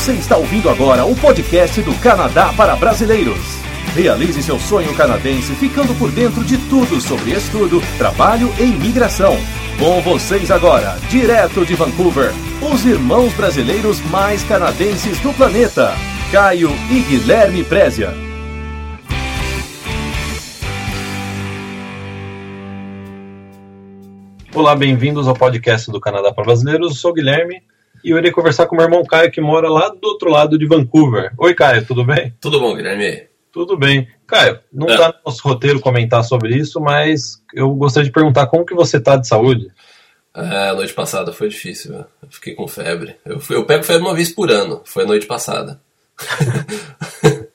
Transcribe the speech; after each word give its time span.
Você 0.00 0.12
está 0.12 0.38
ouvindo 0.38 0.70
agora 0.70 1.04
o 1.04 1.14
podcast 1.14 1.82
do 1.82 1.94
Canadá 2.00 2.54
para 2.56 2.74
Brasileiros. 2.74 3.58
Realize 3.94 4.42
seu 4.42 4.58
sonho 4.58 4.94
canadense 4.94 5.54
ficando 5.56 5.94
por 5.98 6.10
dentro 6.10 6.42
de 6.42 6.56
tudo 6.70 6.98
sobre 7.02 7.32
estudo, 7.32 7.82
trabalho 7.98 8.50
e 8.58 8.62
imigração. 8.62 9.36
Com 9.78 10.00
vocês 10.00 10.50
agora, 10.50 10.96
direto 11.10 11.66
de 11.66 11.74
Vancouver, 11.74 12.32
os 12.62 12.86
irmãos 12.86 13.34
brasileiros 13.34 14.00
mais 14.06 14.42
canadenses 14.42 15.20
do 15.20 15.34
planeta, 15.34 15.92
Caio 16.32 16.70
e 16.90 17.00
Guilherme 17.00 17.62
Prézia. 17.62 18.14
Olá, 24.54 24.74
bem-vindos 24.74 25.28
ao 25.28 25.34
podcast 25.34 25.90
do 25.90 26.00
Canadá 26.00 26.32
para 26.32 26.44
Brasileiros. 26.44 26.88
Eu 26.88 26.96
sou 26.96 27.12
Guilherme 27.12 27.62
e 28.02 28.10
eu 28.10 28.18
irei 28.18 28.30
conversar 28.30 28.66
com 28.66 28.76
meu 28.76 28.84
irmão 28.84 29.04
Caio, 29.04 29.30
que 29.30 29.40
mora 29.40 29.68
lá 29.68 29.88
do 29.88 30.08
outro 30.08 30.30
lado 30.30 30.58
de 30.58 30.66
Vancouver. 30.66 31.32
Oi, 31.38 31.54
Caio, 31.54 31.84
tudo 31.84 32.04
bem? 32.04 32.34
Tudo 32.40 32.60
bom, 32.60 32.74
Guilherme? 32.74 33.28
Tudo 33.52 33.76
bem. 33.76 34.08
Caio, 34.26 34.60
não 34.72 34.88
está 34.88 35.06
é. 35.06 35.08
no 35.08 35.14
nosso 35.26 35.42
roteiro 35.42 35.80
comentar 35.80 36.22
sobre 36.24 36.56
isso, 36.56 36.80
mas 36.80 37.42
eu 37.52 37.70
gostaria 37.74 38.06
de 38.06 38.12
perguntar 38.12 38.46
como 38.46 38.64
que 38.64 38.74
você 38.74 38.98
está 38.98 39.16
de 39.16 39.26
saúde? 39.26 39.70
É, 40.34 40.68
a 40.68 40.74
noite 40.74 40.92
passada 40.92 41.32
foi 41.32 41.48
difícil, 41.48 41.92
eu 41.92 42.06
fiquei 42.30 42.54
com 42.54 42.68
febre. 42.68 43.16
Eu, 43.24 43.40
eu 43.50 43.64
pego 43.64 43.82
febre 43.82 44.02
uma 44.02 44.14
vez 44.14 44.30
por 44.30 44.50
ano, 44.50 44.82
foi 44.84 45.02
a 45.02 45.06
noite 45.06 45.26
passada. 45.26 45.80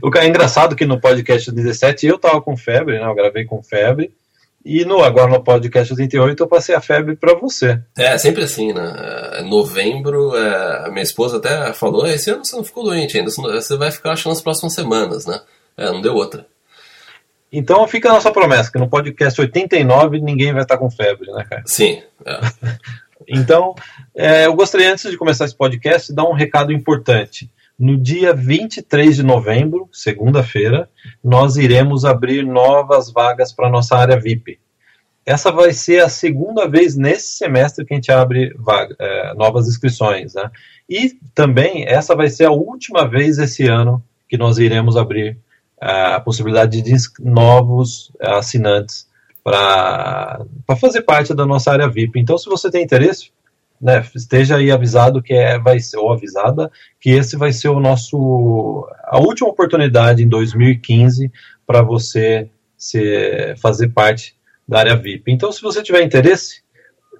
o 0.00 0.10
que 0.10 0.18
é 0.18 0.26
engraçado 0.26 0.76
que 0.76 0.86
no 0.86 1.00
podcast 1.00 1.50
17 1.50 2.06
eu 2.06 2.18
tava 2.18 2.40
com 2.40 2.56
febre, 2.56 3.00
né? 3.00 3.04
Eu 3.04 3.14
gravei 3.14 3.44
com 3.44 3.62
febre. 3.62 4.14
E 4.64 4.82
no, 4.84 5.04
agora 5.04 5.30
no 5.30 5.44
podcast 5.44 5.92
88 5.92 6.42
eu 6.42 6.48
passei 6.48 6.74
a 6.74 6.80
febre 6.80 7.14
para 7.16 7.34
você. 7.34 7.78
É, 7.96 8.16
sempre 8.16 8.44
assim, 8.44 8.72
né? 8.72 8.94
É, 9.34 9.42
novembro, 9.42 10.34
é, 10.34 10.86
a 10.86 10.90
minha 10.90 11.02
esposa 11.02 11.36
até 11.36 11.72
falou: 11.74 12.06
esse 12.06 12.30
ano 12.30 12.44
você 12.44 12.56
não 12.56 12.64
ficou 12.64 12.82
doente 12.82 13.18
ainda, 13.18 13.30
você 13.30 13.76
vai 13.76 13.90
ficar 13.90 14.12
acho 14.12 14.28
nas 14.28 14.40
próximas 14.40 14.72
semanas, 14.72 15.26
né? 15.26 15.38
É, 15.76 15.90
não 15.90 16.00
deu 16.00 16.14
outra. 16.14 16.46
Então 17.52 17.86
fica 17.86 18.08
a 18.08 18.14
nossa 18.14 18.32
promessa, 18.32 18.72
que 18.72 18.78
no 18.78 18.88
podcast 18.88 19.38
89 19.38 20.20
ninguém 20.20 20.52
vai 20.52 20.62
estar 20.62 20.78
com 20.78 20.90
febre, 20.90 21.30
né, 21.30 21.44
cara? 21.48 21.62
Sim. 21.66 22.02
É. 22.24 22.40
então, 23.28 23.74
é, 24.16 24.46
eu 24.46 24.54
gostaria, 24.54 24.90
antes 24.90 25.10
de 25.10 25.18
começar 25.18 25.44
esse 25.44 25.54
podcast, 25.54 26.12
dar 26.12 26.24
um 26.24 26.32
recado 26.32 26.72
importante. 26.72 27.50
No 27.78 27.96
dia 27.96 28.32
23 28.32 29.16
de 29.16 29.22
novembro, 29.24 29.88
segunda-feira, 29.92 30.88
nós 31.22 31.56
iremos 31.56 32.04
abrir 32.04 32.44
novas 32.46 33.12
vagas 33.12 33.52
para 33.52 33.68
nossa 33.68 33.96
área 33.96 34.18
VIP. 34.18 34.60
Essa 35.26 35.50
vai 35.50 35.72
ser 35.72 36.02
a 36.02 36.08
segunda 36.08 36.68
vez 36.68 36.96
nesse 36.96 37.36
semestre 37.36 37.84
que 37.84 37.92
a 37.92 37.96
gente 37.96 38.12
abre 38.12 38.54
vaga, 38.58 38.94
é, 38.98 39.34
novas 39.34 39.66
inscrições. 39.66 40.34
Né? 40.34 40.50
E 40.88 41.18
também 41.34 41.84
essa 41.86 42.14
vai 42.14 42.28
ser 42.28 42.44
a 42.44 42.52
última 42.52 43.08
vez 43.08 43.38
esse 43.38 43.66
ano 43.66 44.04
que 44.28 44.36
nós 44.36 44.58
iremos 44.58 44.96
abrir 44.96 45.36
é, 45.80 46.14
a 46.14 46.20
possibilidade 46.20 46.80
de 46.80 46.94
novos 47.20 48.12
assinantes 48.20 49.08
para 49.42 50.44
fazer 50.80 51.02
parte 51.02 51.34
da 51.34 51.44
nossa 51.44 51.72
área 51.72 51.88
VIP. 51.88 52.20
Então, 52.20 52.38
se 52.38 52.48
você 52.48 52.70
tem 52.70 52.84
interesse, 52.84 53.30
né, 53.84 54.04
esteja 54.14 54.56
aí 54.56 54.72
avisado 54.72 55.22
que 55.22 55.34
é, 55.34 55.58
vai 55.58 55.78
ser, 55.78 55.98
ou 55.98 56.10
avisada, 56.10 56.72
que 56.98 57.10
esse 57.10 57.36
vai 57.36 57.52
ser 57.52 57.68
o 57.68 57.78
nosso, 57.78 58.88
a 59.04 59.18
última 59.18 59.50
oportunidade 59.50 60.24
em 60.24 60.28
2015 60.28 61.30
para 61.66 61.82
você 61.82 62.48
se, 62.78 63.54
fazer 63.60 63.90
parte 63.90 64.34
da 64.66 64.78
área 64.78 64.96
VIP. 64.96 65.30
Então, 65.30 65.52
se 65.52 65.60
você 65.60 65.82
tiver 65.82 66.02
interesse, 66.02 66.62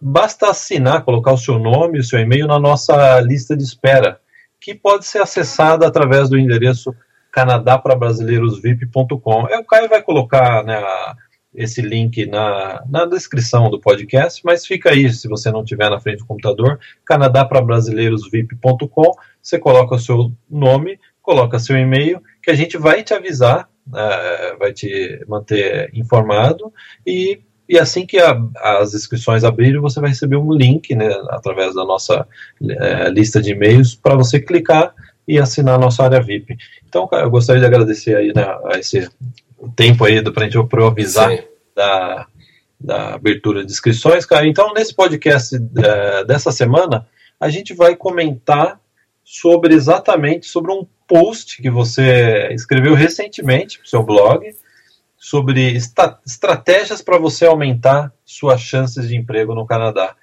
basta 0.00 0.48
assinar, 0.48 1.04
colocar 1.04 1.32
o 1.32 1.38
seu 1.38 1.58
nome, 1.58 1.98
o 1.98 2.03
seu 2.03 2.19
e-mail 2.19 2.47
na 2.47 2.58
nossa 2.58 3.20
lista 3.20 3.54
de 3.54 3.62
espera, 3.62 4.19
que 4.58 4.74
pode 4.74 5.04
ser 5.04 5.19
acessada 5.19 5.86
através 5.86 6.30
do 6.30 6.38
endereço 6.38 6.97
canadaprabrasileirosvip.com. 7.30 9.48
É, 9.50 9.58
o 9.58 9.66
Caio 9.66 9.91
vai 9.91 10.00
colocar 10.00 10.64
né, 10.64 10.76
a, 10.76 11.14
esse 11.54 11.81
link 11.81 12.26
na, 12.26 12.82
na 12.88 13.06
descrição 13.06 13.70
do 13.70 13.81
podcast, 13.81 14.42
mas 14.44 14.66
fica 14.66 14.91
aí, 14.91 15.10
se 15.12 15.28
você 15.28 15.50
não 15.50 15.65
tiver 15.65 15.88
na 15.88 16.00
frente 16.00 16.19
do 16.19 16.26
computador, 16.26 16.78
canadaprabrasileirosvip.com, 17.04 19.12
você 19.41 19.59
coloca 19.59 19.94
o 19.94 19.98
seu 19.98 20.32
nome, 20.50 20.98
coloca 21.22 21.59
seu 21.59 21.76
e-mail, 21.76 22.20
que 22.42 22.50
a 22.50 22.54
gente 22.54 22.76
vai 22.76 23.03
te 23.03 23.15
avisar, 23.15 23.69
uh, 23.88 24.59
vai 24.59 24.72
te 24.72 25.25
manter 25.28 25.91
informado, 25.94 26.72
e, 27.06 27.41
e 27.69 27.78
assim 27.78 28.04
que 28.04 28.19
a, 28.19 28.36
as 28.56 28.94
inscrições 28.94 29.44
abrirem, 29.44 29.81
você 29.81 30.00
vai 30.00 30.10
receber 30.10 30.36
um 30.36 30.53
link, 30.53 30.94
né, 30.94 31.09
através 31.31 31.75
da 31.75 31.84
nossa 31.84 32.26
uh, 32.60 33.09
lista 33.10 33.41
de 33.41 33.53
e-mails, 33.53 33.94
para 33.94 34.16
você 34.16 34.41
clicar 34.41 34.92
e 35.26 35.38
assinar 35.38 35.76
a 35.76 35.78
nossa 35.78 36.04
área 36.04 36.21
VIP. 36.21 36.56
Então, 36.86 37.09
eu 37.12 37.31
gostaria 37.31 37.60
de 37.60 37.66
agradecer 37.66 38.16
aí 38.16 38.32
né, 38.34 38.44
a 38.66 38.78
esse 38.78 39.09
tempo 39.70 40.04
aí 40.04 40.22
para 40.22 40.44
a 40.44 40.48
gente 40.48 40.58
avisar 40.58 41.30
da, 41.75 42.26
da 42.80 43.14
abertura 43.14 43.64
de 43.64 43.72
inscrições, 43.72 44.26
cara. 44.26 44.47
Então, 44.47 44.72
nesse 44.72 44.94
podcast 44.94 45.56
é, 45.56 46.25
dessa 46.25 46.52
semana, 46.52 47.06
a 47.41 47.48
gente 47.48 47.74
vai 47.74 47.97
comentar 47.97 48.80
sobre 49.24 49.74
exatamente 49.74 50.47
sobre 50.47 50.72
um 50.72 50.86
post 51.06 51.60
que 51.60 51.70
você 51.70 52.48
escreveu 52.53 52.94
recentemente 52.94 53.78
para 53.78 53.86
o 53.86 53.88
seu 53.88 54.03
blog 54.03 54.54
sobre 55.16 55.74
estratégias 56.26 57.00
para 57.00 57.16
você 57.16 57.47
aumentar 57.47 58.12
suas 58.26 58.60
chances 58.60 59.08
de 59.08 59.16
emprego 59.16 59.54
no 59.54 59.66
Canadá. 59.66 60.14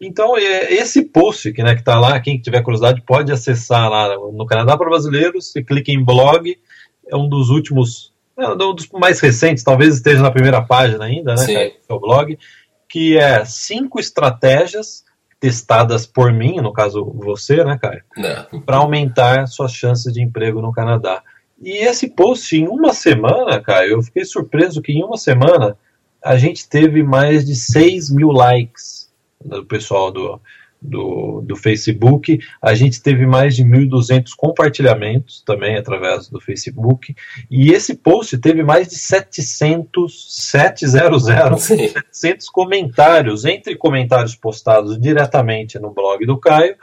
Então, 0.00 0.36
é, 0.36 0.72
esse 0.74 1.04
post 1.04 1.52
que 1.52 1.62
né, 1.62 1.74
está 1.74 1.98
lá, 1.98 2.18
quem 2.20 2.40
tiver 2.40 2.62
curiosidade 2.62 3.00
pode 3.02 3.30
acessar 3.30 3.88
lá 3.88 4.16
no 4.32 4.46
Canadá 4.46 4.76
para 4.76 4.90
Brasileiros, 4.90 5.52
você 5.52 5.62
clica 5.62 5.92
em 5.92 6.04
blog, 6.04 6.58
é 7.06 7.16
um 7.16 7.28
dos 7.28 7.50
últimos 7.50 8.12
é, 8.38 8.48
um 8.48 8.74
dos 8.74 8.88
mais 8.90 9.20
recentes, 9.20 9.64
talvez 9.64 9.96
esteja 9.96 10.22
na 10.22 10.30
primeira 10.30 10.62
página 10.62 11.04
ainda, 11.04 11.34
né, 11.34 11.38
Sim. 11.38 11.72
seu 11.86 11.98
blog, 11.98 12.38
que 12.88 13.18
é 13.18 13.44
cinco 13.44 13.98
estratégias 13.98 15.04
testadas 15.40 16.06
por 16.06 16.32
mim, 16.32 16.56
no 16.56 16.72
caso 16.72 17.04
você, 17.04 17.62
né, 17.64 17.78
Caio, 17.80 18.02
para 18.64 18.78
aumentar 18.78 19.46
suas 19.46 19.72
chances 19.72 20.12
de 20.12 20.22
emprego 20.22 20.60
no 20.60 20.72
Canadá. 20.72 21.22
E 21.60 21.78
esse 21.78 22.08
post, 22.08 22.56
em 22.56 22.68
uma 22.68 22.92
semana, 22.92 23.60
Caio, 23.60 23.92
eu 23.92 24.02
fiquei 24.02 24.24
surpreso 24.24 24.80
que 24.80 24.92
em 24.92 25.02
uma 25.02 25.16
semana 25.16 25.76
a 26.22 26.36
gente 26.36 26.68
teve 26.68 27.02
mais 27.02 27.44
de 27.44 27.54
6 27.54 28.10
mil 28.10 28.30
likes 28.30 29.10
do 29.44 29.64
pessoal 29.64 30.10
do, 30.10 30.40
do, 30.80 31.42
do 31.44 31.56
Facebook. 31.56 32.38
A 32.62 32.74
gente 32.74 33.02
teve 33.02 33.26
mais 33.26 33.54
de 33.56 33.64
1.200 33.64 34.30
compartilhamentos 34.36 35.42
também 35.44 35.76
através 35.76 36.28
do 36.28 36.40
Facebook. 36.40 37.14
E 37.50 37.70
esse 37.70 37.94
post 37.94 38.38
teve 38.38 38.62
mais 38.62 38.88
de 38.88 38.96
700, 38.96 40.26
700, 40.46 41.24
700 41.24 42.48
comentários, 42.50 43.44
entre 43.44 43.76
comentários 43.76 44.34
postados 44.34 44.98
diretamente 44.98 45.78
no 45.78 45.92
blog 45.92 46.24
do 46.24 46.38
Caio 46.38 46.76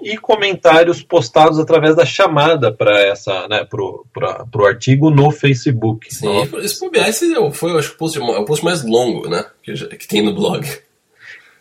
e 0.00 0.16
comentários 0.18 1.02
postados 1.02 1.58
através 1.58 1.94
da 1.94 2.04
chamada 2.04 2.72
para 2.72 3.00
essa, 3.02 3.46
né, 3.46 3.64
pro, 3.64 4.04
pra, 4.12 4.44
pro 4.46 4.66
artigo 4.66 5.10
no 5.10 5.30
Facebook. 5.30 6.12
Sim, 6.12 6.26
no... 6.26 6.60
esse, 6.60 6.84
esse 6.84 7.52
foi, 7.52 7.78
acho, 7.78 7.92
o 7.92 7.96
post, 7.96 8.18
o 8.18 8.44
post 8.44 8.64
mais 8.64 8.82
longo, 8.84 9.28
né, 9.28 9.44
que, 9.62 9.72
que 9.96 10.08
tem 10.08 10.22
no 10.22 10.34
blog. 10.34 10.66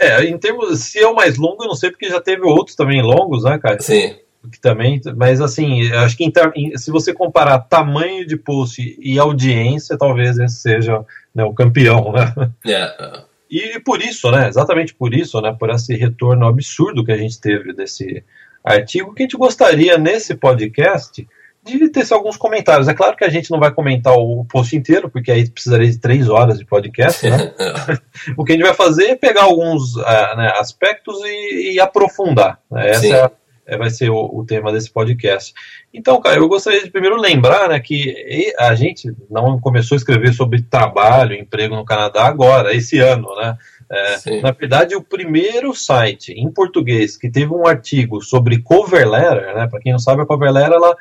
É, 0.02 0.24
em 0.26 0.36
termos, 0.36 0.80
se 0.80 0.98
é 0.98 1.08
o 1.08 1.14
mais 1.14 1.38
longo, 1.38 1.64
eu 1.64 1.68
não 1.68 1.76
sei 1.76 1.92
porque 1.92 2.10
já 2.10 2.20
teve 2.20 2.42
outros 2.42 2.76
também 2.76 3.04
longos, 3.04 3.44
né, 3.44 3.60
cara? 3.60 3.80
Sim. 3.80 4.16
Que 4.52 4.60
também, 4.60 5.00
mas 5.16 5.40
assim, 5.40 5.92
acho 5.92 6.18
que 6.18 6.24
em, 6.56 6.76
se 6.76 6.90
você 6.90 7.14
comparar 7.14 7.60
tamanho 7.60 8.26
de 8.26 8.36
post 8.36 8.98
e 9.00 9.20
audiência, 9.20 9.96
talvez 9.96 10.40
esse 10.40 10.56
seja 10.56 11.06
né, 11.34 11.44
o 11.44 11.54
campeão, 11.54 12.12
né? 12.12 12.34
É. 12.66 13.22
E 13.48 13.80
por 13.82 14.02
isso, 14.02 14.32
né, 14.32 14.48
exatamente 14.48 14.96
por 14.96 15.14
isso, 15.14 15.40
né, 15.42 15.56
por 15.58 15.70
esse 15.70 15.94
retorno 15.94 16.48
absurdo 16.48 17.06
que 17.06 17.12
a 17.12 17.18
gente 17.18 17.40
teve 17.40 17.72
desse 17.72 18.24
artigo, 18.64 19.14
que 19.14 19.22
a 19.22 19.26
gente 19.26 19.38
gostaria 19.38 19.96
nesse 19.98 20.34
podcast 20.34 21.28
de 21.64 21.90
ter 21.90 22.12
alguns 22.12 22.38
comentários. 22.38 22.88
É 22.88 22.94
claro 22.94 23.16
que 23.16 23.24
a 23.24 23.30
gente 23.30 23.52
não 23.52 23.60
vai 23.60 23.72
comentar 23.72 24.14
o 24.14 24.44
post 24.46 24.76
inteiro, 24.76 25.10
porque 25.10 25.32
aí 25.32 25.48
precisaria 25.50 25.90
de 25.90 26.00
três 26.00 26.28
horas 26.28 26.58
de 26.58 26.66
podcast, 26.66 27.30
né? 27.30 27.54
o 28.36 28.44
que 28.44 28.54
a 28.54 28.56
gente 28.56 28.66
vai 28.66 28.74
fazer 28.74 29.06
é 29.06 29.16
pegar 29.16 29.44
alguns 29.44 29.96
uh, 29.96 30.36
né, 30.36 30.54
aspectos 30.58 31.20
e, 31.24 31.74
e 31.74 31.80
aprofundar. 31.80 32.60
Né? 32.70 32.90
Essa 32.90 33.08
é, 33.08 33.32
é, 33.74 33.78
vai 33.78 33.92
ser 33.92 34.10
o, 34.10 34.18
o, 34.34 34.44
tema 34.44 34.72
desse 34.72 34.90
podcast. 34.90 35.54
Então, 35.94 36.20
cara, 36.20 36.38
eu 36.38 36.48
gostaria 36.48 36.84
de 36.84 36.90
primeiro 36.90 37.16
lembrar 37.16 37.70
né, 37.70 37.80
que 37.80 38.54
a 38.58 38.74
gente 38.74 39.14
não 39.30 39.60
começou 39.60 39.96
a 39.96 40.00
escrever 40.00 40.34
sobre 40.34 40.64
trabalho, 40.64 41.36
emprego 41.36 41.76
no 41.76 41.86
Canadá 41.86 42.26
agora, 42.26 42.76
esse 42.76 42.98
ano, 43.00 43.28
né? 43.36 43.58
É, 43.94 44.40
na 44.42 44.52
verdade, 44.52 44.96
o 44.96 45.04
primeiro 45.04 45.76
site 45.76 46.32
em 46.32 46.50
português 46.50 47.18
que 47.18 47.30
teve 47.30 47.54
um 47.54 47.68
artigo 47.68 48.22
sobre 48.22 48.62
cover 48.62 49.08
letter, 49.08 49.54
né? 49.54 49.68
Para 49.68 49.82
quem 49.82 49.92
não 49.92 50.00
sabe, 50.00 50.22
a 50.22 50.26
cover 50.26 50.50
letter 50.50 50.72
ela 50.72 50.96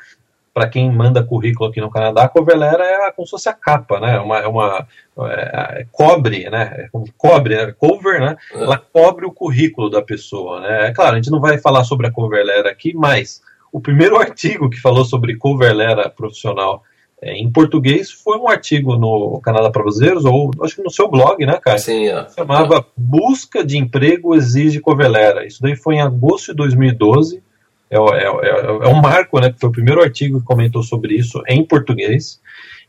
para 0.53 0.67
quem 0.67 0.91
manda 0.91 1.23
currículo 1.23 1.69
aqui 1.69 1.79
no 1.79 1.89
Canadá, 1.89 2.23
a 2.23 2.29
cover 2.29 2.57
letter 2.57 2.81
é 2.81 3.11
como 3.11 3.25
se 3.25 3.31
fosse 3.31 3.47
a 3.47 3.53
capa, 3.53 3.99
né? 3.99 4.15
É 4.15 4.19
uma, 4.19 4.37
é 4.39 4.47
uma 4.47 4.87
é, 5.19 5.81
é, 5.81 5.87
cobre, 5.91 6.49
né? 6.49 6.73
É 6.77 6.89
cobre, 7.17 7.55
é 7.55 7.71
cover, 7.71 8.19
né? 8.19 8.35
É. 8.53 8.63
Ela 8.63 8.77
cobre 8.77 9.25
o 9.25 9.31
currículo 9.31 9.89
da 9.89 10.01
pessoa, 10.01 10.59
né? 10.59 10.87
É 10.87 10.91
claro, 10.91 11.13
a 11.13 11.15
gente 11.15 11.31
não 11.31 11.39
vai 11.39 11.57
falar 11.57 11.83
sobre 11.83 12.07
a 12.07 12.11
cover 12.11 12.45
letter 12.45 12.71
aqui, 12.71 12.93
mas 12.93 13.41
o 13.71 13.79
primeiro 13.79 14.17
artigo 14.19 14.69
que 14.69 14.79
falou 14.79 15.05
sobre 15.05 15.37
coverlera 15.37 16.09
profissional 16.09 16.83
é, 17.21 17.37
em 17.37 17.49
português 17.51 18.11
foi 18.11 18.37
um 18.37 18.49
artigo 18.49 18.97
no 18.97 19.39
Canadá 19.41 19.69
para 19.69 19.83
Brasileiros, 19.83 20.25
ou 20.25 20.51
acho 20.63 20.75
que 20.75 20.83
no 20.83 20.89
seu 20.89 21.07
blog, 21.07 21.45
né, 21.45 21.59
cara? 21.61 21.77
Sim, 21.77 22.07
é. 22.07 22.27
Chamava 22.35 22.85
Busca 22.97 23.63
de 23.63 23.77
Emprego 23.77 24.35
Exige 24.35 24.79
Coverlera. 24.79 25.45
Isso 25.45 25.61
daí 25.61 25.75
foi 25.75 25.95
em 25.95 26.01
agosto 26.01 26.47
de 26.47 26.55
2012. 26.55 27.43
É, 27.91 27.97
é, 27.97 28.23
é, 28.23 28.65
é 28.65 28.87
um 28.87 29.01
marco, 29.01 29.37
né? 29.39 29.51
Que 29.51 29.59
foi 29.59 29.69
o 29.69 29.73
primeiro 29.73 30.01
artigo 30.01 30.39
que 30.39 30.45
comentou 30.45 30.81
sobre 30.81 31.13
isso 31.13 31.43
em 31.45 31.63
português. 31.65 32.39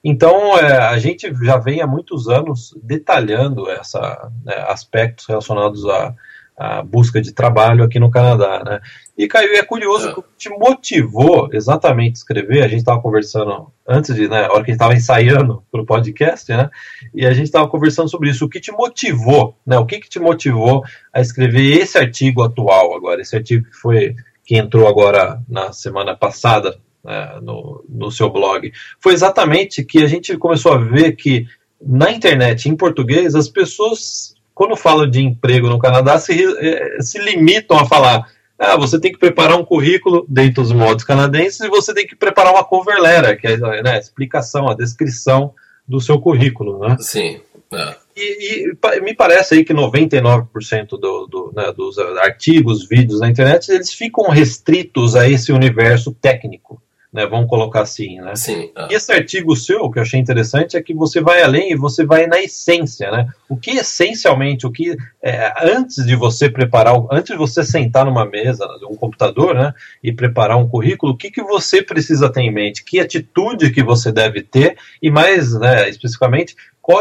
Então, 0.05 0.57
é, 0.59 0.79
a 0.79 0.99
gente 0.99 1.33
já 1.45 1.59
vem 1.59 1.81
há 1.81 1.87
muitos 1.87 2.29
anos 2.29 2.73
detalhando 2.83 3.69
essa, 3.69 4.31
né, 4.45 4.55
aspectos 4.69 5.27
relacionados 5.27 5.85
a, 5.87 6.15
a 6.57 6.83
busca 6.83 7.21
de 7.21 7.33
trabalho 7.33 7.85
aqui 7.85 7.99
no 7.99 8.11
Canadá, 8.11 8.63
né? 8.65 8.81
E 9.19 9.27
Caio, 9.27 9.55
é 9.55 9.63
curioso 9.63 10.09
é. 10.09 10.13
o 10.13 10.23
que 10.23 10.37
te 10.39 10.49
motivou 10.51 11.49
exatamente 11.53 12.13
a 12.13 12.19
escrever. 12.19 12.63
A 12.63 12.69
gente 12.69 12.81
estava 12.81 13.01
conversando 13.01 13.73
antes 13.87 14.15
de, 14.15 14.29
né, 14.29 14.47
a 14.47 14.53
hora 14.53 14.65
que 14.65 14.71
a 14.71 14.73
gente 14.73 14.83
estava 14.83 14.95
ensaiando 14.95 15.65
para 15.71 15.83
o 15.83 15.87
podcast, 15.87 16.51
né? 16.51 16.71
E 17.15 17.27
a 17.27 17.33
gente 17.33 17.47
estava 17.47 17.69
conversando 17.69 18.09
sobre 18.09 18.31
isso. 18.31 18.45
O 18.45 18.49
que 18.49 18.61
te 18.61 18.73
motivou, 18.73 19.57
né? 19.67 19.79
O 19.79 19.87
que, 19.87 19.99
que 19.99 20.09
te 20.09 20.21
motivou 20.21 20.85
a 21.13 21.21
escrever 21.21 21.79
esse 21.79 21.99
artigo 21.99 22.43
atual 22.43 22.95
agora, 22.95 23.21
esse 23.21 23.37
artigo 23.37 23.69
que 23.69 23.77
foi 23.77 24.17
que 24.45 24.57
entrou 24.57 24.87
agora 24.87 25.41
na 25.49 25.73
semana 25.73 26.17
passada 26.17 26.79
né, 27.05 27.39
no, 27.43 27.85
no 27.89 28.11
seu 28.11 28.31
blog? 28.31 28.73
Foi 29.01 29.13
exatamente 29.13 29.85
que 29.85 30.03
a 30.03 30.07
gente 30.07 30.37
começou 30.37 30.73
a 30.73 30.79
ver 30.79 31.13
que 31.13 31.47
na 31.81 32.11
internet, 32.11 32.69
em 32.69 32.77
português, 32.77 33.35
as 33.35 33.49
pessoas 33.49 34.35
quando 34.55 34.77
falam 34.77 35.09
de 35.09 35.21
emprego 35.21 35.69
no 35.69 35.79
Canadá, 35.79 36.19
se, 36.19 36.33
eh, 36.35 36.99
se 37.01 37.19
limitam 37.19 37.79
a 37.79 37.87
falar 37.87 38.27
ah, 38.63 38.77
você 38.77 39.01
tem 39.01 39.11
que 39.11 39.19
preparar 39.19 39.59
um 39.59 39.65
currículo 39.65 40.25
dentro 40.29 40.63
dos 40.63 40.73
modos 40.73 41.03
canadenses 41.03 41.61
e 41.61 41.69
você 41.69 41.93
tem 41.93 42.07
que 42.07 42.15
preparar 42.15 42.53
uma 42.53 42.63
cover 42.63 43.01
letter, 43.01 43.41
que 43.41 43.47
é 43.49 43.57
né, 43.83 43.95
a 43.95 43.99
explicação, 43.99 44.69
a 44.69 44.75
descrição 44.75 45.53
do 45.87 46.01
seu 46.01 46.21
currículo, 46.21 46.79
né? 46.79 46.97
Sim. 47.01 47.41
É. 47.73 47.97
E, 48.17 48.67
e, 48.67 49.01
me 49.01 49.15
parece 49.15 49.55
aí 49.55 49.65
que 49.65 49.73
99% 49.73 50.89
do, 50.91 51.27
do, 51.27 51.53
né, 51.55 51.73
dos 51.73 51.99
artigos, 51.99 52.87
vídeos 52.87 53.21
na 53.21 53.29
internet, 53.29 53.71
eles 53.71 53.93
ficam 53.93 54.29
restritos 54.29 55.17
a 55.17 55.29
esse 55.29 55.53
universo 55.53 56.13
técnico 56.13 56.83
né? 57.13 57.27
Vamos 57.27 57.49
colocar 57.49 57.83
assim, 57.83 58.19
né? 58.21 58.35
Sim. 58.35 58.71
Ah. 58.75 58.89
E 58.91 58.95
esse 58.95 59.13
artigo 59.13 59.55
seu, 59.55 59.91
que 59.91 59.99
eu 59.99 60.03
achei 60.03 60.19
interessante, 60.19 60.77
é 60.77 60.83
que 60.83 60.95
você 60.95 61.21
vai 61.21 61.43
além 61.43 61.73
e 61.73 61.77
você 61.77 62.07
vai 62.07 62.27
na 62.27 62.41
essência, 62.41 63.11
né? 63.11 63.29
O 63.49 63.57
que 63.57 63.73
essencialmente, 63.73 64.67
o 64.67 64.71
que 64.71 64.97
é, 65.23 65.53
antes 65.63 66.07
de 66.07 66.17
você 66.17 66.49
preparar, 66.49 66.95
antes 67.11 67.33
de 67.33 67.37
você 67.37 67.63
sentar 67.63 68.07
numa 68.07 68.25
mesa, 68.25 68.67
um 68.91 68.97
computador, 68.97 69.55
né? 69.55 69.75
E 70.03 70.11
preparar 70.11 70.57
um 70.57 70.67
currículo, 70.67 71.13
o 71.13 71.17
que, 71.17 71.31
que 71.31 71.43
você 71.43 71.83
precisa 71.83 72.33
ter 72.33 72.41
em 72.41 72.51
mente? 72.51 72.83
Que 72.83 72.99
atitude 72.99 73.71
que 73.73 73.83
você 73.83 74.11
deve 74.11 74.43
ter? 74.43 74.79
E 75.03 75.11
mais, 75.11 75.53
né, 75.53 75.91
especificamente, 75.91 76.57
qual 76.83 77.01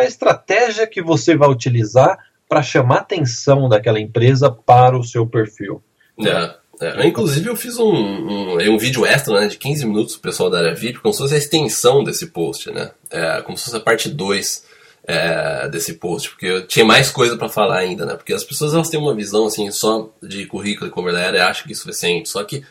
é 0.00 0.04
a 0.04 0.06
estratégia 0.06 0.86
que 0.86 1.02
você 1.02 1.34
vai 1.34 1.48
utilizar 1.48 2.18
para 2.48 2.62
chamar 2.62 2.98
atenção 2.98 3.68
daquela 3.68 3.98
empresa 3.98 4.50
para 4.50 4.96
o 4.96 5.02
seu 5.02 5.26
perfil? 5.26 5.82
É. 6.20 6.62
É, 6.80 7.06
inclusive 7.06 7.48
eu 7.48 7.54
fiz 7.54 7.78
um, 7.78 7.84
um, 7.84 8.72
um, 8.74 8.78
vídeo 8.78 9.06
extra 9.06 9.40
né, 9.40 9.46
de 9.46 9.56
15 9.56 9.86
minutos 9.86 10.14
pro 10.14 10.30
pessoal 10.30 10.50
da 10.50 10.58
área 10.58 10.74
VIP, 10.74 10.98
como 10.98 11.14
se 11.14 11.20
fosse 11.20 11.34
a 11.34 11.38
extensão 11.38 12.02
desse 12.02 12.26
post, 12.26 12.72
né? 12.72 12.90
É, 13.08 13.40
como 13.42 13.56
se 13.56 13.64
fosse 13.64 13.76
a 13.76 13.80
parte 13.80 14.08
2 14.08 14.66
é, 15.06 15.68
desse 15.68 15.94
post, 15.94 16.30
porque 16.30 16.46
eu 16.46 16.66
tinha 16.66 16.84
mais 16.84 17.08
coisa 17.08 17.36
para 17.36 17.48
falar 17.48 17.78
ainda, 17.78 18.04
né? 18.04 18.14
Porque 18.16 18.32
as 18.32 18.42
pessoas 18.42 18.74
elas 18.74 18.88
têm 18.88 18.98
uma 18.98 19.14
visão 19.14 19.46
assim 19.46 19.70
só 19.70 20.10
de 20.20 20.44
currículo 20.46 20.88
e 20.88 20.92
converter 20.92 21.34
e 21.34 21.40
acham 21.40 21.66
que 21.66 21.72
isso 21.72 21.82
é 21.82 21.92
suficiente, 21.92 22.28
só 22.28 22.42
que 22.42 22.64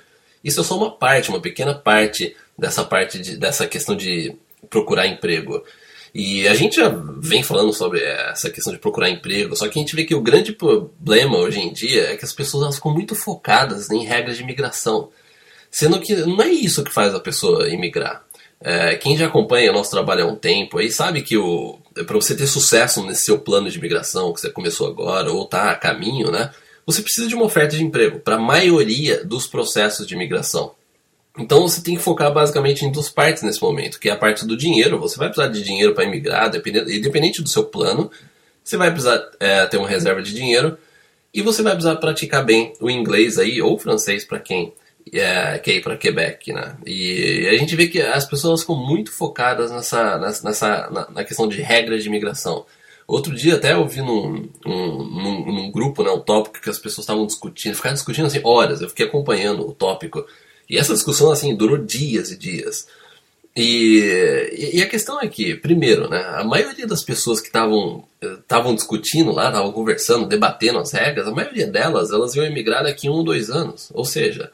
isso 0.44 0.60
é 0.60 0.64
só 0.64 0.76
uma 0.76 0.92
parte, 0.92 1.30
uma 1.30 1.42
pequena 1.42 1.74
parte 1.74 2.36
dessa 2.58 2.84
parte 2.84 3.18
de, 3.18 3.38
dessa 3.38 3.66
questão 3.66 3.96
de 3.96 4.36
procurar 4.70 5.08
emprego. 5.08 5.64
E 6.14 6.46
a 6.48 6.54
gente 6.54 6.76
já 6.76 6.90
vem 7.18 7.42
falando 7.42 7.74
sobre 7.74 8.02
essa 8.02 8.50
questão 8.50 8.74
de 8.74 8.80
procurar 8.80 9.10
emprego, 9.10 9.56
só 9.56 9.68
que 9.68 9.80
a 9.80 9.82
gente 9.82 9.96
vê 9.96 10.04
que 10.04 10.14
o 10.14 10.22
grande 10.22 10.52
problema 10.52 11.38
hoje 11.38 11.60
em 11.60 11.72
dia 11.72 12.12
é 12.12 12.18
que 12.18 12.26
as 12.26 12.34
pessoas 12.34 12.64
elas 12.64 12.76
ficam 12.76 12.94
muito 12.94 13.16
focadas 13.16 13.90
em 13.90 14.04
regras 14.04 14.36
de 14.36 14.44
imigração. 14.44 15.10
Sendo 15.70 16.02
que 16.02 16.14
não 16.16 16.42
é 16.42 16.50
isso 16.50 16.84
que 16.84 16.92
faz 16.92 17.16
a 17.16 17.20
pessoa 17.20 17.70
imigrar. 17.70 18.26
É, 18.60 18.96
quem 18.96 19.18
já 19.18 19.28
acompanha 19.28 19.72
o 19.72 19.74
nosso 19.74 19.90
trabalho 19.90 20.26
há 20.26 20.28
um 20.28 20.36
tempo 20.36 20.78
aí 20.78 20.92
sabe 20.92 21.22
que 21.24 21.36
para 22.06 22.16
você 22.16 22.36
ter 22.36 22.46
sucesso 22.46 23.04
nesse 23.04 23.24
seu 23.24 23.40
plano 23.40 23.70
de 23.70 23.78
imigração 23.78 24.34
que 24.34 24.42
você 24.42 24.52
começou 24.52 24.88
agora 24.88 25.32
ou 25.32 25.46
está 25.46 25.72
a 25.72 25.76
caminho, 25.76 26.30
né, 26.30 26.52
você 26.86 27.02
precisa 27.02 27.28
de 27.28 27.34
uma 27.34 27.46
oferta 27.46 27.76
de 27.76 27.84
emprego 27.84 28.20
para 28.20 28.36
a 28.36 28.40
maioria 28.40 29.24
dos 29.26 29.48
processos 29.48 30.06
de 30.06 30.14
imigração. 30.14 30.76
Então 31.38 31.62
você 31.62 31.82
tem 31.82 31.96
que 31.96 32.02
focar 32.02 32.32
basicamente 32.34 32.86
em 32.86 32.92
duas 32.92 33.10
partes 33.10 33.42
nesse 33.44 33.62
momento, 33.62 34.00
que 34.00 34.10
é 34.10 34.12
a 34.12 34.18
parte 34.18 34.46
do 34.46 34.58
dinheiro. 34.58 35.00
Você 35.00 35.18
vai 35.18 35.30
precisar 35.30 35.48
de 35.48 35.64
dinheiro 35.64 35.94
para 35.94 36.04
emigrar, 36.04 36.52
independente 36.90 37.42
do 37.42 37.50
seu 37.50 37.64
plano. 37.64 38.12
Você 38.64 38.78
vai 38.78 38.92
precisar 38.92 39.22
é, 39.40 39.66
ter 39.66 39.78
uma 39.78 39.88
reserva 39.88 40.22
de 40.22 40.34
dinheiro 40.34 40.78
e 41.34 41.42
você 41.42 41.64
vai 41.64 41.74
precisar 41.74 41.96
praticar 41.96 42.44
bem 42.44 42.74
o 42.82 42.90
inglês 42.90 43.40
aí 43.40 43.62
ou 43.62 43.80
francês 43.80 44.26
para 44.26 44.40
quem 44.40 44.74
é, 45.14 45.58
quer 45.60 45.76
ir 45.76 45.82
para 45.82 45.98
Quebec, 45.98 46.52
né? 46.54 46.76
E 46.86 47.48
a 47.48 47.58
gente 47.58 47.76
vê 47.76 47.88
que 47.88 48.02
as 48.02 48.26
pessoas 48.26 48.62
ficam 48.62 48.76
muito 48.76 49.12
focadas 49.12 49.72
nessa, 49.72 50.18
nessa 50.18 50.90
na, 50.92 51.10
na 51.10 51.24
questão 51.24 51.48
de 51.48 51.62
regras 51.62 52.04
de 52.04 52.10
imigração. 52.10 52.66
Outro 53.08 53.34
dia 53.36 53.56
até 53.56 53.74
eu 53.74 53.88
vi 53.88 54.02
num, 54.02 54.50
num, 54.66 55.04
num, 55.04 55.46
num 55.46 55.72
grupo, 55.72 56.04
né, 56.04 56.12
um 56.12 56.20
tópico 56.20 56.62
que 56.62 56.70
as 56.70 56.80
pessoas 56.80 57.04
estavam 57.04 57.26
discutindo, 57.26 57.76
ficaram 57.76 57.96
discutindo 57.96 58.28
assim 58.28 58.42
horas. 58.44 58.82
Eu 58.82 58.90
fiquei 58.90 59.06
acompanhando 59.06 59.68
o 59.68 59.74
tópico 59.74 60.26
e 60.72 60.78
essa 60.78 60.94
discussão, 60.94 61.30
assim, 61.30 61.54
durou 61.54 61.78
dias 61.78 62.32
e 62.32 62.38
dias. 62.38 62.88
E, 63.54 64.72
e 64.74 64.82
a 64.82 64.88
questão 64.88 65.20
é 65.20 65.28
que, 65.28 65.54
primeiro, 65.54 66.10
né, 66.10 66.24
a 66.38 66.46
maioria 66.46 66.88
das 66.88 67.04
pessoas 67.04 67.42
que 67.42 67.48
estavam 67.48 68.06
estavam 68.22 68.74
discutindo 68.74 69.34
lá, 69.34 69.50
estavam 69.50 69.74
conversando, 69.74 70.28
debatendo 70.28 70.80
as 70.80 70.94
regras, 70.94 71.28
a 71.28 71.32
maioria 71.32 71.68
delas, 71.68 72.12
elas 72.12 72.36
iam 72.36 72.46
emigrar 72.46 72.84
daqui 72.84 73.10
um, 73.10 73.22
dois 73.22 73.50
anos. 73.50 73.90
Ou 73.94 74.06
seja, 74.06 74.50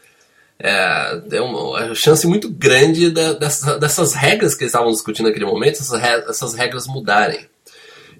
é, 0.57 1.21
é 1.33 1.41
uma 1.41 1.93
chance 1.93 2.25
muito 2.25 2.49
grande 2.49 3.11
da, 3.11 3.33
dessa, 3.33 3.77
dessas 3.77 4.15
regras 4.15 4.55
que 4.55 4.63
eles 4.63 4.73
estavam 4.73 4.91
discutindo 4.91 5.27
naquele 5.27 5.45
momento, 5.45 5.81
essas, 5.81 6.01
essas 6.27 6.55
regras 6.55 6.87
mudarem. 6.87 7.45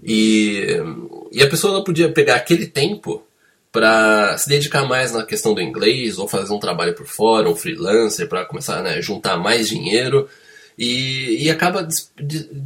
E, 0.04 0.68
e 1.32 1.42
a 1.42 1.50
pessoa 1.50 1.84
podia 1.84 2.12
pegar 2.12 2.36
aquele 2.36 2.68
tempo 2.68 3.24
para 3.72 4.38
se 4.38 4.48
dedicar 4.50 4.86
mais 4.88 5.12
na 5.12 5.24
questão 5.24 5.54
do 5.54 5.62
inglês 5.62 6.18
ou 6.18 6.28
fazer 6.28 6.54
um 6.54 6.60
trabalho 6.60 6.96
por 6.96 7.06
fora, 7.06 7.50
um 7.50 7.56
freelancer 7.56 8.28
para 8.28 8.46
começar 8.46 8.80
a 8.80 8.82
né, 8.82 9.02
juntar 9.02 9.38
mais 9.38 9.68
dinheiro 9.68 10.28
e, 10.78 11.44
e 11.44 11.50
acaba 11.50 11.88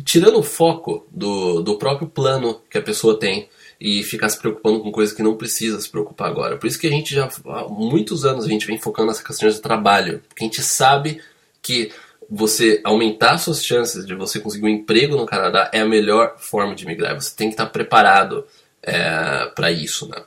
tirando 0.04 0.40
o 0.40 0.44
foco 0.44 1.08
do, 1.12 1.62
do 1.62 1.78
próprio 1.78 2.08
plano 2.08 2.62
que 2.70 2.78
a 2.78 2.82
pessoa 2.82 3.18
tem 3.18 3.50
e 3.80 4.04
ficar 4.04 4.30
se 4.30 4.38
preocupando 4.38 4.80
com 4.82 4.92
coisas 4.92 5.16
que 5.16 5.24
não 5.24 5.36
precisa 5.36 5.82
se 5.82 5.90
preocupar 5.90 6.30
agora. 6.30 6.58
Por 6.58 6.68
isso 6.68 6.80
que 6.80 6.88
a 6.88 6.92
gente 6.92 7.16
já 7.16 7.28
há 7.46 7.68
muitos 7.68 8.26
anos 8.26 8.46
a 8.46 8.50
gente 8.50 8.68
vem 8.68 8.78
focando 8.78 9.08
nessa 9.08 9.24
questão 9.24 9.50
de 9.50 9.60
trabalho, 9.60 10.22
porque 10.28 10.44
a 10.44 10.48
gente 10.48 10.62
sabe 10.62 11.20
que 11.62 11.92
você 12.30 12.80
aumentar 12.84 13.38
suas 13.38 13.64
chances 13.64 14.06
de 14.06 14.14
você 14.14 14.40
conseguir 14.40 14.66
um 14.66 14.70
emprego 14.70 15.18
no 15.18 15.26
Canadá 15.26 15.70
é 15.74 15.80
a 15.80 15.86
melhor 15.86 16.36
forma 16.38 16.76
de 16.76 16.86
migrar. 16.86 17.20
Você 17.20 17.36
tem 17.36 17.48
que 17.48 17.56
estar 17.56 17.66
preparado 17.66 18.46
é, 18.84 19.48
para 19.56 19.72
isso, 19.72 20.08
né? 20.08 20.22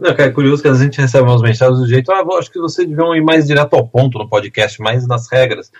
Não, 0.00 0.14
cara, 0.14 0.28
é 0.28 0.32
curioso 0.32 0.62
que 0.62 0.68
a 0.68 0.74
gente 0.74 1.00
recebe 1.00 1.28
umas 1.28 1.42
mensagens 1.42 1.78
do 1.78 1.88
jeito, 1.88 2.12
ah, 2.12 2.24
acho 2.38 2.50
que 2.50 2.58
vocês 2.58 2.88
deviam 2.88 3.14
ir 3.14 3.22
mais 3.22 3.46
direto 3.46 3.74
ao 3.74 3.86
ponto 3.86 4.18
no 4.18 4.28
podcast, 4.28 4.80
mais 4.80 5.06
nas 5.06 5.30
regras. 5.30 5.70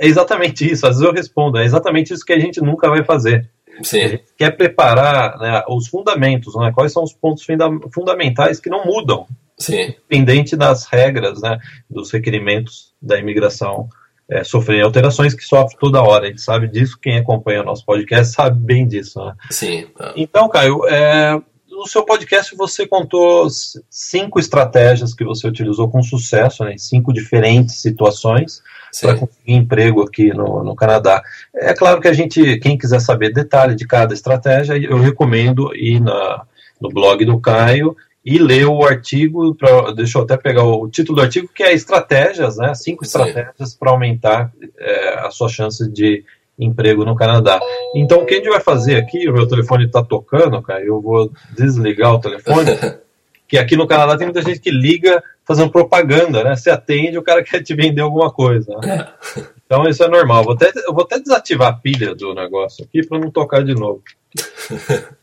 É 0.00 0.06
exatamente 0.06 0.70
isso, 0.70 0.86
às 0.86 0.96
vezes 0.96 1.06
eu 1.06 1.12
respondo, 1.12 1.58
é 1.58 1.64
exatamente 1.64 2.12
isso 2.12 2.24
que 2.24 2.32
a 2.32 2.38
gente 2.38 2.60
nunca 2.60 2.88
vai 2.88 3.04
fazer. 3.04 3.48
Sim. 3.82 4.02
A 4.02 4.08
gente 4.08 4.24
quer 4.36 4.50
preparar 4.56 5.38
né, 5.38 5.62
os 5.68 5.86
fundamentos, 5.86 6.54
né, 6.56 6.72
quais 6.74 6.92
são 6.92 7.04
os 7.04 7.12
pontos 7.12 7.44
fundamentais 7.92 8.58
que 8.58 8.68
não 8.68 8.84
mudam, 8.84 9.26
Sim. 9.56 9.82
independente 9.82 10.56
das 10.56 10.86
regras, 10.86 11.40
né, 11.40 11.58
dos 11.88 12.10
requerimentos 12.10 12.92
da 13.00 13.18
imigração 13.18 13.88
é, 14.30 14.44
sofrer 14.44 14.82
alterações 14.82 15.34
que 15.34 15.42
sofre 15.42 15.76
toda 15.78 16.02
hora. 16.02 16.26
A 16.26 16.28
gente 16.28 16.42
sabe 16.42 16.68
disso, 16.68 16.98
quem 17.00 17.16
acompanha 17.16 17.62
o 17.62 17.64
nosso 17.64 17.84
podcast 17.84 18.34
sabe 18.34 18.58
bem 18.58 18.86
disso. 18.86 19.24
Né? 19.24 19.34
Sim. 19.50 19.86
Então, 20.14 20.48
Caio, 20.48 20.86
é, 20.86 21.40
no 21.78 21.86
seu 21.86 22.04
podcast 22.04 22.56
você 22.56 22.86
contou 22.86 23.46
cinco 23.88 24.40
estratégias 24.40 25.14
que 25.14 25.24
você 25.24 25.46
utilizou 25.46 25.88
com 25.88 26.02
sucesso, 26.02 26.64
né, 26.64 26.72
em 26.74 26.78
cinco 26.78 27.12
diferentes 27.12 27.80
situações 27.80 28.60
para 29.00 29.14
conseguir 29.14 29.52
emprego 29.52 30.02
aqui 30.02 30.34
no, 30.34 30.64
no 30.64 30.74
Canadá. 30.74 31.22
É 31.54 31.72
claro 31.72 32.00
que 32.00 32.08
a 32.08 32.12
gente, 32.12 32.58
quem 32.58 32.76
quiser 32.76 33.00
saber 33.00 33.32
detalhe 33.32 33.76
de 33.76 33.86
cada 33.86 34.12
estratégia, 34.12 34.76
eu 34.76 34.98
recomendo 34.98 35.74
ir 35.74 36.00
na, 36.00 36.42
no 36.80 36.88
blog 36.88 37.24
do 37.24 37.38
Caio 37.38 37.96
e 38.24 38.38
ler 38.38 38.66
o 38.66 38.84
artigo, 38.84 39.54
pra, 39.54 39.92
deixa 39.92 40.18
eu 40.18 40.22
até 40.22 40.36
pegar 40.36 40.64
o 40.64 40.88
título 40.88 41.16
do 41.16 41.22
artigo, 41.22 41.48
que 41.54 41.62
é 41.62 41.72
estratégias, 41.72 42.56
né, 42.56 42.74
cinco 42.74 43.04
estratégias 43.04 43.74
para 43.74 43.92
aumentar 43.92 44.52
é, 44.76 45.20
a 45.20 45.30
sua 45.30 45.48
chance 45.48 45.88
de 45.90 46.24
emprego 46.58 47.04
no 47.04 47.14
Canadá. 47.14 47.60
Então, 47.94 48.20
o 48.20 48.26
que 48.26 48.34
a 48.34 48.36
gente 48.38 48.48
vai 48.48 48.60
fazer 48.60 48.96
aqui, 48.96 49.28
o 49.28 49.32
meu 49.32 49.46
telefone 49.46 49.86
está 49.86 50.02
tocando, 50.02 50.60
cara, 50.62 50.84
eu 50.84 51.00
vou 51.00 51.30
desligar 51.56 52.14
o 52.14 52.20
telefone, 52.20 52.70
que 53.46 53.56
aqui 53.56 53.76
no 53.76 53.86
Canadá 53.86 54.16
tem 54.16 54.26
muita 54.26 54.42
gente 54.42 54.60
que 54.60 54.70
liga 54.70 55.22
fazendo 55.46 55.70
propaganda, 55.70 56.44
né? 56.44 56.54
Você 56.54 56.70
atende, 56.70 57.16
o 57.16 57.22
cara 57.22 57.42
quer 57.44 57.62
te 57.62 57.74
vender 57.74 58.02
alguma 58.02 58.30
coisa. 58.30 58.76
Né? 58.82 59.08
Então 59.68 59.86
isso 59.86 60.02
é 60.02 60.08
normal. 60.08 60.44
Vou 60.44 60.54
até, 60.54 60.72
eu 60.86 60.94
vou 60.94 61.04
até 61.04 61.18
desativar 61.18 61.68
a 61.68 61.72
pilha 61.74 62.14
do 62.14 62.34
negócio 62.34 62.82
aqui 62.82 63.06
para 63.06 63.18
não 63.18 63.30
tocar 63.30 63.62
de 63.62 63.74
novo. 63.74 64.02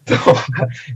Então, 0.03 0.19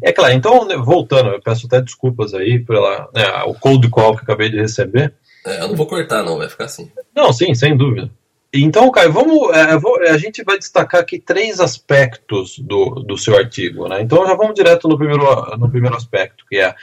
é 0.03 0.11
claro, 0.11 0.33
então, 0.35 0.67
voltando, 0.83 1.29
eu 1.29 1.41
peço 1.41 1.65
até 1.65 1.81
desculpas 1.81 2.35
aí 2.35 2.59
pela 2.59 3.09
né, 3.11 3.25
o 3.47 3.55
cold 3.55 3.89
call 3.89 4.15
que 4.15 4.21
acabei 4.21 4.49
de 4.49 4.61
receber. 4.61 5.15
É, 5.43 5.61
eu 5.61 5.69
não 5.69 5.75
vou 5.75 5.87
cortar, 5.87 6.21
não, 6.21 6.37
vai 6.37 6.47
ficar 6.47 6.65
assim. 6.65 6.91
Não, 7.15 7.33
sim, 7.33 7.55
sem 7.55 7.75
dúvida. 7.75 8.11
Então, 8.53 8.89
Caio, 8.91 9.11
vamos, 9.11 9.55
é, 9.55 10.09
a 10.09 10.17
gente 10.17 10.43
vai 10.43 10.57
destacar 10.57 11.01
aqui 11.01 11.19
três 11.19 11.59
aspectos 11.59 12.57
do, 12.57 12.95
do 13.01 13.17
seu 13.17 13.37
artigo. 13.37 13.87
Né? 13.87 14.01
Então, 14.01 14.25
já 14.25 14.33
vamos 14.33 14.55
direto 14.55 14.87
no 14.87 14.97
primeiro, 14.97 15.23
no 15.57 15.69
primeiro 15.69 15.95
aspecto, 15.95 16.45
que 16.49 16.57
é 16.57 16.73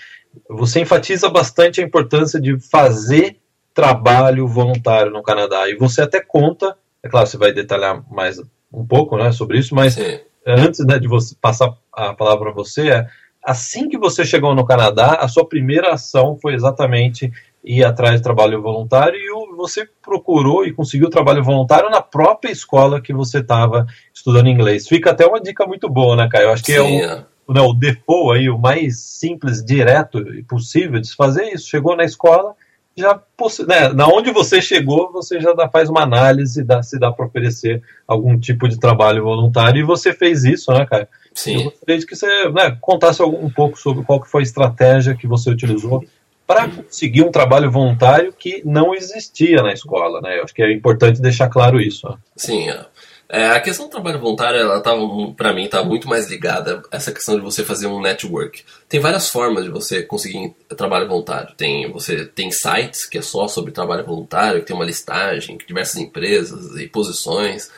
você 0.48 0.80
enfatiza 0.80 1.28
bastante 1.28 1.80
a 1.80 1.84
importância 1.84 2.38
de 2.38 2.58
fazer 2.58 3.36
trabalho 3.74 4.46
voluntário 4.46 5.10
no 5.10 5.22
Canadá. 5.22 5.68
E 5.68 5.76
você 5.76 6.02
até 6.02 6.20
conta, 6.20 6.76
é 7.02 7.08
claro, 7.08 7.26
você 7.26 7.36
vai 7.36 7.52
detalhar 7.52 8.04
mais 8.10 8.38
um 8.72 8.86
pouco 8.86 9.16
né, 9.16 9.32
sobre 9.32 9.58
isso, 9.58 9.74
mas 9.74 9.94
Sim 9.94 10.18
antes 10.46 10.84
né, 10.86 10.98
de 10.98 11.08
você 11.08 11.34
passar 11.40 11.74
a 11.92 12.14
palavra 12.14 12.44
para 12.44 12.52
você, 12.52 12.88
é, 12.88 13.06
assim 13.42 13.88
que 13.88 13.98
você 13.98 14.24
chegou 14.24 14.54
no 14.54 14.64
Canadá, 14.64 15.18
a 15.20 15.26
sua 15.26 15.46
primeira 15.46 15.92
ação 15.92 16.38
foi 16.40 16.54
exatamente 16.54 17.32
ir 17.66 17.84
atrás 17.84 18.14
de 18.14 18.22
trabalho 18.22 18.62
voluntário 18.62 19.18
e 19.18 19.56
você 19.56 19.88
procurou 20.00 20.64
e 20.64 20.72
conseguiu 20.72 21.10
trabalho 21.10 21.42
voluntário 21.42 21.90
na 21.90 22.00
própria 22.00 22.52
escola 22.52 23.00
que 23.00 23.12
você 23.12 23.38
estava 23.38 23.84
estudando 24.14 24.48
inglês. 24.48 24.86
Fica 24.86 25.10
até 25.10 25.26
uma 25.26 25.40
dica 25.40 25.66
muito 25.66 25.90
boa, 25.90 26.14
né, 26.14 26.28
Caio? 26.30 26.44
Eu 26.44 26.52
acho 26.52 26.62
que 26.62 26.72
é 26.72 26.80
Sim, 26.80 27.00
é 27.00 27.24
o, 27.48 27.52
Né, 27.52 27.60
o 27.60 27.72
default 27.72 28.38
aí, 28.38 28.48
o 28.48 28.56
mais 28.56 29.00
simples, 29.00 29.64
direto 29.64 30.20
e 30.34 30.44
possível 30.44 31.00
de 31.00 31.08
se 31.08 31.16
fazer 31.16 31.52
isso. 31.52 31.68
Chegou 31.68 31.96
na 31.96 32.04
escola, 32.04 32.54
já 32.96 33.20
né, 33.66 33.88
na 33.88 34.06
onde 34.06 34.30
você 34.30 34.62
chegou, 34.62 35.10
você 35.10 35.40
já 35.40 35.52
dá, 35.52 35.68
faz 35.68 35.90
uma 35.90 36.02
análise 36.02 36.62
dá, 36.62 36.84
se 36.84 36.98
dá 37.00 37.10
para 37.10 37.26
oferecer 37.26 37.82
algum 38.06 38.38
tipo 38.38 38.68
de 38.68 38.78
trabalho 38.78 39.24
voluntário 39.24 39.80
e 39.80 39.84
você 39.84 40.12
fez 40.12 40.44
isso, 40.44 40.72
né, 40.72 40.86
cara? 40.86 41.08
Sim. 41.34 41.56
Eu 41.56 41.64
gostaria 41.64 41.98
de 41.98 42.06
que 42.06 42.14
você 42.14 42.48
né, 42.50 42.78
contasse 42.80 43.20
um 43.24 43.50
pouco 43.50 43.76
sobre 43.76 44.04
qual 44.04 44.20
que 44.20 44.30
foi 44.30 44.42
a 44.42 44.44
estratégia 44.44 45.16
que 45.16 45.26
você 45.26 45.50
utilizou 45.50 46.04
para 46.46 46.68
conseguir 46.68 47.22
um 47.22 47.30
trabalho 47.30 47.70
voluntário 47.70 48.32
que 48.32 48.62
não 48.64 48.94
existia 48.94 49.62
na 49.62 49.72
escola, 49.72 50.20
né? 50.20 50.38
Eu 50.38 50.44
acho 50.44 50.54
que 50.54 50.62
é 50.62 50.72
importante 50.72 51.20
deixar 51.20 51.48
claro 51.48 51.80
isso. 51.80 52.08
Né? 52.08 52.16
Sim, 52.36 52.70
é. 52.70 52.86
É, 53.28 53.48
a 53.48 53.60
questão 53.60 53.86
do 53.86 53.90
trabalho 53.90 54.20
voluntário, 54.20 54.60
ela 54.60 54.80
tá, 54.80 54.92
para 55.36 55.52
mim, 55.52 55.66
tá 55.68 55.82
muito 55.82 56.08
mais 56.08 56.30
ligada 56.30 56.80
a 56.92 56.96
essa 56.96 57.10
questão 57.10 57.34
de 57.34 57.40
você 57.40 57.64
fazer 57.64 57.88
um 57.88 58.00
network. 58.00 58.62
Tem 58.88 59.00
várias 59.00 59.28
formas 59.28 59.64
de 59.64 59.70
você 59.70 60.02
conseguir 60.02 60.54
trabalho 60.76 61.08
voluntário. 61.08 61.52
Tem 61.56 61.90
você 61.90 62.24
tem 62.24 62.52
sites 62.52 63.04
que 63.04 63.18
é 63.18 63.22
só 63.22 63.48
sobre 63.48 63.72
trabalho 63.72 64.06
voluntário, 64.06 64.60
que 64.60 64.66
tem 64.66 64.76
uma 64.76 64.84
listagem, 64.84 65.58
diversas 65.66 65.96
empresas 65.96 66.76
e 66.76 66.86
posições. 66.86 67.68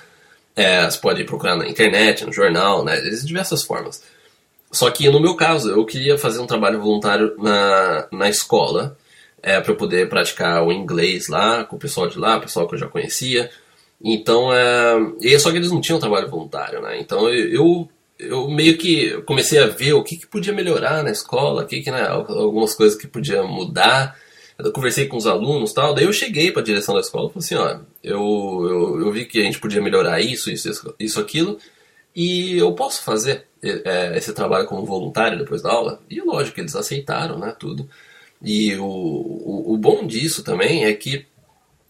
É, 0.55 0.85
você 0.85 0.99
pode 0.99 1.25
procurar 1.25 1.57
na 1.57 1.67
internet, 1.67 2.27
no 2.27 2.33
jornal, 2.33 2.85
né? 2.85 2.99
Existem 2.99 3.29
diversas 3.29 3.63
formas. 3.63 4.03
Só 4.71 4.91
que 4.91 5.09
no 5.09 5.21
meu 5.21 5.35
caso, 5.35 5.71
eu 5.71 5.85
queria 5.87 6.19
fazer 6.19 6.41
um 6.41 6.47
trabalho 6.47 6.81
voluntário 6.81 7.35
na, 7.39 8.07
na 8.13 8.29
escola, 8.29 8.97
é, 9.43 9.61
para 9.61 9.73
eu 9.73 9.77
poder 9.77 10.09
praticar 10.09 10.63
o 10.65 10.73
inglês 10.73 11.29
lá, 11.29 11.65
com 11.65 11.77
o 11.77 11.79
pessoal 11.79 12.07
de 12.09 12.19
lá, 12.19 12.37
o 12.37 12.41
pessoal 12.41 12.69
que 12.69 12.75
eu 12.75 12.79
já 12.79 12.87
conhecia 12.87 13.51
então, 14.03 14.53
é, 14.53 14.97
e 15.21 15.39
só 15.39 15.51
que 15.51 15.57
eles 15.57 15.71
não 15.71 15.81
tinham 15.81 15.99
trabalho 15.99 16.29
voluntário, 16.29 16.81
né? 16.81 17.01
Então 17.01 17.29
eu, 17.29 17.89
eu 18.19 18.49
meio 18.49 18.79
que 18.79 19.21
comecei 19.23 19.59
a 19.59 19.67
ver 19.67 19.93
o 19.93 20.05
que, 20.05 20.17
que 20.17 20.27
podia 20.27 20.53
melhorar 20.53 21.03
na 21.03 21.11
escola, 21.11 21.63
o 21.63 21.67
que, 21.67 21.83
que 21.83 21.91
né, 21.91 22.07
algumas 22.07 22.75
coisas 22.75 22.99
que 22.99 23.07
podia 23.09 23.43
mudar. 23.43 24.17
Eu 24.59 24.73
conversei 24.73 25.07
com 25.07 25.17
os 25.17 25.27
alunos 25.27 25.73
tal, 25.73 25.95
daí 25.95 26.05
eu 26.05 26.13
cheguei 26.13 26.51
para 26.51 26.63
a 26.63 26.65
direção 26.65 26.95
da 26.95 27.01
escola 27.01 27.31
e 27.31 27.33
falei 27.33 27.45
assim, 27.45 27.55
ó, 27.55 27.81
eu, 28.03 28.67
eu, 28.69 29.01
eu 29.07 29.13
vi 29.13 29.25
que 29.25 29.41
a 29.41 29.45
gente 29.45 29.61
podia 29.61 29.81
melhorar 29.81 30.21
isso, 30.21 30.51
isso, 30.51 30.95
isso, 30.99 31.21
aquilo, 31.21 31.59
e 32.15 32.59
eu 32.59 32.75
posso 32.75 33.03
fazer 33.03 33.47
é, 33.63 34.17
esse 34.17 34.33
trabalho 34.33 34.67
como 34.67 34.85
voluntário 34.85 35.39
depois 35.39 35.63
da 35.63 35.71
aula? 35.71 36.01
E 36.09 36.21
lógico 36.21 36.61
eles 36.61 36.75
aceitaram, 36.75 37.39
né, 37.39 37.55
tudo. 37.59 37.89
E 38.43 38.77
o, 38.77 38.85
o, 38.85 39.75
o 39.75 39.77
bom 39.77 40.07
disso 40.07 40.43
também 40.43 40.85
é 40.85 40.93
que 40.95 41.27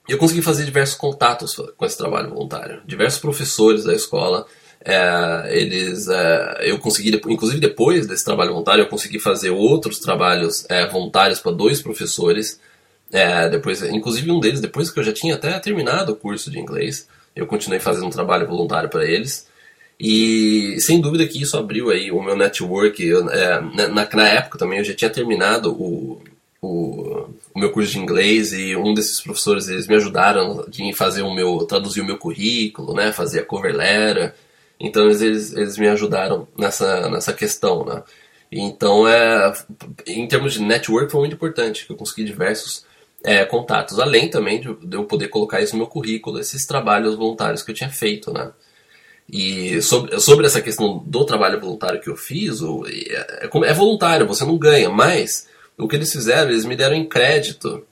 eu 0.09 0.17
consegui 0.17 0.41
fazer 0.41 0.65
diversos 0.65 0.97
contatos 0.97 1.55
com 1.77 1.85
esse 1.85 1.99
trabalho 1.99 2.31
voluntário. 2.31 2.81
Diversos 2.87 3.21
professores 3.21 3.85
da 3.85 3.95
escola, 3.95 4.47
é, 4.83 5.49
eles, 5.51 6.09
é, 6.09 6.71
eu 6.71 6.79
consegui, 6.79 7.15
inclusive 7.29 7.61
depois 7.61 8.07
desse 8.07 8.25
trabalho 8.25 8.53
voluntário, 8.53 8.83
eu 8.83 8.89
consegui 8.89 9.19
fazer 9.19 9.51
outros 9.51 9.99
trabalhos 9.99 10.65
é, 10.71 10.87
voluntários 10.89 11.41
para 11.41 11.53
dois 11.53 11.83
professores. 11.83 12.59
É, 13.13 13.51
depois, 13.51 13.83
inclusive 13.83 14.31
um 14.31 14.41
deles, 14.41 14.61
depois 14.61 14.91
que 14.91 14.99
eu 14.99 15.05
já 15.05 15.13
tinha 15.13 15.35
até 15.35 15.59
terminado 15.59 16.13
o 16.13 16.17
curso 16.17 16.51
de 16.51 16.59
inglês, 16.59 17.07
eu 17.37 17.47
continuei 17.47 17.81
fazendo 17.81 18.07
um 18.07 18.11
trabalho 18.11 18.47
voluntário 18.47 18.89
para 18.89 19.05
eles. 19.05 19.47
E 20.01 20.77
sem 20.81 21.01
dúvida 21.01 21.27
que 21.27 21.43
isso 21.43 21.57
abriu 21.57 21.91
aí 21.91 22.11
o 22.13 22.23
meu 22.23 22.37
network. 22.37 23.05
Eu, 23.05 23.29
é, 23.31 23.61
na, 23.89 24.09
na 24.09 24.29
época 24.29 24.59
também 24.59 24.79
eu 24.79 24.85
já 24.85 24.95
tinha 24.95 25.11
terminado 25.11 25.73
o, 25.73 26.23
o, 26.63 27.29
o, 27.55 27.59
meu 27.59 27.73
curso 27.73 27.93
de 27.93 27.99
inglês 27.99 28.53
e 28.53 28.77
um 28.77 28.95
desses 28.95 29.21
professores 29.21 29.69
eles 29.69 29.89
me 29.89 29.97
ajudaram 29.97 30.65
em 30.79 30.93
fazer 30.93 31.23
o 31.23 31.35
meu 31.35 31.59
traduzir 31.67 32.01
o 32.01 32.07
meu 32.07 32.17
currículo, 32.17 32.95
né, 32.95 33.13
fazer 33.13 33.41
a 33.41 33.45
cover 33.45 33.75
letter. 33.75 34.35
Então 34.81 35.07
eles, 35.07 35.53
eles, 35.53 35.77
me 35.77 35.89
ajudaram 35.89 36.47
nessa 36.57 37.11
nessa 37.11 37.33
questão, 37.33 37.85
né? 37.85 38.03
Então 38.53 39.09
é 39.09 39.53
em 40.07 40.27
termos 40.29 40.53
de 40.55 40.63
network 40.63 41.11
foi 41.11 41.21
muito 41.21 41.35
importante 41.35 41.87
que 41.87 41.93
eu 41.93 41.97
consegui 41.97 42.25
diversos 42.25 42.85
é, 43.25 43.45
contatos, 43.45 43.99
além 43.99 44.31
também 44.31 44.61
de, 44.61 44.75
de 44.75 44.97
eu 44.97 45.05
poder 45.05 45.29
colocar 45.29 45.61
isso 45.61 45.73
no 45.75 45.79
meu 45.81 45.89
currículo, 45.89 46.39
esses 46.39 46.65
trabalhos 46.67 47.17
voluntários 47.17 47.63
que 47.63 47.73
eu 47.73 47.75
tinha 47.75 47.91
feito, 47.91 48.33
né? 48.33 48.53
E 49.31 49.83
sobre, 49.83 50.19
sobre 50.21 50.47
essa 50.47 50.61
questão 50.61 51.03
do 51.05 51.25
trabalho 51.25 51.61
voluntário 51.61 52.01
que 52.01 52.09
eu 52.09 52.17
fiz, 52.17 52.63
o, 52.63 52.87
é, 52.87 53.47
é, 53.47 53.75
voluntário, 53.75 54.27
você 54.27 54.45
não 54.45 54.57
ganha, 54.57 54.89
mas 54.89 55.47
o 55.77 55.87
que 55.87 55.97
eles 55.97 56.11
fizeram, 56.11 56.51
eles 56.51 56.65
me 56.65 56.75
deram 56.75 56.97
em 56.97 57.07
crédito 57.07 57.85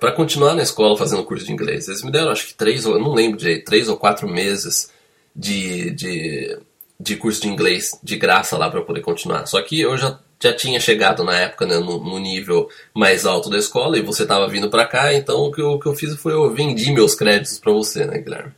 para 0.00 0.10
continuar 0.10 0.54
na 0.54 0.62
escola 0.62 0.98
fazendo 0.98 1.24
curso 1.24 1.46
de 1.46 1.52
inglês. 1.52 1.86
Eles 1.86 2.02
me 2.02 2.10
deram, 2.10 2.30
acho 2.30 2.48
que 2.48 2.54
três, 2.54 2.84
eu 2.84 2.98
não 2.98 3.14
lembro 3.14 3.38
direito, 3.38 3.64
três 3.64 3.88
ou 3.88 3.96
quatro 3.96 4.28
meses 4.28 4.90
de, 5.34 5.90
de, 5.92 6.58
de 6.98 7.16
curso 7.16 7.42
de 7.42 7.48
inglês 7.48 7.96
de 8.02 8.16
graça 8.16 8.58
lá 8.58 8.68
para 8.68 8.82
poder 8.82 9.02
continuar. 9.02 9.46
Só 9.46 9.62
que 9.62 9.80
eu 9.80 9.96
já, 9.96 10.18
já 10.42 10.52
tinha 10.52 10.80
chegado 10.80 11.22
na 11.22 11.38
época 11.38 11.64
né, 11.64 11.78
no, 11.78 12.02
no, 12.02 12.18
nível 12.18 12.68
mais 12.92 13.24
alto 13.24 13.48
da 13.48 13.56
escola 13.56 13.96
e 13.96 14.02
você 14.02 14.24
estava 14.24 14.48
vindo 14.48 14.68
para 14.68 14.84
cá, 14.84 15.14
então 15.14 15.42
o 15.42 15.52
que, 15.52 15.60
eu, 15.60 15.72
o 15.72 15.80
que 15.80 15.86
eu 15.86 15.94
fiz 15.94 16.16
foi 16.16 16.32
eu 16.32 16.52
vendi 16.52 16.90
meus 16.90 17.14
créditos 17.14 17.60
para 17.60 17.72
você, 17.72 18.04
né, 18.04 18.18
Guilherme? 18.18 18.52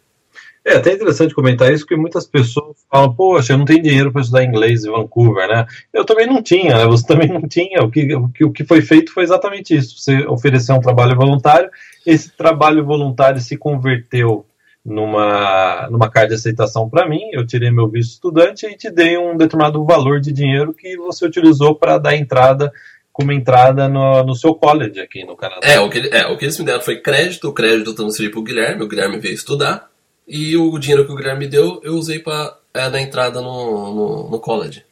É 0.68 0.76
até 0.76 0.92
interessante 0.92 1.34
comentar 1.34 1.72
isso, 1.72 1.84
porque 1.84 2.00
muitas 2.00 2.26
pessoas 2.26 2.76
falam, 2.90 3.14
poxa, 3.14 3.54
eu 3.54 3.58
não 3.58 3.64
tenho 3.64 3.82
dinheiro 3.82 4.12
para 4.12 4.20
estudar 4.20 4.44
inglês 4.44 4.84
em 4.84 4.90
Vancouver, 4.90 5.48
né? 5.48 5.66
Eu 5.92 6.04
também 6.04 6.26
não 6.26 6.42
tinha, 6.42 6.76
né? 6.76 6.86
Você 6.86 7.04
também 7.08 7.28
não 7.28 7.42
tinha. 7.48 7.82
O 7.82 7.90
que, 7.90 8.14
o 8.14 8.28
que, 8.28 8.44
o 8.44 8.52
que 8.52 8.64
foi 8.64 8.82
feito 8.82 9.12
foi 9.12 9.22
exatamente 9.22 9.74
isso. 9.74 9.98
Você 9.98 10.26
ofereceu 10.26 10.74
um 10.74 10.80
trabalho 10.80 11.16
voluntário, 11.16 11.70
esse 12.04 12.30
trabalho 12.36 12.84
voluntário 12.84 13.40
se 13.40 13.56
converteu 13.56 14.44
numa, 14.84 15.88
numa 15.90 16.10
carta 16.10 16.28
de 16.28 16.34
aceitação 16.34 16.88
para 16.88 17.08
mim, 17.08 17.20
eu 17.32 17.46
tirei 17.46 17.70
meu 17.70 17.88
visto 17.88 18.12
estudante 18.12 18.66
e 18.66 18.76
te 18.76 18.90
dei 18.90 19.18
um 19.18 19.36
determinado 19.36 19.84
valor 19.84 20.20
de 20.20 20.32
dinheiro 20.32 20.72
que 20.72 20.96
você 20.96 21.26
utilizou 21.26 21.74
para 21.74 21.98
dar 21.98 22.16
entrada 22.16 22.72
como 23.18 23.32
entrada 23.32 23.88
no, 23.88 24.22
no 24.22 24.34
seu 24.36 24.54
college 24.54 25.00
aqui 25.00 25.24
no 25.24 25.36
Canadá. 25.36 25.66
É 25.66 25.80
o, 25.80 25.90
que, 25.90 25.98
é, 26.12 26.26
o 26.28 26.38
que 26.38 26.44
eles 26.44 26.56
me 26.56 26.64
deram 26.64 26.80
foi 26.80 27.00
crédito, 27.00 27.48
o 27.48 27.52
crédito 27.52 27.90
eu 27.90 27.94
transferi 27.94 28.30
para 28.30 28.38
o 28.38 28.44
Guilherme, 28.44 28.84
o 28.84 28.88
Guilherme 28.88 29.18
veio 29.18 29.34
estudar, 29.34 29.87
e 30.28 30.56
o 30.56 30.78
dinheiro 30.78 31.06
que 31.06 31.12
o 31.12 31.16
Guilherme 31.16 31.46
me 31.46 31.50
deu, 31.50 31.80
eu 31.82 31.94
usei 31.94 32.18
para 32.18 32.56
é, 32.74 32.90
dar 32.90 33.00
entrada 33.00 33.40
no, 33.40 33.94
no, 33.94 34.30
no 34.30 34.38
college. 34.38 34.84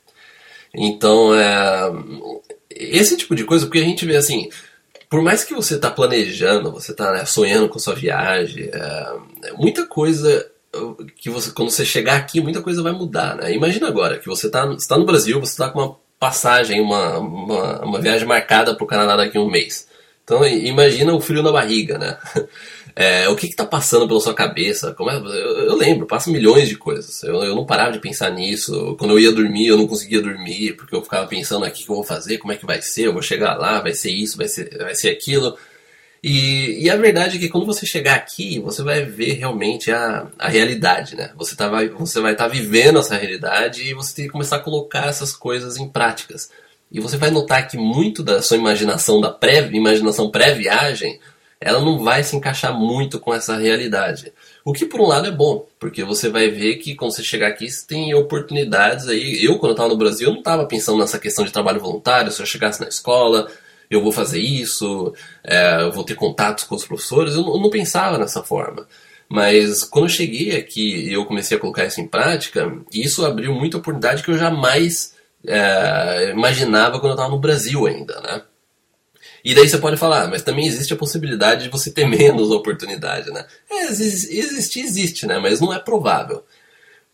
Então, 0.75 1.35
é, 1.35 1.93
esse 2.71 3.17
tipo 3.17 3.35
de 3.35 3.45
coisa, 3.45 3.67
porque 3.67 3.79
a 3.79 3.85
gente 3.85 4.07
vê 4.07 4.17
assim, 4.17 4.49
por 5.09 5.23
mais 5.23 5.45
que 5.45 5.55
você 5.55 5.75
está 5.75 5.91
planejando, 5.91 6.73
você 6.73 6.93
está 6.93 7.13
né, 7.13 7.25
sonhando 7.25 7.69
com 7.69 7.79
sua 7.79 7.95
viagem, 7.95 8.71
é, 8.73 9.17
muita 9.57 9.87
coisa 9.87 10.51
que 11.17 11.31
você, 11.31 11.51
quando 11.53 11.71
você 11.71 11.85
chegar 11.85 12.17
aqui, 12.17 12.41
muita 12.41 12.61
coisa 12.61 12.83
vai 12.83 12.93
mudar, 12.93 13.37
né? 13.37 13.53
Imagina 13.55 13.89
agora 13.89 14.19
que 14.19 14.27
você 14.27 14.47
está 14.47 14.67
tá 14.89 14.99
no 14.99 15.07
Brasil, 15.07 15.41
você 15.41 15.53
está 15.53 15.71
com 15.71 15.81
uma 15.81 15.97
passagem, 16.19 16.81
uma, 16.81 17.19
uma, 17.19 17.85
uma 17.85 18.01
viagem 18.01 18.27
marcada 18.27 18.75
para 18.75 18.85
o 18.85 18.87
Canadá 18.87 19.17
daqui 19.17 19.39
a 19.39 19.41
um 19.41 19.51
mês. 19.51 19.89
Então 20.25 20.45
imagina 20.45 21.15
o 21.15 21.21
frio 21.21 21.43
na 21.43 21.53
barriga, 21.53 21.99
né? 21.99 22.19
É, 22.99 23.29
o 23.29 23.37
que 23.37 23.47
está 23.47 23.67
passando 23.67 24.09
pela 24.09 24.19
sua 24.21 24.33
cabeça? 24.33 24.95
Como 24.95 25.11
é, 25.11 25.17
eu, 25.17 25.27
eu, 25.27 25.77
lembro, 25.77 26.07
passa 26.07 26.31
milhões 26.31 26.67
de 26.67 26.77
coisas. 26.77 27.23
Eu, 27.23 27.45
eu, 27.45 27.55
não 27.55 27.67
parava 27.67 27.93
de 27.93 27.99
pensar 27.99 28.31
nisso. 28.31 28.97
Quando 28.99 29.11
eu 29.11 29.21
ia 29.21 29.31
dormir, 29.31 29.67
eu 29.67 29.77
não 29.77 29.87
conseguia 29.87 30.23
dormir, 30.23 30.73
porque 30.77 30.95
eu 30.97 31.03
ficava 31.03 31.27
pensando 31.27 31.67
aqui 31.67 31.83
o 31.83 31.85
que 31.85 31.91
eu 31.91 31.97
vou 31.97 32.05
fazer, 32.05 32.39
como 32.39 32.53
é 32.53 32.57
que 32.57 32.65
vai 32.65 32.81
ser, 32.81 33.03
eu 33.07 33.13
vou 33.13 33.21
chegar 33.21 33.59
lá, 33.59 33.83
vai 33.83 33.93
ser 33.93 34.11
isso, 34.11 34.39
vai 34.39 34.49
ser, 34.49 34.79
vai 34.79 34.95
ser 34.95 35.11
aquilo. 35.11 35.59
E, 36.23 36.85
e 36.85 36.91
a 36.91 36.97
verdade 36.97 37.37
é 37.37 37.41
que 37.41 37.51
quando 37.51 37.67
você 37.67 37.85
chegar 37.85 38.15
aqui, 38.15 38.59
você 38.61 38.83
vai 38.83 39.05
ver 39.05 39.35
realmente 39.35 39.93
a, 39.93 40.27
a 40.39 40.49
realidade, 40.49 41.17
né? 41.17 41.31
Você, 41.37 41.55
tá, 41.55 41.69
vai, 41.69 41.91
você 41.91 42.19
vai 42.19 42.33
estar 42.33 42.45
tá 42.45 42.51
vivendo 42.51 42.99
essa 42.99 43.17
realidade 43.17 43.83
e 43.83 43.93
você 43.93 44.15
tem 44.15 44.25
que 44.25 44.33
começar 44.33 44.57
a 44.57 44.61
colocar 44.61 45.07
essas 45.07 45.33
coisas 45.33 45.77
em 45.77 45.87
práticas. 45.87 46.51
E 46.91 46.99
você 46.99 47.19
vai 47.19 47.31
notar 47.31 47.69
que 47.69 47.77
muito 47.77 48.23
da 48.23 48.41
sua 48.41 48.57
imaginação, 48.57 49.21
da 49.21 49.31
pré-imaginação 49.31 50.31
pré-viagem, 50.31 51.21
ela 51.67 51.81
não 51.81 51.99
vai 51.99 52.23
se 52.23 52.37
encaixar 52.37 52.73
muito 52.73 53.19
com 53.19 53.35
essa 53.35 53.57
realidade. 53.57 54.33
O 54.65 54.73
que 54.73 54.87
por 54.87 55.01
um 55.01 55.07
lado 55.07 55.27
é 55.27 55.33
bom, 55.33 55.67
porque 55.81 56.05
você 56.05 56.29
vai 56.29 56.49
ver 56.49 56.77
que 56.77 56.95
quando 56.95 57.13
você 57.13 57.25
chegar 57.25 57.49
aqui 57.49 57.69
você 57.69 57.85
tem 57.87 58.15
oportunidades 58.15 59.09
aí. 59.09 59.45
Eu, 59.45 59.59
quando 59.59 59.73
estava 59.73 59.89
no 59.89 59.97
Brasil, 59.97 60.29
eu 60.29 60.33
não 60.33 60.39
estava 60.39 60.65
pensando 60.67 60.99
nessa 60.99 61.19
questão 61.19 61.45
de 61.45 61.53
trabalho 61.53 61.81
voluntário, 61.81 62.31
se 62.31 62.41
eu 62.41 62.47
chegasse 62.47 62.81
na 62.81 62.89
escola, 62.89 63.51
eu 63.91 64.01
vou 64.01 64.13
fazer 64.13 64.39
isso, 64.39 65.13
é, 65.43 65.83
eu 65.83 65.93
vou 65.93 66.05
ter 66.05 66.15
contatos 66.15 66.65
com 66.65 66.77
os 66.77 66.87
professores, 66.87 67.35
eu 67.35 67.43
não, 67.43 67.55
eu 67.57 67.61
não 67.61 67.71
pensava 67.71 68.17
nessa 68.17 68.43
forma. 68.43 68.87
Mas 69.29 69.83
quando 69.83 70.05
eu 70.05 70.11
cheguei 70.11 70.57
aqui 70.57 71.09
e 71.09 71.13
eu 71.13 71.27
comecei 71.27 71.57
a 71.57 71.61
colocar 71.61 71.85
isso 71.85 72.01
em 72.01 72.07
prática, 72.07 72.73
isso 72.93 73.27
abriu 73.27 73.53
muita 73.53 73.79
oportunidade 73.79 74.23
que 74.23 74.31
eu 74.31 74.39
jamais 74.39 75.17
é, 75.45 76.31
imaginava 76.31 77.01
quando 77.01 77.11
eu 77.13 77.17
estava 77.17 77.31
no 77.31 77.41
Brasil 77.41 77.87
ainda, 77.87 78.21
né? 78.21 78.43
E 79.47 79.55
daí 79.55 79.69
você 79.69 79.79
pode 79.79 79.97
falar, 79.97 80.27
mas 80.27 80.43
também 80.43 80.67
existe 80.67 80.93
a 80.93 80.97
possibilidade 80.97 81.63
de 81.63 81.69
você 81.69 81.89
ter 81.89 82.05
menos 82.05 82.51
oportunidade, 82.51 83.31
né? 83.31 83.47
É, 83.71 83.85
existe, 83.85 84.81
existe, 84.81 85.25
né? 85.25 85.39
Mas 85.39 85.61
não 85.61 85.73
é 85.73 85.79
provável. 85.79 86.45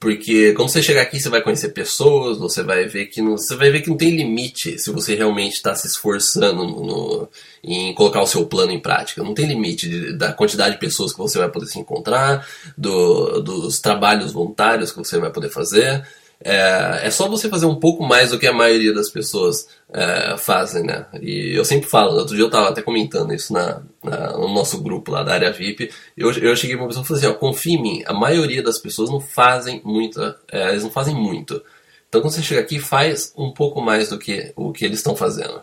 Porque 0.01 0.55
quando 0.55 0.71
você 0.71 0.83
chegar 0.83 1.03
aqui, 1.03 1.21
você 1.21 1.29
vai 1.29 1.43
conhecer 1.43 1.69
pessoas, 1.69 2.39
você 2.39 2.63
vai 2.63 2.87
ver 2.87 3.09
que 3.09 3.21
não, 3.21 3.37
você 3.37 3.55
vai 3.55 3.71
ver 3.71 3.83
que 3.83 3.91
não 3.91 3.99
tem 3.99 4.17
limite 4.17 4.79
se 4.79 4.91
você 4.91 5.15
realmente 5.15 5.57
está 5.57 5.75
se 5.75 5.87
esforçando 5.87 6.67
no, 6.67 6.87
no, 6.87 7.29
em 7.63 7.95
colocar 7.95 8.23
o 8.23 8.27
seu 8.27 8.47
plano 8.47 8.73
em 8.73 8.81
prática. 8.81 9.23
Não 9.23 9.35
tem 9.35 9.47
limite 9.47 9.87
de, 9.87 10.17
da 10.17 10.33
quantidade 10.33 10.77
de 10.77 10.81
pessoas 10.81 11.13
que 11.13 11.19
você 11.19 11.39
vai 11.39 11.51
poder 11.51 11.67
se 11.67 11.79
encontrar, 11.79 12.49
do, 12.79 13.43
dos 13.43 13.79
trabalhos 13.79 14.33
voluntários 14.33 14.91
que 14.91 14.97
você 14.97 15.19
vai 15.19 15.31
poder 15.31 15.51
fazer. 15.51 16.03
É, 16.45 17.07
é 17.07 17.11
só 17.11 17.29
você 17.29 17.49
fazer 17.49 17.67
um 17.67 17.75
pouco 17.75 18.05
mais 18.05 18.31
do 18.31 18.39
que 18.39 18.47
a 18.47 18.53
maioria 18.53 18.93
das 18.93 19.11
pessoas 19.11 19.69
é, 19.93 20.37
fazem, 20.37 20.83
né? 20.85 21.07
E 21.21 21.55
eu 21.55 21.65
sempre 21.65 21.89
falo, 21.89 22.17
outro 22.17 22.35
dia 22.35 22.45
eu 22.45 22.49
estava 22.49 22.69
até 22.69 22.83
comentando 22.83 23.33
isso 23.33 23.53
na, 23.53 23.83
na, 24.03 24.33
no 24.33 24.49
nosso 24.49 24.83
grupo 24.83 25.11
lá 25.11 25.23
da 25.23 25.35
área 25.35 25.53
VIP. 25.53 25.91
Eu, 26.17 26.33
eu 26.33 26.57
cheguei 26.57 26.77
pra 26.77 26.85
uma 26.85 26.89
pessoa 26.89 27.05
e 27.05 27.09
falei 27.09 27.23
assim: 27.23 27.33
ó, 27.33 27.39
confia 27.39 27.75
em 27.75 27.83
mim, 27.83 28.03
a 28.07 28.13
maioria 28.13 28.63
das 28.63 28.79
pessoas 28.79 29.11
não 29.11 29.21
fazem 29.21 29.81
muito, 29.85 30.21
é, 30.51 30.71
eles 30.71 30.83
não 30.83 30.91
fazem 30.91 31.15
muito. 31.15 31.63
Então 32.09 32.21
quando 32.21 32.33
você 32.33 32.43
chega 32.43 32.61
aqui, 32.61 32.79
faz 32.79 33.33
um 33.37 33.53
pouco 33.53 33.81
mais 33.81 34.09
do 34.11 34.19
que 34.19 34.53
o 34.57 34.73
que 34.73 34.85
eles 34.85 34.99
estão 34.99 35.17
fazendo. 35.17 35.63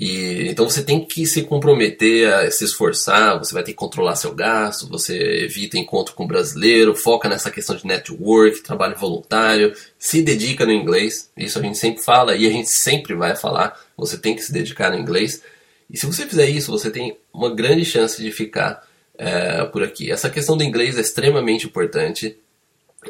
E, 0.00 0.48
então 0.48 0.66
você 0.66 0.82
tem 0.82 1.04
que 1.04 1.26
se 1.26 1.42
comprometer 1.42 2.32
a 2.32 2.50
se 2.50 2.64
esforçar, 2.64 3.38
você 3.38 3.52
vai 3.52 3.62
ter 3.62 3.72
que 3.72 3.76
controlar 3.76 4.16
seu 4.16 4.34
gasto, 4.34 4.88
você 4.88 5.44
evita 5.44 5.76
encontro 5.76 6.14
com 6.14 6.26
brasileiro, 6.26 6.94
foca 6.94 7.28
nessa 7.28 7.50
questão 7.50 7.76
de 7.76 7.86
network, 7.86 8.62
trabalho 8.62 8.96
voluntário, 8.96 9.74
se 9.98 10.22
dedica 10.22 10.64
no 10.64 10.72
inglês, 10.72 11.30
isso 11.36 11.58
a 11.58 11.62
gente 11.62 11.76
sempre 11.76 12.02
fala 12.02 12.34
e 12.34 12.46
a 12.46 12.50
gente 12.50 12.70
sempre 12.70 13.14
vai 13.14 13.36
falar, 13.36 13.78
você 13.94 14.16
tem 14.16 14.34
que 14.34 14.40
se 14.40 14.50
dedicar 14.50 14.90
no 14.90 14.96
inglês. 14.96 15.42
E 15.90 15.98
se 15.98 16.06
você 16.06 16.26
fizer 16.26 16.48
isso, 16.48 16.70
você 16.70 16.90
tem 16.90 17.18
uma 17.30 17.54
grande 17.54 17.84
chance 17.84 18.22
de 18.22 18.32
ficar 18.32 18.82
é, 19.18 19.66
por 19.66 19.82
aqui. 19.82 20.10
Essa 20.10 20.30
questão 20.30 20.56
do 20.56 20.64
inglês 20.64 20.96
é 20.96 21.02
extremamente 21.02 21.66
importante. 21.66 22.38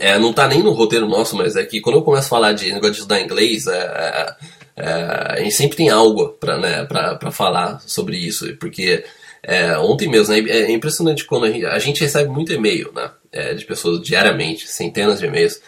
É, 0.00 0.18
não 0.18 0.30
está 0.30 0.48
nem 0.48 0.60
no 0.60 0.72
roteiro 0.72 1.06
nosso, 1.06 1.36
mas 1.36 1.54
é 1.54 1.64
que 1.64 1.80
quando 1.80 1.96
eu 1.96 2.02
começo 2.02 2.26
a 2.26 2.30
falar 2.30 2.52
de 2.52 2.72
negócio 2.72 2.94
de 2.94 2.98
estudar 2.98 3.20
inglês, 3.20 3.68
é, 3.68 3.78
é 3.78 4.36
é, 4.80 5.34
a 5.34 5.40
gente 5.40 5.54
sempre 5.54 5.76
tem 5.76 5.90
algo 5.90 6.30
para 6.30 6.58
né, 6.58 6.88
falar 7.30 7.80
sobre 7.86 8.16
isso, 8.16 8.56
porque 8.56 9.04
é, 9.42 9.76
ontem 9.78 10.08
mesmo, 10.08 10.34
né, 10.34 10.40
é 10.40 10.70
impressionante 10.72 11.24
quando 11.24 11.44
a 11.44 11.50
gente, 11.50 11.66
a 11.66 11.78
gente 11.78 12.00
recebe 12.00 12.30
muito 12.30 12.52
e-mail 12.52 12.90
né, 12.94 13.10
é, 13.30 13.54
de 13.54 13.64
pessoas 13.64 14.00
diariamente, 14.00 14.68
centenas 14.68 15.20
de 15.20 15.26
e-mails, 15.26 15.60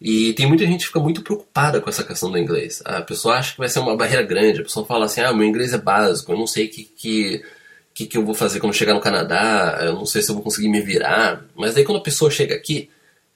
e 0.00 0.32
tem 0.32 0.46
muita 0.46 0.64
gente 0.64 0.80
que 0.80 0.86
fica 0.86 1.00
muito 1.00 1.22
preocupada 1.22 1.80
com 1.80 1.90
essa 1.90 2.04
questão 2.04 2.30
do 2.30 2.38
inglês. 2.38 2.80
A 2.86 3.02
pessoa 3.02 3.34
acha 3.34 3.52
que 3.52 3.58
vai 3.58 3.68
ser 3.68 3.80
uma 3.80 3.96
barreira 3.96 4.22
grande, 4.22 4.60
a 4.60 4.64
pessoa 4.64 4.86
fala 4.86 5.04
assim, 5.04 5.20
ah, 5.20 5.32
meu 5.32 5.46
inglês 5.46 5.74
é 5.74 5.78
básico, 5.78 6.32
eu 6.32 6.38
não 6.38 6.46
sei 6.46 6.68
que, 6.68 6.84
que, 6.84 7.44
que, 7.92 8.06
que 8.06 8.16
eu 8.16 8.24
vou 8.24 8.34
fazer 8.34 8.60
quando 8.60 8.72
chegar 8.72 8.94
no 8.94 9.00
Canadá, 9.00 9.78
eu 9.82 9.94
não 9.94 10.06
sei 10.06 10.22
se 10.22 10.30
eu 10.30 10.34
vou 10.34 10.44
conseguir 10.44 10.68
me 10.68 10.80
virar, 10.80 11.44
mas 11.54 11.74
daí 11.74 11.84
quando 11.84 11.98
a 11.98 12.02
pessoa 12.02 12.30
chega 12.30 12.54
aqui, 12.54 12.88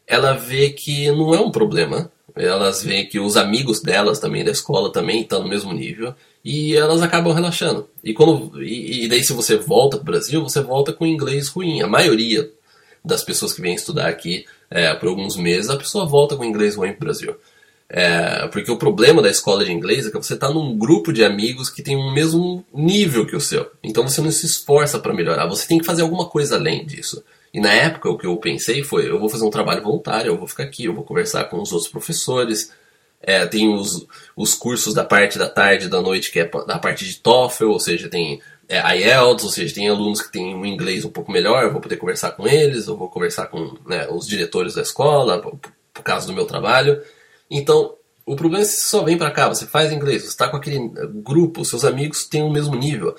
ela 0.07 0.35
vê 0.35 0.71
que 0.71 1.11
não 1.11 1.35
é 1.35 1.41
um 1.41 1.51
problema, 1.51 2.11
elas 2.37 2.83
veem 2.83 3.07
que 3.07 3.21
os 3.21 3.37
amigos 3.37 3.81
delas 3.81 4.19
também 4.19 4.45
da 4.45 4.51
escola 4.51 4.93
também 4.93 5.23
estão 5.23 5.43
no 5.43 5.49
mesmo 5.49 5.73
nível 5.73 6.15
e 6.45 6.77
elas 6.77 7.03
acabam 7.03 7.33
relaxando. 7.33 7.89
E 8.03 8.13
quando 8.13 8.63
e, 8.63 9.05
e 9.05 9.09
daí 9.09 9.23
se 9.23 9.33
você 9.33 9.57
volta 9.57 9.97
para 9.97 10.03
o 10.03 10.07
Brasil, 10.07 10.43
você 10.43 10.61
volta 10.61 10.93
com 10.93 11.07
inglês 11.07 11.49
ruim. 11.49 11.81
A 11.81 11.87
maioria 11.87 12.51
das 13.05 13.23
pessoas 13.23 13.53
que 13.53 13.61
vêm 13.61 13.75
estudar 13.75 14.09
aqui 14.09 14.45
é, 14.71 14.93
por 14.95 15.09
alguns 15.09 15.37
meses, 15.37 15.71
a 15.71 15.77
pessoa 15.77 16.07
volta 16.07 16.37
com 16.37 16.45
inglês 16.45 16.75
ruim 16.75 16.93
para 16.93 16.97
o 16.97 17.01
Brasil. 17.01 17.37
É, 17.89 18.49
porque 18.49 18.71
o 18.71 18.79
problema 18.79 19.23
da 19.23 19.31
escola 19.31 19.65
de 19.65 19.71
inglês 19.71 20.07
é 20.07 20.11
que 20.11 20.17
você 20.17 20.35
está 20.35 20.51
num 20.51 20.77
grupo 20.77 21.13
de 21.13 21.23
amigos 21.23 21.71
que 21.71 21.83
tem 21.83 21.97
o 21.97 22.13
mesmo 22.13 22.65
nível 22.75 23.27
que 23.27 23.37
o 23.37 23.41
seu. 23.41 23.71
Então 23.83 24.07
você 24.09 24.21
não 24.21 24.31
se 24.31 24.47
esforça 24.47 24.99
para 24.99 25.15
melhorar, 25.15 25.47
você 25.47 25.69
tem 25.69 25.79
que 25.79 25.85
fazer 25.85 26.03
alguma 26.03 26.27
coisa 26.27 26.57
além 26.57 26.85
disso. 26.85 27.23
E 27.55 27.61
na 27.61 27.73
época 27.73 28.11
o 28.11 28.19
que 28.19 28.27
eu 28.27 28.37
pensei 28.37 28.83
foi, 28.83 29.09
eu 29.09 29.21
vou 29.21 29.29
fazer 29.29 29.45
um 29.45 29.51
trabalho 29.51 29.81
voluntário, 29.81 30.33
eu 30.33 30.37
vou 30.37 30.49
ficar 30.49 30.65
aqui, 30.65 30.87
eu 30.87 30.93
vou 30.93 31.05
conversar 31.05 31.45
com 31.45 31.63
os 31.63 31.73
outros 31.73 31.89
professores. 31.89 32.73
É, 33.23 33.47
tem 33.47 33.73
os, 33.73 34.05
os 34.37 34.55
cursos 34.55 34.93
da 34.93 35.05
parte 35.05 35.39
da 35.39 35.49
tarde 35.49 35.87
e 35.87 35.89
da 35.89 36.03
noite, 36.03 36.33
que 36.33 36.41
é 36.41 36.51
da 36.67 36.81
parte 36.81 37.05
de 37.05 37.15
TOEFL, 37.15 37.67
ou 37.67 37.79
seja, 37.79 38.09
tem 38.09 38.43
é, 38.69 38.81
IELTS, 38.99 39.45
ou 39.45 39.51
seja, 39.51 39.73
tem 39.73 39.89
alunos 39.89 40.21
que 40.21 40.33
têm 40.33 40.53
um 40.53 40.67
inglês 40.67 41.05
um 41.05 41.11
pouco 41.11 41.31
melhor, 41.31 41.63
eu 41.63 41.71
vou 41.71 41.81
poder 41.81 41.97
conversar 41.97 42.33
com 42.33 42.45
eles, 42.45 42.89
eu 42.89 42.97
vou 42.97 43.09
conversar 43.09 43.47
com 43.47 43.79
né, 43.87 44.09
os 44.11 44.27
diretores 44.27 44.75
da 44.75 44.83
escola, 44.83 45.41
por, 45.41 46.03
causa 46.03 46.27
do 46.27 46.33
meu 46.33 46.47
trabalho. 46.47 47.01
Então, 47.49 47.95
o 48.27 48.35
problema 48.35 48.65
é 48.65 48.67
que 48.67 48.73
você 48.73 48.81
só 48.81 49.05
vem 49.05 49.17
para 49.17 49.31
cá, 49.31 49.49
você 49.49 49.65
faz 49.65 49.93
inglês, 49.93 50.23
você 50.23 50.29
está 50.29 50.49
com 50.49 50.57
aquele 50.57 50.91
grupo, 51.23 51.65
seus 51.65 51.85
amigos 51.85 52.25
têm 52.25 52.43
o 52.43 52.51
mesmo 52.51 52.75
nível 52.75 53.15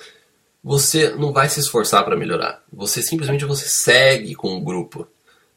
você 0.66 1.10
não 1.10 1.32
vai 1.32 1.48
se 1.48 1.60
esforçar 1.60 2.04
para 2.04 2.16
melhorar. 2.16 2.60
Você 2.72 3.00
simplesmente 3.00 3.44
você 3.44 3.68
segue 3.68 4.34
com 4.34 4.56
o 4.56 4.60
grupo, 4.60 5.06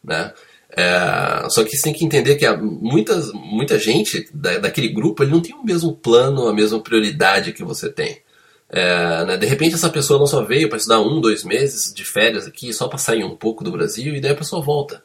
né? 0.04 0.32
É, 0.70 1.50
só 1.50 1.64
que 1.64 1.76
você 1.76 1.82
tem 1.82 1.94
que 1.94 2.06
entender 2.06 2.36
que 2.36 2.48
muitas, 2.58 3.32
muita 3.34 3.80
gente 3.80 4.30
da, 4.32 4.60
daquele 4.60 4.88
grupo 4.90 5.24
ele 5.24 5.32
não 5.32 5.42
tem 5.42 5.56
o 5.56 5.64
mesmo 5.64 5.96
plano, 5.96 6.48
a 6.48 6.54
mesma 6.54 6.80
prioridade 6.80 7.54
que 7.54 7.64
você 7.64 7.92
tem. 7.92 8.22
É, 8.70 9.26
né? 9.26 9.36
De 9.38 9.48
repente 9.48 9.74
essa 9.74 9.90
pessoa 9.90 10.20
não 10.20 10.28
só 10.28 10.44
veio 10.44 10.70
para 10.70 10.78
estudar 10.78 11.02
um, 11.02 11.20
dois 11.20 11.44
meses 11.44 11.92
de 11.92 12.06
férias 12.06 12.46
aqui 12.46 12.72
só 12.72 12.88
para 12.88 13.00
sair 13.00 13.24
um 13.24 13.36
pouco 13.36 13.64
do 13.64 13.72
Brasil 13.72 14.14
e 14.16 14.22
daí 14.22 14.34
a 14.34 14.36
pessoa 14.36 14.62
volta. 14.62 15.04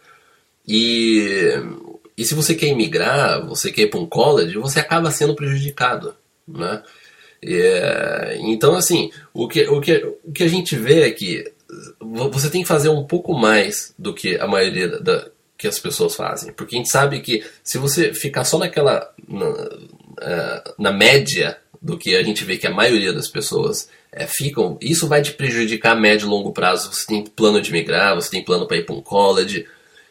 E, 0.68 1.50
e 2.14 2.26
se 2.26 2.34
você 2.34 2.54
quer 2.54 2.66
emigrar, 2.66 3.46
você 3.46 3.72
quer 3.72 3.84
ir 3.84 3.90
para 3.90 4.00
um 4.00 4.06
college, 4.06 4.58
você 4.58 4.80
acaba 4.80 5.10
sendo 5.10 5.34
prejudicado, 5.34 6.14
né? 6.46 6.82
É, 7.46 8.38
então, 8.40 8.74
assim, 8.74 9.10
o 9.32 9.46
que, 9.46 9.68
o, 9.68 9.80
que, 9.80 10.16
o 10.24 10.32
que 10.32 10.42
a 10.42 10.48
gente 10.48 10.76
vê 10.76 11.02
é 11.02 11.10
que 11.10 11.52
você 12.30 12.48
tem 12.48 12.62
que 12.62 12.68
fazer 12.68 12.88
um 12.88 13.04
pouco 13.04 13.34
mais 13.34 13.94
do 13.98 14.14
que 14.14 14.36
a 14.36 14.46
maioria 14.46 14.88
da, 15.00 15.28
que 15.56 15.66
as 15.66 15.78
pessoas 15.78 16.14
fazem. 16.14 16.52
Porque 16.52 16.76
a 16.76 16.78
gente 16.78 16.88
sabe 16.88 17.20
que 17.20 17.44
se 17.62 17.78
você 17.78 18.12
ficar 18.12 18.44
só 18.44 18.58
naquela. 18.58 19.12
na, 19.28 19.54
é, 20.20 20.64
na 20.78 20.92
média 20.92 21.58
do 21.82 21.98
que 21.98 22.16
a 22.16 22.22
gente 22.22 22.44
vê 22.44 22.56
que 22.56 22.66
a 22.66 22.72
maioria 22.72 23.12
das 23.12 23.28
pessoas 23.28 23.90
é, 24.10 24.26
ficam, 24.26 24.78
isso 24.80 25.06
vai 25.06 25.20
te 25.20 25.32
prejudicar 25.32 25.92
a 25.92 26.00
médio 26.00 26.26
e 26.26 26.30
longo 26.30 26.52
prazo. 26.52 26.92
Você 26.92 27.06
tem 27.06 27.24
plano 27.24 27.60
de 27.60 27.72
migrar, 27.72 28.14
você 28.14 28.30
tem 28.30 28.44
plano 28.44 28.66
para 28.66 28.78
ir 28.78 28.86
para 28.86 28.94
um 28.94 29.02
college, 29.02 29.66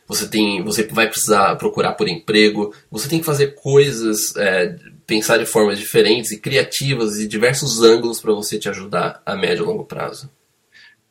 você 0.08 0.28
tem, 0.28 0.62
você 0.62 0.84
vai 0.84 1.08
precisar 1.08 1.56
procurar 1.56 1.94
por 1.94 2.08
emprego, 2.08 2.74
você 2.92 3.08
tem 3.08 3.20
que 3.20 3.26
fazer 3.26 3.56
coisas 3.56 4.36
é, 4.36 4.76
pensar 5.06 5.38
de 5.38 5.46
formas 5.46 5.80
diferentes 5.80 6.32
e 6.32 6.40
criativas 6.40 7.20
e 7.20 7.28
diversos 7.28 7.82
ângulos 7.82 8.22
para 8.22 8.34
você 8.34 8.58
te 8.58 8.70
ajudar 8.70 9.22
a 9.26 9.36
médio 9.36 9.64
e 9.64 9.68
longo 9.68 9.86
prazo. 9.86 10.30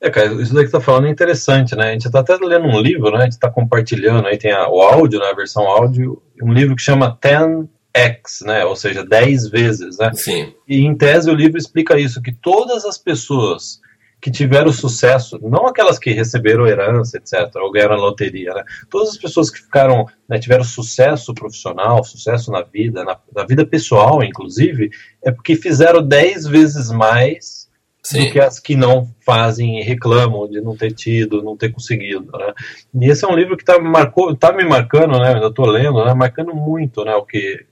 É, 0.01 0.11
cara, 0.11 0.33
isso 0.43 0.53
daí 0.53 0.65
que 0.65 0.71
você 0.71 0.79
tá 0.79 0.81
falando 0.81 1.07
é 1.07 1.11
interessante, 1.11 1.77
né? 1.77 1.91
A 1.91 1.93
gente 1.93 2.07
está 2.07 2.21
até 2.21 2.37
lendo 2.37 2.67
um 2.67 2.81
livro, 2.81 3.13
né? 3.13 3.19
A 3.19 3.25
gente 3.25 3.35
está 3.35 3.49
compartilhando, 3.49 4.27
aí 4.27 4.37
tem 4.37 4.51
a, 4.51 4.69
o 4.69 4.81
áudio, 4.81 5.21
né? 5.21 5.27
a 5.27 5.35
versão 5.35 5.63
áudio, 5.63 6.21
um 6.43 6.53
livro 6.53 6.75
que 6.75 6.83
chama 6.83 7.17
10x, 7.23 8.45
né? 8.45 8.65
Ou 8.65 8.75
seja, 8.75 9.05
10 9.05 9.49
vezes, 9.49 9.99
né? 9.99 10.11
Sim. 10.15 10.53
E 10.67 10.81
em 10.81 10.97
tese 10.97 11.31
o 11.31 11.35
livro 11.35 11.57
explica 11.57 11.97
isso, 11.97 12.21
que 12.21 12.33
todas 12.33 12.85
as 12.85 12.99
pessoas 12.99 13.81
que 14.23 14.31
tiveram 14.31 14.73
sucesso, 14.73 15.37
não 15.43 15.67
aquelas 15.67 15.99
que 15.99 16.13
receberam 16.13 16.65
herança, 16.65 17.17
etc., 17.19 17.57
ou 17.57 17.73
ganharam 17.73 17.97
loteria, 17.97 18.55
né? 18.55 18.63
Todas 18.89 19.09
as 19.09 19.19
pessoas 19.19 19.51
que 19.51 19.59
ficaram, 19.59 20.07
né, 20.29 20.39
tiveram 20.39 20.63
sucesso 20.63 21.35
profissional, 21.35 22.05
sucesso 22.05 22.53
na 22.53 22.63
vida, 22.63 23.03
na, 23.03 23.19
na, 23.35 23.45
vida 23.45 23.67
pessoal, 23.67 24.23
inclusive, 24.23 24.91
é 25.25 25.33
porque 25.33 25.57
fizeram 25.57 26.01
dez 26.01 26.47
vezes 26.47 26.89
mais 26.93 27.69
Sim. 28.01 28.27
do 28.27 28.31
que 28.31 28.39
as 28.39 28.61
que 28.61 28.77
não 28.77 29.13
fazem 29.27 29.81
e 29.81 29.83
reclamam 29.83 30.49
de 30.49 30.61
não 30.61 30.77
ter 30.77 30.93
tido, 30.93 31.43
não 31.43 31.57
ter 31.57 31.73
conseguido, 31.73 32.31
né? 32.39 32.55
E 32.95 33.11
esse 33.11 33.25
é 33.25 33.29
um 33.29 33.35
livro 33.35 33.57
que 33.57 33.65
está 33.65 33.81
marcou, 33.81 34.37
tá 34.37 34.53
me 34.53 34.65
marcando, 34.65 35.19
né? 35.19 35.37
Eu 35.43 35.49
estou 35.49 35.67
lendo, 35.67 36.05
né? 36.05 36.15
Marcando 36.15 36.55
muito, 36.55 37.05
né? 37.05 37.17
O 37.17 37.25
que, 37.25 37.67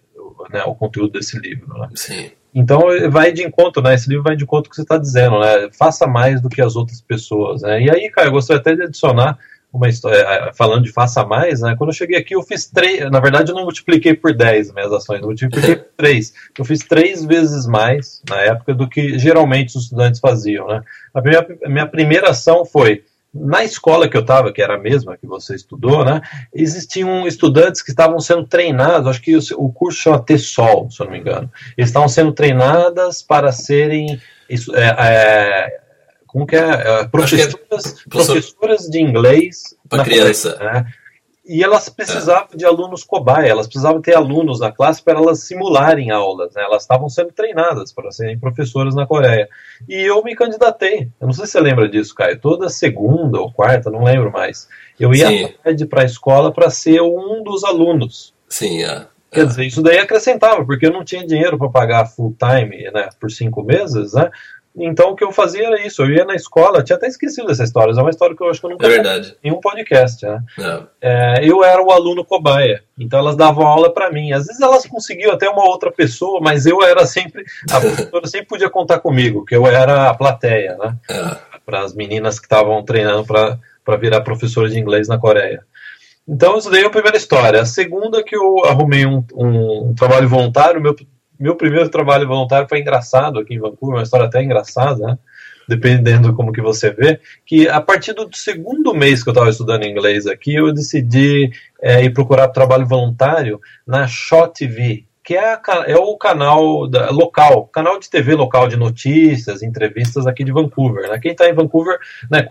né? 0.53 0.65
O 0.65 0.75
conteúdo 0.75 1.13
desse 1.13 1.39
livro, 1.39 1.79
né? 1.79 1.89
Sim. 1.95 2.33
Então 2.55 2.81
vai 3.11 3.33
de 3.33 3.43
encontro, 3.43 3.83
né? 3.83 3.95
Esse 3.95 4.09
livro 4.09 4.25
vai 4.25 4.37
de 4.37 4.45
encontro 4.45 4.69
com 4.69 4.69
o 4.69 4.71
que 4.71 4.77
você 4.77 4.83
está 4.83 4.99
dizendo, 4.99 5.39
né? 5.39 5.69
Faça 5.73 6.07
mais 6.07 6.41
do 6.41 6.49
que 6.49 6.61
as 6.61 6.77
outras 6.77 7.01
pessoas, 7.01 7.63
né? 7.63 7.83
E 7.83 7.91
aí, 7.91 8.11
cara, 8.11 8.29
eu 8.29 8.33
gostaria 8.33 8.61
até 8.61 8.75
de 8.75 8.83
adicionar 8.83 9.39
uma 9.73 9.89
história, 9.89 10.19
é, 10.19 10.53
falando 10.53 10.83
de 10.83 10.93
faça 10.93 11.25
mais, 11.25 11.61
né? 11.61 11.77
Quando 11.79 11.91
eu 11.91 11.95
cheguei 11.95 12.19
aqui, 12.19 12.35
eu 12.35 12.43
fiz 12.43 12.67
três. 12.67 13.09
Na 13.11 13.21
verdade, 13.21 13.53
eu 13.53 13.55
não 13.55 13.65
multipliquei 13.65 14.15
por 14.15 14.35
10 14.35 14.73
minhas 14.73 14.93
ações, 14.93 15.21
eu 15.21 15.27
multipliquei 15.27 15.77
por 15.77 15.89
3. 15.97 16.33
Eu 16.59 16.65
fiz 16.65 16.81
três 16.81 17.25
vezes 17.25 17.67
mais 17.67 18.21
na 18.29 18.41
época 18.41 18.75
do 18.75 18.89
que 18.89 19.19
geralmente 19.19 19.77
os 19.77 19.85
estudantes 19.85 20.21
faziam, 20.21 20.67
né? 20.67 20.83
A 21.15 21.21
minha, 21.21 21.47
minha 21.67 21.87
primeira 21.87 22.31
ação 22.31 22.65
foi. 22.65 23.05
Na 23.33 23.63
escola 23.63 24.09
que 24.09 24.17
eu 24.17 24.23
estava, 24.23 24.53
que 24.53 24.61
era 24.61 24.75
a 24.75 24.79
mesma 24.79 25.17
que 25.17 25.27
você 25.27 25.55
estudou, 25.55 26.05
né, 26.05 26.21
existiam 26.53 27.27
estudantes 27.29 27.81
que 27.81 27.91
estavam 27.91 28.19
sendo 28.19 28.45
treinados, 28.45 29.07
acho 29.07 29.23
que 29.23 29.37
o, 29.37 29.41
o 29.57 29.73
curso 29.73 30.01
chama 30.01 30.23
T-Sol, 30.23 30.91
se 30.91 31.01
eu 31.01 31.07
não 31.07 31.13
me 31.13 31.21
engano. 31.21 31.51
Eles 31.77 31.91
estavam 31.91 32.09
sendo 32.09 32.33
treinadas 32.33 33.23
para 33.23 33.53
serem 33.53 34.21
é, 34.75 34.85
é, 34.99 35.81
como 36.27 36.47
que 36.47 36.57
é? 36.57 37.01
é 37.03 37.07
professoras, 37.07 38.05
é 38.05 38.09
professoras 38.09 38.89
de 38.89 39.01
inglês 39.01 39.77
para 39.89 40.05
criança. 40.05 40.57
Né? 40.57 40.87
E 41.45 41.65
elas 41.65 41.89
precisavam 41.89 42.49
é. 42.53 42.57
de 42.57 42.65
alunos 42.65 43.03
cobaia, 43.03 43.49
elas 43.49 43.67
precisavam 43.67 44.01
ter 44.01 44.15
alunos 44.15 44.61
na 44.61 44.71
classe 44.71 45.03
para 45.03 45.19
elas 45.19 45.41
simularem 45.41 46.11
aulas, 46.11 46.55
né? 46.55 46.63
elas 46.63 46.83
estavam 46.83 47.09
sendo 47.09 47.33
treinadas 47.33 47.93
para 47.93 48.11
serem 48.11 48.39
professoras 48.39 48.95
na 48.95 49.07
Coreia. 49.07 49.49
E 49.89 49.95
eu 49.95 50.23
me 50.23 50.35
candidatei, 50.35 51.09
eu 51.21 51.27
não 51.27 51.33
sei 51.33 51.47
se 51.47 51.53
você 51.53 51.61
lembra 51.61 51.89
disso, 51.89 52.15
Caio, 52.15 52.39
toda 52.39 52.69
segunda 52.69 53.41
ou 53.41 53.53
quarta, 53.53 53.91
não 53.91 54.05
lembro 54.05 54.31
mais. 54.31 54.69
Eu 54.99 55.15
ia 55.15 55.55
para 55.89 56.03
a 56.03 56.05
escola 56.05 56.53
para 56.53 56.69
ser 56.69 57.01
um 57.01 57.43
dos 57.43 57.65
alunos. 57.65 58.35
Sim, 58.49 58.85
é. 58.85 59.07
Quer 59.33 59.47
dizer, 59.47 59.65
isso 59.65 59.81
daí 59.81 59.99
acrescentava, 59.99 60.65
porque 60.65 60.87
eu 60.87 60.93
não 60.93 61.05
tinha 61.05 61.25
dinheiro 61.25 61.57
para 61.57 61.71
pagar 61.71 62.07
full 62.07 62.37
time 62.37 62.91
né, 62.91 63.09
por 63.19 63.31
cinco 63.31 63.63
meses, 63.63 64.13
né? 64.13 64.29
Então 64.77 65.11
o 65.11 65.17
que 65.17 65.25
eu 65.25 65.33
fazia 65.33 65.67
era 65.67 65.85
isso, 65.85 66.03
eu 66.03 66.11
ia 66.11 66.25
na 66.25 66.35
escola, 66.35 66.83
tinha 66.83 66.97
até 66.97 67.09
esquecido 67.09 67.49
dessa 67.49 67.65
história, 67.65 67.93
é 67.93 68.01
uma 68.01 68.11
história 68.11 68.37
que 68.37 68.43
eu 68.43 68.49
acho 68.49 68.61
que 68.61 68.67
eu 68.67 68.71
nunca 68.71 68.87
é 68.87 69.23
em 69.43 69.51
um 69.51 69.61
podcast. 69.61 70.25
Né? 70.25 70.43
É. 70.59 70.83
É, 71.03 71.45
eu 71.45 71.65
era 71.65 71.83
o 71.83 71.91
aluno 71.91 72.25
cobaia, 72.25 72.83
então 72.97 73.19
elas 73.19 73.37
davam 73.37 73.67
aula 73.67 73.93
para 73.93 74.13
mim. 74.13 74.33
Às 74.33 74.47
vezes 74.47 74.63
elas 74.63 74.87
conseguiam 74.87 75.33
até 75.33 75.49
uma 75.49 75.65
outra 75.65 75.91
pessoa, 75.91 76.41
mas 76.41 76.67
eu 76.67 76.83
era 76.83 77.05
sempre, 77.05 77.45
a 77.71 77.81
professora 77.81 78.27
sempre 78.29 78.47
podia 78.47 78.71
contar 78.71 79.01
comigo, 79.01 79.45
que 79.45 79.57
eu 79.57 79.67
era 79.67 80.09
a 80.09 80.15
plateia, 80.15 80.77
né? 80.77 80.97
É. 81.11 81.37
Para 81.67 81.81
as 81.81 81.95
meninas 81.95 82.39
que 82.39 82.47
estavam 82.47 82.83
treinando 82.85 83.25
para 83.25 83.97
virar 83.97 84.21
professora 84.21 84.69
de 84.69 84.79
inglês 84.79 85.09
na 85.09 85.19
Coreia. 85.19 85.65
Então, 86.27 86.57
isso 86.57 86.71
daí 86.71 86.83
é 86.83 86.87
a 86.87 86.91
primeira 86.91 87.17
história. 87.17 87.61
A 87.61 87.67
segunda 87.67 88.23
que 88.23 88.37
eu 88.37 88.65
arrumei 88.65 89.05
um, 89.05 89.25
um, 89.35 89.91
um 89.91 89.95
trabalho 89.95 90.29
voluntário, 90.29 90.81
meu 90.81 90.95
meu 91.41 91.57
primeiro 91.57 91.89
trabalho 91.89 92.29
voluntário 92.29 92.69
foi 92.69 92.81
engraçado 92.81 93.39
aqui 93.39 93.55
em 93.55 93.59
Vancouver, 93.59 93.97
uma 93.97 94.03
história 94.03 94.27
até 94.27 94.43
engraçada, 94.43 95.07
né? 95.07 95.19
dependendo 95.67 96.35
como 96.35 96.53
que 96.53 96.61
você 96.61 96.91
vê, 96.91 97.21
que 97.47 97.69
a 97.69 97.81
partir 97.81 98.13
do 98.13 98.29
segundo 98.35 98.93
mês 98.93 99.23
que 99.23 99.29
eu 99.29 99.33
estava 99.33 99.51
estudando 99.51 99.85
inglês 99.85 100.27
aqui, 100.27 100.57
eu 100.57 100.73
decidi 100.73 101.51
é, 101.81 102.05
ir 102.05 102.13
procurar 102.13 102.49
trabalho 102.49 102.85
voluntário 102.85 103.61
na 103.87 104.07
Shaw 104.09 104.49
TV, 104.49 105.05
que 105.31 105.37
é, 105.37 105.53
a, 105.53 105.61
é 105.87 105.95
o 105.95 106.17
canal 106.17 106.89
da, 106.89 107.09
local, 107.11 107.69
canal 107.69 108.01
de 108.01 108.11
TV 108.11 108.35
local 108.35 108.67
de 108.67 108.77
notícias, 108.77 109.63
entrevistas 109.63 110.27
aqui 110.27 110.43
de 110.43 110.51
Vancouver. 110.51 111.09
Né? 111.09 111.21
Quem 111.21 111.31
está 111.31 111.49
em 111.49 111.55
Vancouver 111.55 112.01
né, 112.29 112.45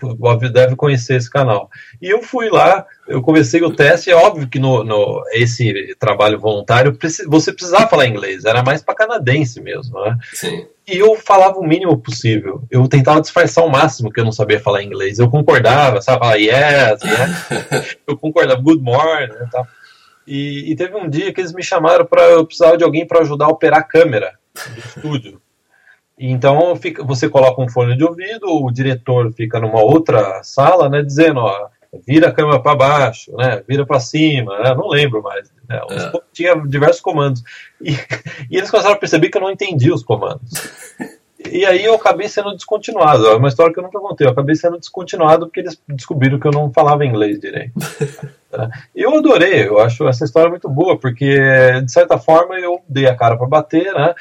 deve 0.49 0.77
conhecer 0.77 1.15
esse 1.15 1.29
canal. 1.29 1.69
E 2.01 2.07
eu 2.07 2.21
fui 2.23 2.49
lá, 2.49 2.85
eu 3.05 3.21
comecei 3.21 3.61
o 3.61 3.75
teste, 3.75 4.09
é 4.09 4.15
óbvio 4.15 4.47
que 4.47 4.59
no, 4.59 4.85
no 4.85 5.21
esse 5.33 5.93
trabalho 5.99 6.39
voluntário 6.39 6.97
você 7.27 7.51
precisava 7.51 7.89
falar 7.89 8.07
inglês, 8.07 8.45
era 8.45 8.63
mais 8.63 8.81
para 8.81 8.95
canadense 8.95 9.59
mesmo. 9.59 9.99
Né? 9.99 10.17
Sim. 10.31 10.65
E 10.87 10.97
eu 10.97 11.17
falava 11.17 11.59
o 11.59 11.67
mínimo 11.67 11.97
possível. 11.97 12.63
Eu 12.71 12.87
tentava 12.87 13.19
disfarçar 13.19 13.65
o 13.65 13.69
máximo 13.69 14.09
que 14.09 14.21
eu 14.21 14.25
não 14.25 14.31
sabia 14.31 14.57
falar 14.59 14.83
inglês. 14.83 15.19
Eu 15.19 15.29
concordava, 15.29 16.01
sabe? 16.01 16.19
Falar 16.19 16.35
yes, 16.35 17.03
né? 17.03 17.95
eu 18.07 18.17
concordava, 18.17 18.61
good 18.61 18.81
morning, 18.81 19.33
né? 19.33 19.49
E, 20.29 20.71
e, 20.71 20.75
teve 20.75 20.95
um 20.95 21.09
dia 21.09 21.33
que 21.33 21.41
eles 21.41 21.53
me 21.53 21.63
chamaram 21.63 22.05
para 22.05 22.21
eu 22.21 22.45
precisava 22.45 22.77
de 22.77 22.83
alguém 22.83 23.03
para 23.03 23.21
ajudar 23.21 23.45
a 23.45 23.49
operar 23.49 23.79
a 23.79 23.83
câmera 23.83 24.37
do 24.53 24.79
estúdio. 24.79 25.41
então 26.19 26.75
fica, 26.75 27.03
você 27.03 27.27
coloca 27.27 27.59
um 27.59 27.67
fone 27.67 27.97
de 27.97 28.03
ouvido, 28.03 28.45
o 28.47 28.69
diretor 28.69 29.33
fica 29.33 29.59
numa 29.59 29.81
outra 29.81 30.43
sala, 30.43 30.87
né, 30.87 31.01
dizendo, 31.01 31.39
ó, 31.39 31.69
vira 32.05 32.27
a 32.27 32.31
câmera 32.31 32.59
para 32.59 32.75
baixo, 32.75 33.35
né, 33.35 33.63
vira 33.67 33.87
para 33.87 33.99
cima, 33.99 34.55
né, 34.59 34.75
não 34.75 34.87
lembro 34.87 35.23
mais. 35.23 35.51
Né, 35.67 35.81
é. 35.89 36.21
Tinha 36.31 36.55
diversos 36.57 37.01
comandos. 37.01 37.41
E, 37.81 37.93
e 38.51 38.57
eles 38.57 38.69
começaram 38.69 38.93
a 38.93 38.99
perceber 38.99 39.29
que 39.29 39.37
eu 39.37 39.41
não 39.41 39.49
entendia 39.49 39.95
os 39.95 40.03
comandos. 40.03 40.51
E 41.51 41.65
aí 41.65 41.85
eu 41.85 41.93
acabei 41.93 42.27
sendo 42.27 42.53
descontinuado. 42.53 43.27
É 43.27 43.35
uma 43.35 43.47
história 43.47 43.73
que 43.73 43.79
eu 43.79 43.83
nunca 43.83 43.99
contei. 43.99 44.27
Eu 44.27 44.31
acabei 44.31 44.55
sendo 44.55 44.77
descontinuado 44.77 45.45
porque 45.47 45.61
eles 45.61 45.81
descobriram 45.87 46.39
que 46.39 46.47
eu 46.47 46.51
não 46.51 46.71
falava 46.71 47.05
inglês 47.05 47.39
direito. 47.39 47.73
eu 48.93 49.17
adorei, 49.17 49.67
eu 49.67 49.79
acho 49.79 50.07
essa 50.07 50.25
história 50.25 50.49
muito 50.49 50.67
boa, 50.67 50.99
porque 50.99 51.81
de 51.81 51.91
certa 51.91 52.17
forma 52.17 52.59
eu 52.59 52.81
dei 52.89 53.07
a 53.07 53.15
cara 53.15 53.37
para 53.37 53.47
bater, 53.47 53.93
né? 53.93 54.13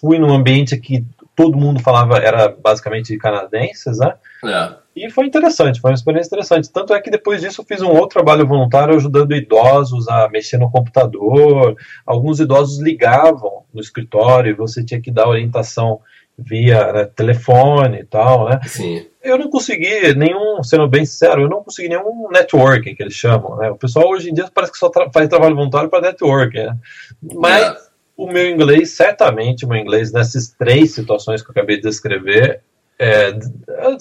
Fui 0.00 0.18
num 0.18 0.34
ambiente 0.34 0.76
que 0.76 1.04
todo 1.36 1.56
mundo 1.56 1.80
falava, 1.80 2.18
era 2.18 2.48
basicamente 2.48 3.16
canadenses, 3.16 3.98
né? 3.98 4.14
É. 4.44 4.84
E 4.96 5.10
foi 5.10 5.26
interessante, 5.26 5.80
foi 5.80 5.90
uma 5.90 5.96
experiência 5.96 6.28
interessante. 6.28 6.70
Tanto 6.70 6.94
é 6.94 7.00
que 7.00 7.10
depois 7.10 7.40
disso 7.40 7.60
eu 7.60 7.64
fiz 7.64 7.82
um 7.82 7.90
outro 7.90 8.14
trabalho 8.20 8.46
voluntário 8.46 8.94
ajudando 8.94 9.34
idosos 9.34 10.08
a 10.08 10.28
mexer 10.28 10.56
no 10.56 10.70
computador. 10.70 11.76
Alguns 12.06 12.38
idosos 12.38 12.80
ligavam 12.80 13.64
no 13.72 13.80
escritório 13.80 14.50
e 14.50 14.54
você 14.54 14.84
tinha 14.84 15.00
que 15.00 15.10
dar 15.10 15.28
orientação 15.28 16.00
via 16.38 16.92
né, 16.92 17.04
telefone 17.04 18.00
e 18.00 18.04
tal, 18.04 18.48
né? 18.48 18.60
Sim. 18.66 19.06
Eu 19.22 19.38
não 19.38 19.48
consegui 19.48 20.14
nenhum, 20.14 20.62
sendo 20.62 20.86
bem 20.88 21.04
sincero, 21.04 21.42
eu 21.42 21.48
não 21.48 21.62
consegui 21.62 21.88
nenhum 21.88 22.28
networking 22.30 22.94
que 22.94 23.02
eles 23.02 23.14
chamam, 23.14 23.56
né? 23.56 23.70
O 23.70 23.76
pessoal 23.76 24.08
hoje 24.08 24.30
em 24.30 24.34
dia 24.34 24.50
parece 24.52 24.72
que 24.72 24.78
só 24.78 24.88
tra 24.90 25.10
faz 25.10 25.28
trabalho 25.28 25.56
voluntário 25.56 25.88
para 25.88 26.08
networking, 26.08 26.64
né? 26.64 26.76
Mas 27.34 27.64
é. 27.64 27.76
o 28.16 28.26
meu 28.26 28.50
inglês, 28.50 28.90
certamente, 28.90 29.64
o 29.64 29.68
meu 29.68 29.78
inglês 29.78 30.12
nessas 30.12 30.50
três 30.50 30.92
situações 30.92 31.40
que 31.40 31.48
eu 31.48 31.52
acabei 31.52 31.76
de 31.76 31.82
descrever, 31.82 32.60
é, 32.98 33.32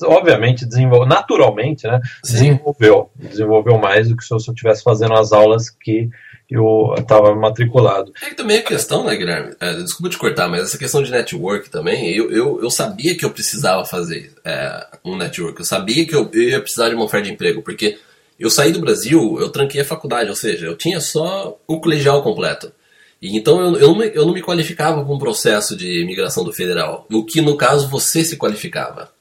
obviamente 0.04 0.66
desenvolveu, 0.66 1.08
naturalmente, 1.08 1.88
né? 1.88 2.02
Desenvolveu, 2.24 3.10
desenvolveu 3.16 3.78
mais 3.78 4.10
do 4.10 4.18
que 4.18 4.24
se 4.24 4.34
eu 4.34 4.38
estivesse 4.38 4.84
fazendo 4.84 5.14
as 5.14 5.32
aulas 5.32 5.70
que 5.70 6.10
eu 6.54 6.94
estava 7.00 7.34
matriculado. 7.34 8.14
É 8.22 8.30
que 8.30 8.36
também 8.36 8.60
a 8.60 8.62
questão, 8.62 9.04
né, 9.04 9.16
Guilherme? 9.16 9.56
É, 9.60 9.74
desculpa 9.74 10.10
te 10.10 10.20
cortar, 10.20 10.48
mas 10.48 10.62
essa 10.62 10.78
questão 10.78 11.02
de 11.02 11.10
network 11.10 11.68
também, 11.68 12.16
eu, 12.16 12.32
eu, 12.32 12.62
eu 12.62 12.70
sabia 12.70 13.18
que 13.18 13.26
eu 13.26 13.32
precisava 13.32 13.84
fazer 13.86 14.32
é, 14.46 14.86
um 15.04 15.18
network, 15.18 15.58
eu 15.58 15.66
sabia 15.66 16.06
que 16.06 16.14
eu, 16.16 16.30
eu 16.32 16.50
ia 16.50 16.62
precisar 16.62 16.90
de 16.90 16.96
uma 16.96 17.06
oferta 17.06 17.26
de 17.26 17.34
emprego, 17.34 17.64
porque 17.64 17.98
eu 18.40 18.52
saí 18.52 18.72
do 18.72 18.80
Brasil, 18.80 19.40
eu 19.40 19.50
tranquei 19.50 19.82
a 19.82 19.86
faculdade, 19.86 20.30
ou 20.30 20.36
seja, 20.36 20.68
eu 20.68 20.78
tinha 20.78 21.02
só 21.02 21.58
o 21.66 21.82
colegial 21.82 22.22
completo. 22.22 22.72
E 23.20 23.36
então 23.36 23.60
eu, 23.60 23.76
eu, 23.80 23.96
não, 23.96 24.04
eu 24.04 24.26
não 24.28 24.34
me 24.34 24.44
qualificava 24.44 25.04
para 25.04 25.14
um 25.14 25.18
processo 25.18 25.76
de 25.76 26.04
imigração 26.04 26.44
do 26.44 26.54
federal, 26.54 27.08
o 27.12 27.26
que 27.26 27.42
no 27.42 27.58
caso 27.58 27.90
você 27.90 28.24
se 28.24 28.38
qualificava, 28.38 29.12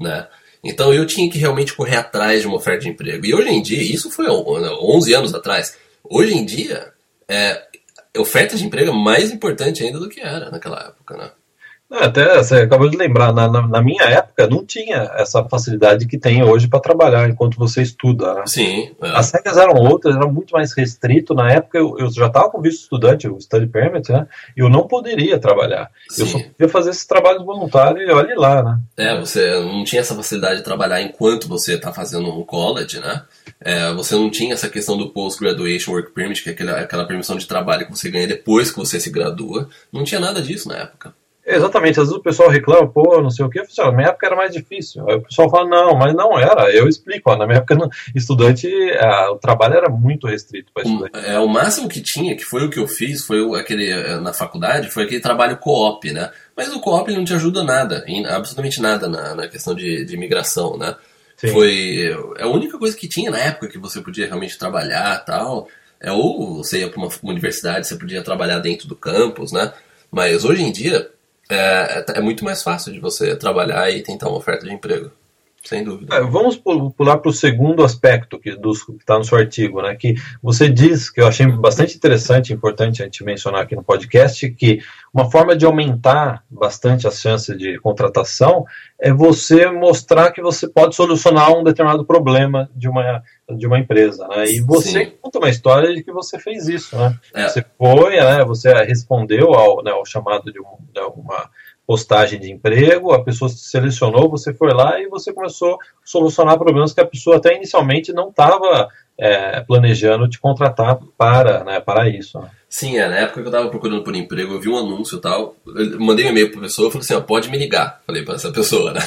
né? 0.00 0.26
Então 0.64 0.94
eu 0.94 1.06
tinha 1.06 1.30
que 1.30 1.38
realmente 1.38 1.74
correr 1.74 1.96
atrás 1.96 2.40
de 2.40 2.46
uma 2.46 2.56
oferta 2.56 2.80
de 2.80 2.88
emprego. 2.88 3.26
E 3.26 3.34
hoje 3.34 3.50
em 3.50 3.62
dia, 3.62 3.82
isso 3.82 4.10
foi 4.10 4.26
11 4.26 5.14
anos 5.14 5.34
atrás, 5.34 5.76
Hoje 6.04 6.34
em 6.34 6.44
dia, 6.44 6.92
é, 7.28 7.66
oferta 8.16 8.56
de 8.56 8.64
emprego 8.64 8.90
é 8.90 8.94
mais 8.94 9.30
importante 9.30 9.82
ainda 9.82 9.98
do 9.98 10.08
que 10.08 10.20
era 10.20 10.50
naquela 10.50 10.80
época, 10.80 11.16
né? 11.16 11.30
Até 11.90 12.36
você 12.36 12.56
acabou 12.56 12.88
de 12.90 12.98
lembrar, 12.98 13.32
na, 13.32 13.48
na, 13.48 13.66
na, 13.66 13.80
minha 13.80 14.02
época 14.02 14.46
não 14.46 14.64
tinha 14.64 15.10
essa 15.14 15.42
facilidade 15.44 16.06
que 16.06 16.18
tem 16.18 16.42
hoje 16.42 16.68
para 16.68 16.80
trabalhar 16.80 17.30
enquanto 17.30 17.56
você 17.56 17.80
estuda. 17.80 18.34
Né? 18.34 18.42
Sim. 18.46 18.90
É. 19.00 19.08
As 19.16 19.32
regras 19.32 19.56
eram 19.56 19.74
outras, 19.74 20.14
era 20.14 20.26
muito 20.26 20.52
mais 20.52 20.74
restrito. 20.74 21.32
Na 21.32 21.50
época 21.50 21.78
eu, 21.78 21.98
eu 21.98 22.10
já 22.10 22.26
estava 22.26 22.50
com 22.50 22.60
visto 22.60 22.82
estudante, 22.82 23.26
o 23.26 23.40
study 23.40 23.66
permit, 23.66 24.12
né? 24.12 24.26
E 24.54 24.60
eu 24.60 24.68
não 24.68 24.86
poderia 24.86 25.38
trabalhar. 25.38 25.90
Sim. 26.10 26.22
Eu 26.22 26.26
só 26.26 26.38
podia 26.38 26.68
fazer 26.68 26.90
esse 26.90 27.08
trabalho 27.08 27.42
voluntário 27.42 28.02
e 28.02 28.10
olhe 28.12 28.34
lá, 28.34 28.62
né? 28.62 28.78
É, 28.94 29.18
você 29.18 29.58
não 29.60 29.82
tinha 29.82 30.02
essa 30.02 30.14
facilidade 30.14 30.58
de 30.58 30.64
trabalhar 30.64 31.00
enquanto 31.00 31.48
você 31.48 31.74
está 31.74 31.90
fazendo 31.90 32.28
um 32.28 32.44
college, 32.44 33.00
né? 33.00 33.22
É, 33.58 33.94
você 33.94 34.14
não 34.14 34.30
tinha 34.30 34.52
essa 34.52 34.68
questão 34.68 34.96
do 34.98 35.08
Post-Graduation 35.08 35.92
Work 35.92 36.12
Permit, 36.12 36.42
que 36.42 36.50
é 36.50 36.52
aquela, 36.52 36.80
aquela 36.80 37.06
permissão 37.06 37.38
de 37.38 37.46
trabalho 37.46 37.86
que 37.86 37.96
você 37.96 38.10
ganha 38.10 38.26
depois 38.26 38.70
que 38.70 38.76
você 38.76 39.00
se 39.00 39.08
gradua. 39.10 39.70
Não 39.90 40.04
tinha 40.04 40.20
nada 40.20 40.42
disso 40.42 40.68
na 40.68 40.76
época. 40.76 41.14
Exatamente, 41.50 41.98
às 41.98 42.06
vezes 42.06 42.12
o 42.12 42.22
pessoal 42.22 42.50
reclama, 42.50 42.86
pô, 42.86 43.22
não 43.22 43.30
sei 43.30 43.42
o 43.42 43.48
que, 43.48 43.58
eu 43.58 43.64
falo, 43.64 43.90
na 43.90 43.96
minha 43.96 44.08
época 44.08 44.26
era 44.26 44.36
mais 44.36 44.52
difícil. 44.52 45.08
Aí 45.08 45.16
o 45.16 45.22
pessoal 45.22 45.48
fala, 45.48 45.66
não, 45.66 45.96
mas 45.96 46.14
não 46.14 46.38
era, 46.38 46.70
eu 46.70 46.86
explico, 46.86 47.30
ó, 47.30 47.36
na 47.38 47.46
minha 47.46 47.56
época 47.56 47.88
estudante, 48.14 48.68
a, 49.00 49.32
o 49.32 49.36
trabalho 49.36 49.74
era 49.74 49.88
muito 49.88 50.26
restrito 50.26 50.70
para 50.74 50.82
estudante. 50.82 51.26
é, 51.26 51.38
o 51.38 51.48
máximo 51.48 51.88
que 51.88 52.02
tinha, 52.02 52.36
que 52.36 52.44
foi 52.44 52.66
o 52.66 52.70
que 52.70 52.78
eu 52.78 52.86
fiz, 52.86 53.24
foi 53.24 53.40
aquele, 53.58 53.90
eh, 53.90 54.20
na 54.20 54.34
faculdade, 54.34 54.90
foi 54.90 55.04
aquele 55.04 55.20
trabalho 55.20 55.56
co-op, 55.56 56.12
né? 56.12 56.30
Mas 56.54 56.70
o 56.74 56.80
co-op 56.80 57.10
não 57.12 57.24
te 57.24 57.32
ajuda 57.32 57.64
nada, 57.64 58.04
em, 58.06 58.26
absolutamente 58.26 58.82
nada 58.82 59.08
na, 59.08 59.34
na 59.34 59.48
questão 59.48 59.74
de, 59.74 60.04
de 60.04 60.14
imigração, 60.14 60.76
né? 60.76 60.96
Sim. 61.38 61.48
Foi 61.48 62.14
é 62.36 62.42
a 62.42 62.48
única 62.48 62.78
coisa 62.78 62.96
que 62.96 63.08
tinha 63.08 63.30
na 63.30 63.38
época 63.38 63.68
que 63.68 63.78
você 63.78 64.02
podia 64.02 64.26
realmente 64.26 64.58
trabalhar 64.58 65.24
tal. 65.24 65.68
É, 66.00 66.12
ou 66.12 66.56
você 66.56 66.80
ia 66.80 66.88
para 66.88 66.98
uma, 66.98 67.08
uma 67.22 67.32
universidade, 67.32 67.86
você 67.86 67.96
podia 67.96 68.22
trabalhar 68.22 68.58
dentro 68.58 68.86
do 68.86 68.94
campus, 68.94 69.50
né? 69.50 69.72
Mas 70.10 70.44
hoje 70.44 70.62
em 70.62 70.72
dia 70.72 71.08
é, 71.48 71.56
é, 71.56 72.04
é, 72.16 72.20
muito 72.20 72.44
mais 72.44 72.62
fácil 72.62 72.92
de 72.92 73.00
você 73.00 73.34
trabalhar 73.36 73.90
e 73.90 74.02
tentar 74.02 74.28
uma 74.28 74.38
oferta 74.38 74.66
de 74.66 74.72
emprego. 74.72 75.10
sem 75.64 75.82
dúvida. 75.82 76.14
É, 76.14 76.20
vamos 76.20 76.56
pular 76.56 77.18
para 77.18 77.30
o 77.30 77.32
segundo 77.32 77.82
aspecto 77.82 78.38
que 78.38 78.50
está 78.50 79.18
no 79.18 79.24
seu 79.24 79.38
artigo, 79.38 79.80
né? 79.82 79.94
Que 79.94 80.14
você 80.42 80.68
diz, 80.68 81.10
que 81.10 81.20
eu 81.20 81.26
achei 81.26 81.46
bastante 81.46 81.96
interessante 81.96 82.50
e 82.50 82.54
importante 82.54 83.02
a 83.02 83.06
gente 83.06 83.24
mencionar 83.24 83.62
aqui 83.62 83.74
no 83.74 83.82
podcast, 83.82 84.48
que 84.50 84.80
uma 85.12 85.30
forma 85.30 85.56
de 85.56 85.64
aumentar 85.64 86.44
bastante 86.50 87.06
as 87.06 87.20
chances 87.20 87.56
de 87.56 87.78
contratação 87.80 88.64
é 89.00 89.12
você 89.12 89.70
mostrar 89.70 90.32
que 90.32 90.42
você 90.42 90.68
pode 90.68 90.94
solucionar 90.94 91.50
um 91.52 91.64
determinado 91.64 92.04
problema 92.04 92.70
de 92.74 92.88
uma, 92.88 93.22
de 93.56 93.66
uma 93.66 93.78
empresa, 93.78 94.26
né? 94.28 94.44
E 94.46 94.60
você 94.60 95.04
Sim. 95.04 95.12
conta 95.22 95.38
uma 95.38 95.48
história 95.48 95.94
de 95.94 96.02
que 96.02 96.12
você 96.12 96.38
fez 96.38 96.68
isso, 96.68 96.96
né? 96.96 97.18
É. 97.34 97.48
Você 97.48 97.64
foi, 97.78 98.16
né? 98.16 98.44
Você 98.44 98.72
respondeu 98.84 99.54
ao, 99.54 99.82
né, 99.82 99.90
ao 99.90 100.04
chamado 100.04 100.52
de, 100.52 100.60
um, 100.60 100.76
de 100.92 101.00
uma 101.00 101.48
postagem 101.86 102.38
de 102.38 102.52
emprego, 102.52 103.12
a 103.12 103.24
pessoa 103.24 103.48
se 103.48 103.70
selecionou, 103.70 104.28
você 104.28 104.52
foi 104.52 104.74
lá 104.74 105.00
e 105.00 105.08
você 105.08 105.32
começou 105.32 105.76
a 105.76 105.78
solucionar 106.04 106.58
problemas 106.58 106.92
que 106.92 107.00
a 107.00 107.06
pessoa 107.06 107.38
até 107.38 107.56
inicialmente 107.56 108.12
não 108.12 108.28
estava 108.28 108.90
é, 109.16 109.62
planejando 109.62 110.28
te 110.28 110.38
contratar 110.38 110.98
para, 111.16 111.64
né, 111.64 111.80
para 111.80 112.06
isso. 112.06 112.38
Né? 112.38 112.50
Sim, 112.68 112.98
é, 112.98 113.08
na 113.08 113.16
época 113.16 113.40
que 113.40 113.48
eu 113.48 113.50
estava 113.50 113.70
procurando 113.70 114.04
por 114.04 114.14
emprego, 114.14 114.52
eu 114.52 114.60
vi 114.60 114.68
um 114.68 114.76
anúncio 114.76 115.16
e 115.16 115.20
tal, 115.22 115.56
eu 115.66 115.98
mandei 115.98 116.26
um 116.26 116.28
e-mail 116.28 116.50
para 116.50 116.58
a 116.58 116.62
pessoa, 116.64 116.90
falei 116.90 117.04
assim, 117.04 117.14
ó, 117.14 117.20
pode 117.22 117.50
me 117.50 117.56
ligar, 117.56 118.02
falei 118.06 118.22
para 118.22 118.34
essa 118.34 118.52
pessoa, 118.52 118.92
né? 118.92 119.00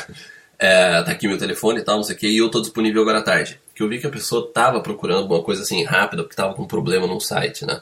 É, 0.63 1.01
tá 1.01 1.11
aqui 1.11 1.27
meu 1.27 1.39
telefone 1.39 1.79
e 1.79 1.83
tal, 1.83 1.95
não 1.95 2.03
sei 2.03 2.15
o 2.15 2.19
que, 2.19 2.27
e 2.27 2.37
eu 2.37 2.47
tô 2.47 2.61
disponível 2.61 3.01
agora 3.01 3.17
à 3.17 3.23
tarde. 3.23 3.59
Que 3.73 3.81
eu 3.81 3.89
vi 3.89 3.99
que 3.99 4.05
a 4.05 4.11
pessoa 4.11 4.47
tava 4.53 4.79
procurando 4.79 5.25
uma 5.25 5.41
coisa 5.41 5.63
assim 5.63 5.83
rápida, 5.83 6.21
porque 6.21 6.35
tava 6.35 6.53
com 6.53 6.61
um 6.61 6.67
problema 6.67 7.07
num 7.07 7.19
site, 7.19 7.65
né? 7.65 7.81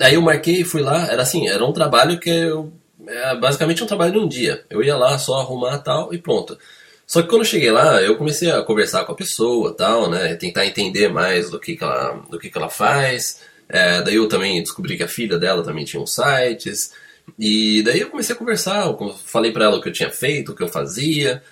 Aí 0.00 0.14
eu 0.14 0.22
marquei, 0.22 0.64
fui 0.64 0.82
lá, 0.82 1.06
era 1.06 1.22
assim, 1.22 1.46
era 1.46 1.64
um 1.64 1.72
trabalho 1.72 2.18
que 2.18 2.28
eu 2.28 2.72
é 3.06 3.36
basicamente 3.36 3.82
um 3.84 3.86
trabalho 3.86 4.12
de 4.12 4.18
um 4.18 4.28
dia. 4.28 4.64
Eu 4.68 4.82
ia 4.82 4.96
lá 4.96 5.16
só 5.16 5.40
arrumar 5.40 5.78
tal 5.78 6.12
e 6.12 6.18
pronto. 6.18 6.58
Só 7.06 7.22
que 7.22 7.28
quando 7.28 7.42
eu 7.42 7.46
cheguei 7.46 7.70
lá, 7.70 8.00
eu 8.02 8.16
comecei 8.16 8.50
a 8.50 8.62
conversar 8.62 9.04
com 9.04 9.12
a 9.12 9.16
pessoa, 9.16 9.72
tal, 9.72 10.10
né, 10.10 10.34
tentar 10.34 10.66
entender 10.66 11.08
mais 11.08 11.50
do 11.50 11.60
que, 11.60 11.76
que 11.76 11.84
ela, 11.84 12.14
do 12.28 12.38
que, 12.38 12.50
que 12.50 12.58
ela 12.58 12.68
faz. 12.68 13.40
É, 13.68 14.02
daí 14.02 14.16
eu 14.16 14.28
também 14.28 14.60
descobri 14.60 14.96
que 14.96 15.02
a 15.02 15.08
filha 15.08 15.38
dela 15.38 15.62
também 15.62 15.84
tinha 15.84 16.02
uns 16.02 16.14
sites. 16.14 16.92
E 17.38 17.82
daí 17.82 18.00
eu 18.00 18.10
comecei 18.10 18.34
a 18.34 18.38
conversar, 18.38 18.86
eu 18.86 19.14
falei 19.24 19.52
para 19.52 19.66
ela 19.66 19.76
o 19.76 19.80
que 19.80 19.88
eu 19.88 19.92
tinha 19.92 20.10
feito, 20.10 20.52
o 20.52 20.54
que 20.56 20.62
eu 20.62 20.68
fazia. 20.68 21.42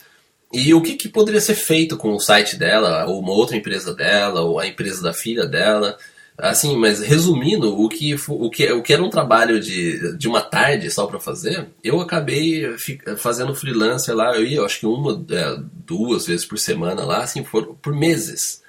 E 0.53 0.75
o 0.75 0.83
que, 0.83 0.97
que 0.97 1.09
poderia 1.09 1.41
ser 1.41 1.55
feito 1.55 1.97
com 1.97 2.13
o 2.13 2.21
site 2.21 2.57
dela, 2.57 3.07
ou 3.07 3.21
uma 3.21 3.33
outra 3.33 3.57
empresa 3.57 3.95
dela, 3.95 4.41
ou 4.41 4.59
a 4.59 4.67
empresa 4.67 5.03
da 5.03 5.13
filha 5.13 5.47
dela. 5.47 5.97
Assim, 6.37 6.77
mas 6.77 7.01
resumindo, 7.01 7.79
o 7.79 7.89
que, 7.89 8.15
o 8.29 8.51
que, 8.51 8.73
o 8.73 8.83
que 8.83 8.93
era 8.93 9.03
um 9.03 9.11
trabalho 9.11 9.61
de, 9.61 10.17
de 10.17 10.27
uma 10.27 10.41
tarde 10.41 10.91
só 10.91 11.07
para 11.07 11.21
fazer, 11.21 11.69
eu 11.85 12.01
acabei 12.01 12.77
fazendo 13.19 13.55
freelancer 13.55 14.15
lá, 14.15 14.35
eu 14.35 14.45
ia, 14.45 14.63
acho 14.63 14.81
que 14.81 14.87
uma, 14.87 15.23
é, 15.31 15.59
duas 15.87 16.27
vezes 16.27 16.47
por 16.47 16.59
semana 16.59 17.05
lá, 17.05 17.19
assim, 17.19 17.43
por, 17.43 17.75
por 17.77 17.95
meses. 17.95 18.63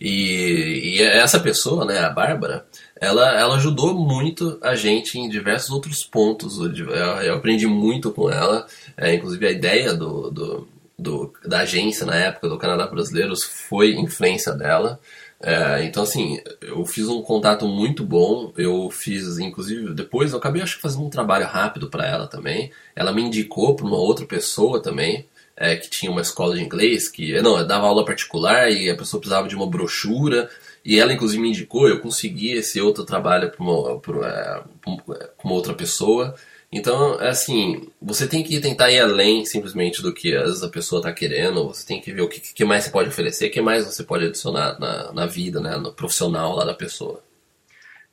E, 0.00 0.96
e 0.96 1.02
essa 1.02 1.38
pessoa, 1.38 1.84
né, 1.84 1.98
a 1.98 2.08
Bárbara, 2.08 2.66
ela, 3.00 3.38
ela 3.38 3.56
ajudou 3.56 3.94
muito 3.94 4.58
a 4.62 4.74
gente 4.74 5.18
em 5.18 5.28
diversos 5.28 5.70
outros 5.70 6.02
pontos. 6.04 6.58
Eu 6.58 7.34
aprendi 7.34 7.66
muito 7.66 8.10
com 8.10 8.30
ela, 8.30 8.66
é, 8.96 9.14
inclusive 9.14 9.46
a 9.46 9.50
ideia 9.50 9.94
do, 9.94 10.30
do, 10.30 10.68
do, 10.98 11.32
da 11.44 11.60
agência 11.60 12.06
na 12.06 12.16
época 12.16 12.48
do 12.48 12.58
Canadá 12.58 12.86
Brasileiros 12.86 13.44
foi 13.44 13.92
influência 13.92 14.52
dela. 14.52 15.00
É, 15.44 15.84
então, 15.84 16.04
assim, 16.04 16.40
eu 16.60 16.86
fiz 16.86 17.08
um 17.08 17.20
contato 17.20 17.66
muito 17.66 18.04
bom. 18.04 18.52
Eu 18.56 18.88
fiz, 18.90 19.38
inclusive, 19.38 19.92
depois 19.92 20.32
eu 20.32 20.38
acabei 20.38 20.62
acho 20.62 20.76
que 20.76 20.82
fazendo 20.82 21.04
um 21.04 21.10
trabalho 21.10 21.46
rápido 21.46 21.90
para 21.90 22.06
ela 22.06 22.28
também. 22.28 22.70
Ela 22.94 23.12
me 23.12 23.22
indicou 23.22 23.74
para 23.74 23.86
uma 23.86 23.96
outra 23.96 24.24
pessoa 24.24 24.80
também, 24.80 25.26
é, 25.56 25.76
que 25.76 25.90
tinha 25.90 26.12
uma 26.12 26.20
escola 26.20 26.54
de 26.54 26.62
inglês, 26.62 27.08
que 27.08 27.40
não, 27.42 27.66
dava 27.66 27.88
aula 27.88 28.04
particular 28.04 28.70
e 28.70 28.88
a 28.88 28.96
pessoa 28.96 29.20
precisava 29.20 29.48
de 29.48 29.56
uma 29.56 29.66
brochura. 29.66 30.48
E 30.84 30.98
ela, 30.98 31.12
inclusive, 31.12 31.42
me 31.42 31.48
indicou. 31.48 31.88
Eu 31.88 32.00
consegui 32.00 32.52
esse 32.52 32.80
outro 32.80 33.04
trabalho 33.04 33.50
para 33.50 33.64
uma, 33.64 34.00
é, 34.24 34.62
uma 35.42 35.54
outra 35.54 35.74
pessoa. 35.74 36.36
Então, 36.72 37.20
é 37.20 37.28
assim, 37.28 37.86
você 38.00 38.26
tem 38.26 38.42
que 38.42 38.58
tentar 38.58 38.90
ir 38.90 38.98
além 38.98 39.44
simplesmente 39.44 40.00
do 40.00 40.12
que 40.12 40.34
às 40.34 40.44
vezes 40.44 40.62
a 40.62 40.70
pessoa 40.70 41.00
está 41.00 41.12
querendo, 41.12 41.68
você 41.68 41.86
tem 41.86 42.00
que 42.00 42.10
ver 42.10 42.22
o 42.22 42.28
que, 42.28 42.40
que 42.40 42.64
mais 42.64 42.84
você 42.84 42.90
pode 42.90 43.10
oferecer, 43.10 43.48
o 43.48 43.50
que 43.50 43.60
mais 43.60 43.84
você 43.84 44.02
pode 44.02 44.24
adicionar 44.24 44.80
na, 44.80 45.12
na 45.12 45.26
vida, 45.26 45.60
né, 45.60 45.76
no 45.76 45.92
profissional 45.92 46.56
lá 46.56 46.64
da 46.64 46.72
pessoa. 46.72 47.20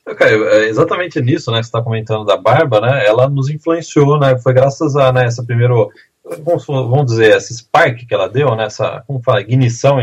Cara, 0.06 0.32
é 0.32 0.68
exatamente 0.68 1.22
nisso, 1.22 1.52
né, 1.52 1.60
que 1.60 1.68
você 1.68 1.70
está 1.70 1.82
comentando 1.82 2.26
da 2.26 2.36
Barba, 2.36 2.82
né, 2.82 3.06
ela 3.08 3.30
nos 3.30 3.50
influenciou, 3.50 4.20
né, 4.20 4.38
foi 4.38 4.52
graças 4.52 4.94
a 4.98 5.14
né, 5.14 5.26
essa 5.26 5.42
primeiro 5.42 5.90
vamos, 6.44 6.66
vamos 6.66 7.06
dizer, 7.08 7.36
esse 7.36 7.54
spark 7.54 8.06
que 8.06 8.14
ela 8.14 8.30
deu, 8.30 8.56
né, 8.56 8.66
essa, 8.66 9.04
como 9.08 9.22
fala, 9.22 9.42
ignição 9.42 10.00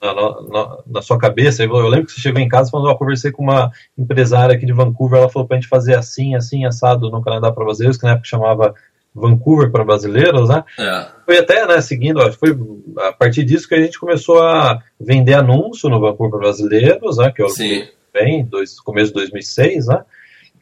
ela, 0.00 0.42
na, 0.42 0.42
na, 0.52 0.78
na, 0.86 1.02
sua 1.02 1.18
cabeça. 1.18 1.62
Eu, 1.62 1.74
eu, 1.76 1.88
lembro 1.88 2.06
que 2.06 2.12
você 2.12 2.20
chegou 2.20 2.40
em 2.40 2.48
casa 2.48 2.70
falando, 2.70 2.88
eu 2.88 2.96
conversei 2.96 3.32
com 3.32 3.42
uma 3.42 3.70
empresária 3.98 4.54
aqui 4.54 4.66
de 4.66 4.72
Vancouver, 4.72 5.18
ela 5.18 5.28
falou 5.28 5.48
pra 5.48 5.56
gente 5.56 5.68
fazer 5.68 5.96
assim, 5.96 6.34
assim, 6.34 6.64
assado 6.64 7.10
no 7.10 7.22
Canadá 7.22 7.50
para 7.50 7.64
brasileiros, 7.64 7.96
que 7.96 8.04
na 8.04 8.12
época 8.12 8.28
chamava 8.28 8.74
Vancouver 9.14 9.70
para 9.70 9.84
brasileiros, 9.84 10.48
né? 10.48 10.64
É. 10.78 11.06
Foi 11.24 11.38
até, 11.38 11.66
né, 11.66 11.80
seguindo, 11.80 12.20
foi 12.32 12.56
a 12.98 13.12
partir 13.12 13.44
disso 13.44 13.68
que 13.68 13.74
a 13.74 13.80
gente 13.80 13.98
começou 13.98 14.42
a 14.42 14.82
vender 15.00 15.34
anúncio 15.34 15.88
no 15.88 16.00
Vancouver 16.00 16.30
para 16.30 16.40
brasileiros, 16.40 17.18
né, 17.18 17.32
que 17.34 17.42
eu 17.42 17.48
Sim. 17.48 17.86
bem, 18.12 18.44
dois, 18.44 18.80
começo 18.80 19.08
de 19.08 19.14
2006, 19.14 19.86
né? 19.86 20.02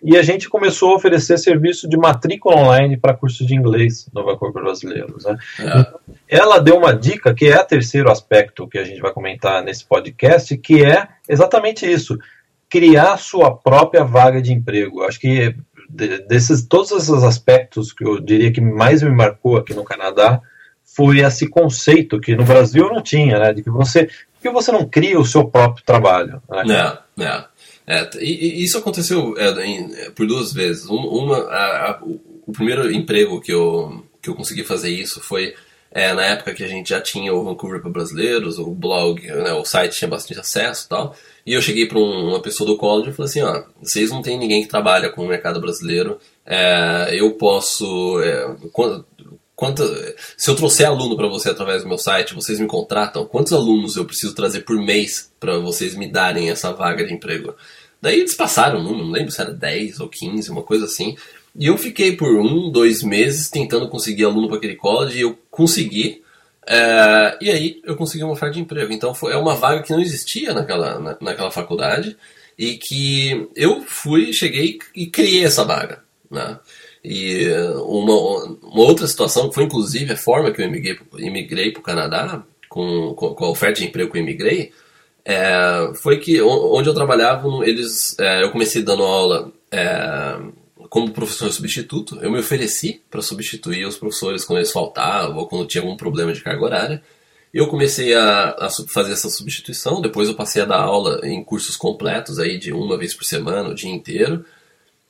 E 0.03 0.17
a 0.17 0.23
gente 0.23 0.49
começou 0.49 0.93
a 0.93 0.97
oferecer 0.97 1.39
serviço 1.39 1.89
de 1.89 1.97
matrícula 1.97 2.57
online 2.57 2.97
para 2.97 3.15
cursos 3.15 3.47
de 3.47 3.55
inglês 3.55 4.09
no 4.13 4.25
Vancouver 4.25 4.63
Brasileiros. 4.63 5.25
Né? 5.25 5.37
É. 5.61 6.39
Ela 6.39 6.59
deu 6.59 6.77
uma 6.77 6.93
dica, 6.93 7.33
que 7.33 7.47
é 7.47 7.61
o 7.61 7.65
terceiro 7.65 8.11
aspecto 8.11 8.67
que 8.67 8.79
a 8.79 8.85
gente 8.85 9.01
vai 9.01 9.13
comentar 9.13 9.63
nesse 9.63 9.85
podcast, 9.85 10.57
que 10.59 10.85
é 10.85 11.07
exatamente 11.29 11.91
isso: 11.91 12.19
criar 12.69 13.17
sua 13.17 13.55
própria 13.55 14.03
vaga 14.03 14.43
de 14.43 14.53
emprego. 14.53 15.05
Acho 15.05 15.21
que 15.21 15.55
desses 15.89 16.67
todos 16.67 16.91
esses 16.91 17.23
aspectos 17.23 17.93
que 17.93 18.05
eu 18.05 18.19
diria 18.19 18.53
que 18.53 18.61
mais 18.61 19.03
me 19.03 19.11
marcou 19.11 19.57
aqui 19.57 19.75
no 19.75 19.85
Canadá 19.85 20.41
foi 20.85 21.21
esse 21.21 21.49
conceito 21.49 22.21
que 22.21 22.35
no 22.35 22.45
Brasil 22.45 22.89
não 22.89 23.03
tinha, 23.03 23.39
né? 23.39 23.53
De 23.53 23.63
que 23.63 23.71
você, 23.71 24.09
que 24.41 24.51
você 24.51 24.73
não 24.73 24.87
cria 24.87 25.19
o 25.19 25.25
seu 25.25 25.47
próprio 25.47 25.85
trabalho. 25.85 26.43
Né? 26.51 26.65
Não, 26.67 26.99
não. 27.17 27.45
É, 27.93 28.09
e, 28.21 28.61
e, 28.61 28.65
isso 28.65 28.79
aconteceu 28.79 29.35
é, 29.37 29.67
em, 29.67 29.95
é, 29.95 30.11
por 30.11 30.27
duas 30.27 30.51
vezes. 30.51 30.87
Uma, 30.87 31.37
a, 31.45 31.91
a, 31.91 32.01
o 32.03 32.53
primeiro 32.53 32.91
emprego 32.91 33.39
que 33.39 33.53
eu, 33.53 34.03
que 34.23 34.31
eu 34.31 34.35
consegui 34.35 34.65
fazer 34.65 34.89
isso 34.89 35.21
foi 35.21 35.55
é, 35.91 36.15
na 36.15 36.25
época 36.25 36.55
que 36.55 36.65
a 36.65 36.69
gente 36.69 36.89
já 36.89 37.03
tinha 37.03 37.35
o 37.35 37.45
Vancouver 37.45 37.83
para 37.83 37.91
brasileiros, 37.91 38.59
o 38.59 38.71
blog, 38.71 39.21
né, 39.27 39.53
o 39.53 39.65
site 39.67 39.99
tinha 39.99 40.09
bastante 40.09 40.41
acesso 40.41 40.87
e 40.87 40.89
tal. 40.89 41.15
E 41.45 41.53
eu 41.53 41.61
cheguei 41.61 41.87
para 41.87 41.99
um, 41.99 42.31
uma 42.31 42.41
pessoa 42.41 42.67
do 42.67 42.79
college 42.79 43.11
e 43.11 43.13
falei 43.13 43.29
assim: 43.29 43.43
ó, 43.43 43.63
vocês 43.83 44.11
não 44.11 44.23
tem 44.23 44.39
ninguém 44.39 44.63
que 44.63 44.69
trabalha 44.69 45.11
com 45.11 45.25
o 45.25 45.29
mercado 45.29 45.61
brasileiro, 45.61 46.19
é, 46.47 47.11
eu 47.13 47.33
posso. 47.33 48.23
É, 48.23 48.57
quanto, 49.55 49.85
se 50.37 50.51
eu 50.51 50.57
trouxer 50.57 50.87
aluno 50.87 51.15
para 51.15 51.29
você 51.29 51.51
através 51.51 51.83
do 51.83 51.89
meu 51.89 51.99
site, 51.99 52.35
vocês 52.35 52.59
me 52.59 52.67
contratam? 52.67 53.27
Quantos 53.27 53.53
alunos 53.53 53.97
eu 53.97 54.05
preciso 54.05 54.35
trazer 54.35 54.61
por 54.61 54.77
mês 54.77 55.31
para 55.39 55.59
vocês 55.59 55.95
me 55.95 56.11
darem 56.11 56.51
essa 56.51 56.73
vaga 56.73 57.05
de 57.05 57.13
emprego? 57.13 57.55
Daí 58.03 58.19
eles 58.19 58.35
passaram 58.35 58.81
o 58.81 58.83
não 58.83 59.11
lembro 59.11 59.31
se 59.31 59.41
era 59.41 59.53
10 59.53 60.01
ou 60.01 60.09
15, 60.09 60.51
uma 60.51 60.65
coisa 60.65 60.87
assim. 60.87 61.17
E 61.57 61.67
eu 61.67 61.79
fiquei 61.79 62.17
por 62.17 62.37
um, 62.37 62.69
dois 62.69 63.01
meses 63.03 63.49
tentando 63.49 63.89
conseguir 63.89 64.25
aluno 64.25 64.49
para 64.49 64.57
aquele 64.57 64.75
college 64.75 65.19
e 65.19 65.21
eu 65.21 65.39
consegui. 65.49 66.21
É, 66.67 67.39
e 67.41 67.51
aí 67.51 67.81
eu 67.85 67.95
consegui 67.95 68.25
uma 68.25 68.33
oferta 68.33 68.55
de 68.55 68.61
emprego. 68.61 68.93
Então 68.93 69.15
foi, 69.15 69.33
é 69.33 69.37
uma 69.37 69.55
vaga 69.55 69.83
que 69.83 69.93
não 69.93 70.01
existia 70.01 70.53
naquela, 70.53 70.99
na, 70.99 71.17
naquela 71.21 71.51
faculdade 71.53 72.17
e 72.59 72.77
que 72.77 73.49
eu 73.55 73.83
fui, 73.83 74.33
cheguei 74.33 74.81
e 74.95 75.07
criei 75.07 75.45
essa 75.45 75.65
vaga. 75.65 76.03
Né? 76.29 76.59
E 77.05 77.47
uma, 77.85 78.15
uma 78.63 78.83
outra 78.83 79.07
situação, 79.07 79.49
que 79.49 79.55
foi 79.55 79.65
inclusive 79.65 80.13
a 80.13 80.17
forma 80.17 80.51
que 80.51 80.61
eu 80.61 80.67
imigrei 81.19 81.71
para 81.71 81.81
o 81.81 81.85
Canadá, 81.85 82.43
com, 82.69 83.15
com, 83.15 83.45
a 83.45 83.51
oferta 83.51 83.81
de 83.81 83.87
emprego 83.87 84.11
que 84.11 84.19
eu 84.19 84.23
imigrei, 84.23 84.73
é, 85.25 85.93
foi 85.95 86.19
que 86.19 86.41
onde 86.43 86.89
eu 86.89 86.95
trabalhava, 86.95 87.49
eles, 87.65 88.19
é, 88.19 88.43
eu 88.43 88.51
comecei 88.51 88.83
dando 88.83 89.05
aula 89.05 89.53
é, 89.71 90.39
como 90.89 91.11
professor 91.13 91.51
substituto. 91.53 92.19
Eu 92.21 92.31
me 92.31 92.39
ofereci 92.39 93.03
para 93.11 93.23
substituir 93.23 93.87
os 93.87 93.97
professores 93.97 94.45
quando 94.45 94.59
eles 94.59 94.73
faltavam 94.73 95.39
ou 95.39 95.47
quando 95.47 95.67
tinha 95.67 95.83
algum 95.83 95.97
problema 95.97 96.33
de 96.33 96.43
carga 96.43 96.65
horária. 96.65 97.03
Eu 97.53 97.69
comecei 97.69 98.15
a, 98.15 98.57
a, 98.59 98.69
fazer 98.93 99.13
essa 99.13 99.29
substituição, 99.29 100.01
depois 100.01 100.29
eu 100.29 100.35
passei 100.35 100.63
a 100.63 100.67
dar 100.67 100.81
aula 100.81 101.21
em 101.23 101.45
cursos 101.45 101.77
completos 101.77 102.39
aí 102.39 102.59
de 102.59 102.73
uma 102.73 102.97
vez 102.97 103.15
por 103.15 103.25
semana, 103.25 103.69
o 103.69 103.75
dia 103.75 103.91
inteiro. 103.91 104.45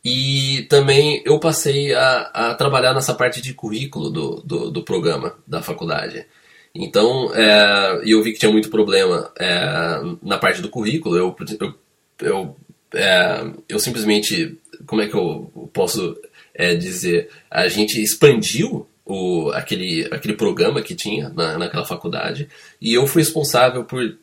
E 0.05 0.67
também 0.69 1.23
eu 1.25 1.39
passei 1.39 1.95
a, 1.95 2.31
a 2.35 2.55
trabalhar 2.55 2.93
nessa 2.93 3.15
parte 3.15 3.41
de 3.41 3.55
currículo 3.55 4.11
do, 4.11 4.43
do, 4.45 4.71
do 4.71 4.83
programa 4.83 5.37
da 5.47 5.63
faculdade. 5.63 6.27
Então, 6.75 7.35
é, 7.35 8.03
eu 8.05 8.23
vi 8.23 8.33
que 8.33 8.39
tinha 8.39 8.51
muito 8.51 8.71
problema 8.71 9.31
é, 9.39 10.01
na 10.23 10.39
parte 10.39 10.63
do 10.63 10.71
currículo. 10.71 11.17
Eu, 11.17 11.37
eu, 11.61 11.75
eu, 12.21 12.57
é, 12.95 13.53
eu 13.69 13.79
simplesmente, 13.79 14.59
como 14.87 15.03
é 15.03 15.09
que 15.09 15.15
eu 15.15 15.71
posso 15.73 16.17
é, 16.55 16.75
dizer? 16.75 17.29
A 17.51 17.69
gente 17.69 18.03
expandiu 18.03 18.87
o, 19.05 19.51
aquele, 19.51 20.09
aquele 20.13 20.35
programa 20.35 20.81
que 20.81 20.95
tinha 20.95 21.29
na, 21.31 21.59
naquela 21.59 21.85
faculdade 21.85 22.49
e 22.81 22.95
eu 22.95 23.07
fui 23.07 23.23
responsável 23.23 23.85
por 23.85 24.17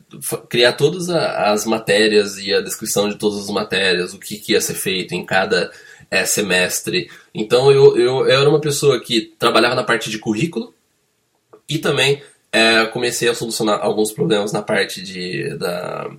criar 0.48 0.72
todas 0.72 1.10
as 1.10 1.66
matérias 1.66 2.38
e 2.38 2.52
a 2.52 2.60
descrição 2.60 3.08
de 3.08 3.16
todas 3.16 3.40
as 3.40 3.50
matérias, 3.50 4.14
o 4.14 4.18
que, 4.18 4.38
que 4.38 4.52
ia 4.52 4.60
ser 4.60 4.74
feito 4.74 5.14
em 5.14 5.24
cada 5.24 5.70
é, 6.10 6.24
semestre. 6.24 7.10
Então 7.34 7.70
eu, 7.70 7.96
eu, 7.96 8.26
eu 8.26 8.40
era 8.40 8.48
uma 8.48 8.60
pessoa 8.60 8.98
que 9.00 9.32
trabalhava 9.38 9.74
na 9.74 9.84
parte 9.84 10.10
de 10.10 10.18
currículo 10.18 10.74
e 11.68 11.78
também 11.78 12.22
é, 12.52 12.86
comecei 12.86 13.28
a 13.28 13.34
solucionar 13.34 13.80
alguns 13.80 14.12
problemas 14.12 14.52
na 14.52 14.62
parte 14.62 15.02
de, 15.02 15.56
da, 15.56 16.10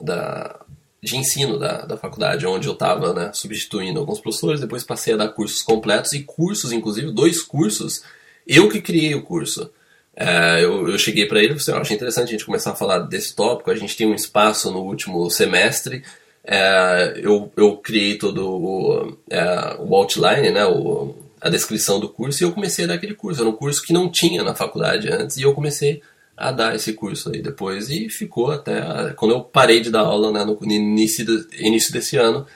da, 0.00 0.60
de 1.02 1.16
ensino 1.16 1.58
da, 1.58 1.84
da 1.84 1.96
faculdade, 1.96 2.46
onde 2.46 2.68
eu 2.68 2.74
estava 2.74 3.12
né, 3.12 3.30
substituindo 3.32 3.98
alguns 3.98 4.20
professores, 4.20 4.60
depois 4.60 4.84
passei 4.84 5.14
a 5.14 5.16
dar 5.16 5.28
cursos 5.28 5.62
completos 5.62 6.12
e 6.12 6.22
cursos, 6.22 6.72
inclusive 6.72 7.10
dois 7.10 7.42
cursos, 7.42 8.02
eu 8.46 8.68
que 8.68 8.80
criei 8.80 9.14
o 9.14 9.22
curso. 9.22 9.70
É, 10.14 10.62
eu, 10.62 10.88
eu, 10.88 10.98
cheguei 10.98 11.26
para 11.26 11.38
ele 11.38 11.54
e 11.54 11.58
falei 11.58 11.62
assim, 11.62 11.82
achei 11.82 11.96
interessante 11.96 12.28
a 12.28 12.32
gente 12.32 12.44
começar 12.44 12.72
a 12.72 12.76
falar 12.76 12.98
desse 13.00 13.34
tópico, 13.34 13.70
a 13.70 13.76
gente 13.76 13.96
tem 13.96 14.06
um 14.06 14.14
espaço 14.14 14.70
no 14.70 14.80
último 14.80 15.30
semestre, 15.30 16.02
é, 16.44 17.14
eu, 17.22 17.50
eu 17.56 17.76
criei 17.78 18.18
todo 18.18 18.48
o, 18.48 19.16
é, 19.30 19.76
o 19.78 19.94
outline, 19.94 20.50
né, 20.50 20.64
o, 20.66 21.14
a 21.40 21.48
descrição 21.48 21.98
do 21.98 22.08
curso, 22.08 22.42
e 22.42 22.46
eu 22.46 22.52
comecei 22.52 22.84
a 22.84 22.88
dar 22.88 22.94
aquele 22.94 23.14
curso. 23.14 23.40
Era 23.40 23.48
um 23.48 23.56
curso 23.56 23.82
que 23.82 23.92
não 23.92 24.10
tinha 24.10 24.42
na 24.42 24.54
faculdade 24.54 25.08
antes, 25.08 25.36
e 25.36 25.42
eu 25.42 25.54
comecei 25.54 26.02
a 26.36 26.52
dar 26.52 26.74
esse 26.74 26.92
curso 26.92 27.30
aí 27.30 27.40
depois. 27.42 27.88
E 27.90 28.08
ficou 28.08 28.50
até. 28.50 29.12
Quando 29.16 29.32
eu 29.32 29.40
parei 29.42 29.80
de 29.80 29.90
dar 29.90 30.00
aula 30.00 30.30
né, 30.30 30.44
no 30.44 30.58
início, 30.62 31.24
início 31.58 31.92
desse 31.92 32.16
ano, 32.16 32.46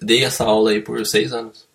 dei 0.00 0.24
essa 0.24 0.44
aula 0.44 0.70
aí 0.70 0.80
por 0.80 1.04
seis 1.06 1.32
anos. 1.32 1.68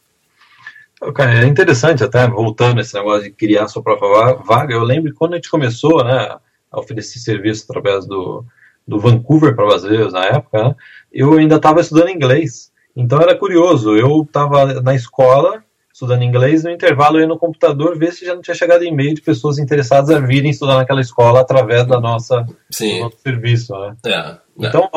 É 1.20 1.46
interessante 1.46 2.04
até, 2.04 2.28
voltando 2.28 2.80
esse 2.80 2.94
negócio 2.94 3.24
de 3.24 3.32
criar 3.32 3.68
sua 3.68 3.84
própria 3.84 4.34
vaga, 4.36 4.74
eu 4.74 4.82
lembro 4.82 5.14
quando 5.14 5.34
a 5.34 5.36
gente 5.36 5.50
começou 5.50 6.04
né, 6.04 6.38
a 6.72 6.80
oferecer 6.80 7.20
serviço 7.20 7.66
através 7.70 8.06
do, 8.06 8.46
do 8.88 8.98
Vancouver 8.98 9.54
para 9.56 9.66
brasileiros 9.66 10.14
na 10.14 10.26
época, 10.26 10.64
né, 10.64 10.76
eu 11.12 11.34
ainda 11.34 11.58
estava 11.58 11.82
estudando 11.82 12.10
inglês. 12.10 12.72
Então 12.96 13.22
era 13.22 13.36
curioso, 13.36 13.98
eu 13.98 14.22
estava 14.22 14.82
na 14.82 14.96
escola 14.96 15.65
estudando 15.96 16.24
inglês, 16.24 16.66
no 16.66 16.72
intervalo 16.72 17.16
eu 17.16 17.22
ia 17.22 17.28
no 17.28 17.40
computador 17.40 17.98
ver 17.98 18.12
se 18.12 18.26
já 18.26 18.36
não 18.36 18.42
tinha 18.42 18.54
chegado 18.54 18.84
e-mail 18.84 19.16
de 19.16 19.22
pessoas 19.22 19.58
interessadas 19.58 20.10
a 20.10 20.20
virem 20.20 20.52
estudar 20.52 20.76
naquela 20.76 21.00
escola 21.00 21.40
através 21.40 21.88
da 21.88 22.02
nossa, 22.02 22.46
Sim. 22.70 22.98
do 22.98 23.04
nosso 23.06 23.18
serviço. 23.20 23.74
Né? 23.74 23.96
É, 24.06 24.10
é. 24.12 24.38
Então, 24.60 24.90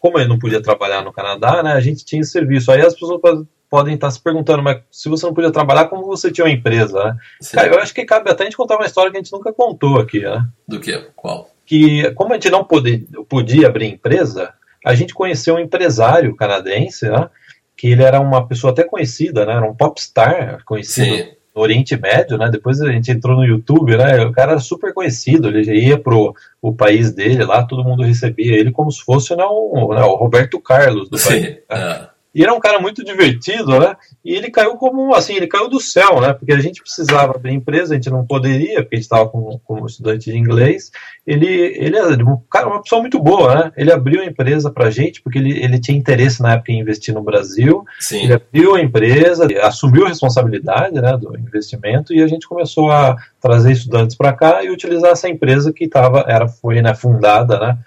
como 0.00 0.18
eu 0.18 0.26
não 0.26 0.38
podia 0.38 0.62
trabalhar 0.62 1.02
no 1.02 1.12
Canadá, 1.12 1.62
né, 1.62 1.72
a 1.72 1.80
gente 1.80 2.06
tinha 2.06 2.22
esse 2.22 2.30
serviço. 2.30 2.72
Aí 2.72 2.80
as 2.80 2.94
pessoas 2.94 3.20
podem 3.68 3.96
estar 3.96 4.10
se 4.10 4.18
perguntando, 4.18 4.62
mas 4.62 4.78
se 4.90 5.10
você 5.10 5.26
não 5.26 5.34
podia 5.34 5.52
trabalhar, 5.52 5.88
como 5.88 6.06
você 6.06 6.32
tinha 6.32 6.46
uma 6.46 6.54
empresa? 6.54 7.04
Né? 7.04 7.16
Cara, 7.52 7.74
eu 7.74 7.78
acho 7.80 7.92
que 7.92 8.06
cabe 8.06 8.30
até 8.30 8.44
a 8.44 8.46
gente 8.46 8.56
contar 8.56 8.76
uma 8.76 8.86
história 8.86 9.10
que 9.10 9.18
a 9.18 9.20
gente 9.20 9.32
nunca 9.32 9.52
contou 9.52 9.98
aqui. 9.98 10.20
Né? 10.20 10.42
Do 10.66 10.80
que? 10.80 11.06
Qual? 11.14 11.50
Que 11.66 12.10
como 12.12 12.32
a 12.32 12.36
gente 12.36 12.48
não 12.48 12.64
podia, 12.64 13.04
podia 13.28 13.66
abrir 13.66 13.92
empresa, 13.92 14.54
a 14.82 14.94
gente 14.94 15.12
conheceu 15.12 15.56
um 15.56 15.60
empresário 15.60 16.34
canadense, 16.34 17.10
né? 17.10 17.28
Que 17.76 17.88
ele 17.88 18.02
era 18.02 18.20
uma 18.20 18.46
pessoa 18.46 18.72
até 18.72 18.84
conhecida, 18.84 19.44
né? 19.44 19.54
Era 19.54 19.70
um 19.70 19.74
popstar 19.74 20.62
conhecido 20.64 21.16
Sim. 21.16 21.28
no 21.54 21.62
Oriente 21.62 21.96
Médio, 21.96 22.38
né? 22.38 22.48
Depois 22.50 22.80
a 22.80 22.90
gente 22.90 23.10
entrou 23.10 23.36
no 23.36 23.44
YouTube, 23.44 23.96
né? 23.96 24.24
O 24.24 24.32
cara 24.32 24.52
era 24.52 24.60
super 24.60 24.92
conhecido, 24.92 25.48
ele 25.48 25.72
ia 25.72 25.98
pro 25.98 26.34
o 26.62 26.74
país 26.74 27.12
dele 27.12 27.44
lá, 27.44 27.64
todo 27.64 27.84
mundo 27.84 28.02
recebia 28.02 28.56
ele 28.56 28.70
como 28.70 28.90
se 28.90 29.02
fosse 29.02 29.36
né, 29.36 29.44
o, 29.44 29.94
né, 29.94 30.02
o 30.02 30.14
Roberto 30.14 30.60
Carlos 30.60 31.10
do 31.10 31.18
Sim. 31.18 31.28
país. 31.28 31.42
Né? 31.42 31.58
É. 31.68 32.13
E 32.34 32.42
era 32.42 32.52
um 32.52 32.58
cara 32.58 32.80
muito 32.80 33.04
divertido, 33.04 33.78
né? 33.78 33.94
E 34.24 34.34
ele 34.34 34.50
caiu 34.50 34.76
como, 34.76 35.14
assim, 35.14 35.34
ele 35.34 35.46
caiu 35.46 35.68
do 35.68 35.78
céu, 35.78 36.20
né? 36.20 36.32
Porque 36.32 36.52
a 36.52 36.58
gente 36.58 36.82
precisava 36.82 37.36
abrir 37.36 37.52
empresa, 37.52 37.92
a 37.92 37.96
gente 37.96 38.10
não 38.10 38.26
poderia, 38.26 38.82
porque 38.82 38.96
a 38.96 38.98
gente 38.98 39.04
estava 39.04 39.28
como, 39.28 39.60
como 39.64 39.86
estudante 39.86 40.30
de 40.30 40.36
inglês. 40.36 40.90
Ele, 41.24 41.46
ele 41.46 41.96
é 41.96 42.04
um 42.04 42.36
cara, 42.50 42.66
uma 42.66 42.82
pessoa 42.82 43.00
muito 43.00 43.20
boa, 43.20 43.54
né? 43.54 43.72
Ele 43.76 43.92
abriu 43.92 44.20
a 44.20 44.26
empresa 44.26 44.70
pra 44.70 44.90
gente, 44.90 45.22
porque 45.22 45.38
ele, 45.38 45.62
ele 45.62 45.78
tinha 45.78 45.96
interesse 45.96 46.42
na 46.42 46.54
época 46.54 46.72
em 46.72 46.80
investir 46.80 47.14
no 47.14 47.22
Brasil. 47.22 47.84
Sim. 48.00 48.24
Ele 48.24 48.32
abriu 48.34 48.74
a 48.74 48.80
empresa, 48.80 49.46
assumiu 49.62 50.04
a 50.06 50.08
responsabilidade, 50.08 51.00
né, 51.00 51.16
do 51.16 51.38
investimento, 51.38 52.12
e 52.12 52.20
a 52.20 52.26
gente 52.26 52.48
começou 52.48 52.90
a 52.90 53.16
trazer 53.40 53.72
estudantes 53.72 54.16
para 54.16 54.32
cá 54.32 54.64
e 54.64 54.70
utilizar 54.70 55.12
essa 55.12 55.28
empresa 55.28 55.72
que 55.72 55.86
tava, 55.86 56.24
era, 56.26 56.48
foi 56.48 56.82
né, 56.82 56.94
fundada, 56.94 57.60
né? 57.60 57.78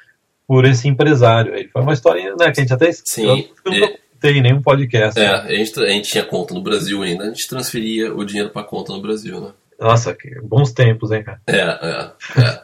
Por 0.48 0.64
esse 0.64 0.88
empresário. 0.88 1.54
Aí 1.54 1.68
foi 1.68 1.82
uma 1.82 1.94
história 1.94 2.34
né, 2.40 2.52
que 2.52 2.62
a 2.62 2.64
gente 2.64 2.74
até 2.74 2.90
Sim. 2.94 3.50
Eu, 3.66 3.98
tem 4.20 4.42
nenhum 4.42 4.62
podcast. 4.62 5.20
É, 5.20 5.28
a 5.28 5.50
gente, 5.50 5.80
a 5.80 5.88
gente 5.88 6.10
tinha 6.10 6.24
conta 6.24 6.54
no 6.54 6.62
Brasil 6.62 7.02
ainda, 7.02 7.26
a 7.26 7.28
gente 7.28 7.48
transferia 7.48 8.14
o 8.14 8.24
dinheiro 8.24 8.50
para 8.50 8.64
conta 8.64 8.94
no 8.94 9.02
Brasil, 9.02 9.40
né? 9.40 9.52
Nossa, 9.80 10.14
que 10.14 10.40
bons 10.42 10.72
tempos, 10.72 11.12
hein, 11.12 11.24
cara? 11.24 11.42
É, 11.48 11.58
é, 11.58 12.12
é. 12.42 12.62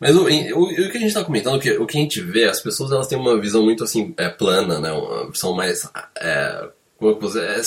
Mas 0.00 0.14
o, 0.14 0.24
o, 0.24 0.64
o, 0.64 0.90
que 0.90 0.96
a 0.96 1.00
gente 1.00 1.06
está 1.06 1.24
comentando, 1.24 1.56
o 1.56 1.60
que, 1.60 1.72
o 1.72 1.86
que 1.86 1.98
a 1.98 2.00
gente 2.00 2.20
vê, 2.20 2.44
as 2.44 2.60
pessoas 2.60 2.92
elas 2.92 3.08
têm 3.08 3.18
uma 3.18 3.40
visão 3.40 3.64
muito 3.64 3.82
assim, 3.82 4.14
é, 4.16 4.28
plana, 4.28 4.80
né? 4.80 4.92
Uma 4.92 5.30
visão 5.30 5.54
mais. 5.54 5.88
É, 6.20 6.68
como 6.96 7.12
é 7.12 7.14
que 7.14 7.20
você. 7.20 7.40
É, 7.40 7.60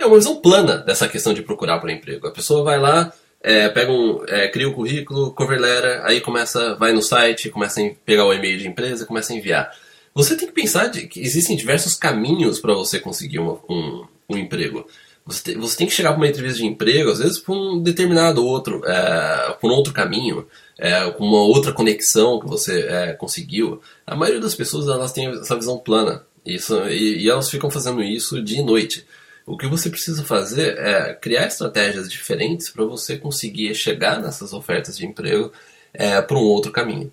é 0.00 0.06
uma 0.06 0.16
visão 0.16 0.40
plana 0.40 0.78
dessa 0.78 1.08
questão 1.08 1.32
de 1.32 1.42
procurar 1.42 1.78
por 1.80 1.90
emprego. 1.90 2.26
A 2.26 2.32
pessoa 2.32 2.62
vai 2.62 2.78
lá, 2.78 3.12
é, 3.42 3.68
pega 3.68 3.90
um, 3.90 4.24
é, 4.26 4.48
cria 4.48 4.68
o 4.68 4.72
um 4.72 4.74
currículo, 4.74 5.32
cover 5.32 5.58
letter, 5.58 6.04
aí 6.04 6.20
começa, 6.20 6.74
vai 6.74 6.92
no 6.92 7.02
site, 7.02 7.50
começa 7.50 7.80
a 7.80 7.90
pegar 8.04 8.24
o 8.24 8.32
e-mail 8.32 8.58
de 8.58 8.68
empresa, 8.68 9.06
começa 9.06 9.32
a 9.32 9.36
enviar. 9.36 9.70
Você 10.18 10.36
tem 10.36 10.48
que 10.48 10.52
pensar 10.52 10.88
de, 10.88 11.06
que 11.06 11.20
existem 11.20 11.56
diversos 11.56 11.94
caminhos 11.94 12.58
para 12.58 12.74
você 12.74 12.98
conseguir 12.98 13.38
uma, 13.38 13.52
um, 13.70 14.04
um 14.28 14.36
emprego. 14.36 14.84
Você, 15.24 15.44
te, 15.44 15.54
você 15.56 15.76
tem 15.76 15.86
que 15.86 15.92
chegar 15.92 16.08
para 16.10 16.16
uma 16.16 16.26
entrevista 16.26 16.58
de 16.58 16.66
emprego, 16.66 17.12
às 17.12 17.20
vezes 17.20 17.38
por 17.38 17.56
um 17.56 17.80
determinado 17.80 18.44
outro, 18.44 18.84
é, 18.84 19.56
por 19.60 19.70
um 19.70 19.74
outro 19.74 19.92
caminho, 19.92 20.44
é, 20.76 21.08
com 21.12 21.24
uma 21.24 21.42
outra 21.42 21.72
conexão 21.72 22.40
que 22.40 22.48
você 22.48 22.80
é, 22.80 23.12
conseguiu. 23.12 23.80
A 24.04 24.16
maioria 24.16 24.40
das 24.40 24.56
pessoas 24.56 24.88
elas 24.88 25.12
têm 25.12 25.28
essa 25.28 25.54
visão 25.54 25.78
plana 25.78 26.26
isso, 26.44 26.76
e, 26.88 27.22
e 27.22 27.30
elas 27.30 27.48
ficam 27.48 27.70
fazendo 27.70 28.02
isso 28.02 28.42
dia 28.42 28.58
e 28.58 28.64
noite. 28.64 29.06
O 29.46 29.56
que 29.56 29.68
você 29.68 29.88
precisa 29.88 30.24
fazer 30.24 30.78
é 30.78 31.14
criar 31.14 31.46
estratégias 31.46 32.10
diferentes 32.10 32.70
para 32.70 32.84
você 32.84 33.16
conseguir 33.16 33.72
chegar 33.72 34.20
nessas 34.20 34.52
ofertas 34.52 34.98
de 34.98 35.06
emprego 35.06 35.52
é, 35.94 36.20
por 36.20 36.36
um 36.38 36.42
outro 36.42 36.72
caminho. 36.72 37.12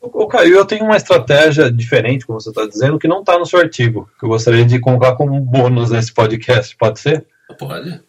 O 0.00 0.26
Caio, 0.26 0.54
eu 0.54 0.64
tenho 0.64 0.84
uma 0.84 0.96
estratégia 0.96 1.70
diferente, 1.72 2.26
como 2.26 2.40
você 2.40 2.50
está 2.50 2.66
dizendo, 2.66 2.98
que 2.98 3.08
não 3.08 3.20
está 3.20 3.38
no 3.38 3.46
seu 3.46 3.58
artigo, 3.58 4.08
que 4.18 4.24
eu 4.24 4.28
gostaria 4.28 4.64
de 4.64 4.78
colocar 4.78 5.14
como 5.16 5.40
bônus 5.40 5.90
nesse 5.90 6.12
podcast, 6.12 6.76
pode 6.76 7.00
ser? 7.00 7.26
Pode. 7.58 8.00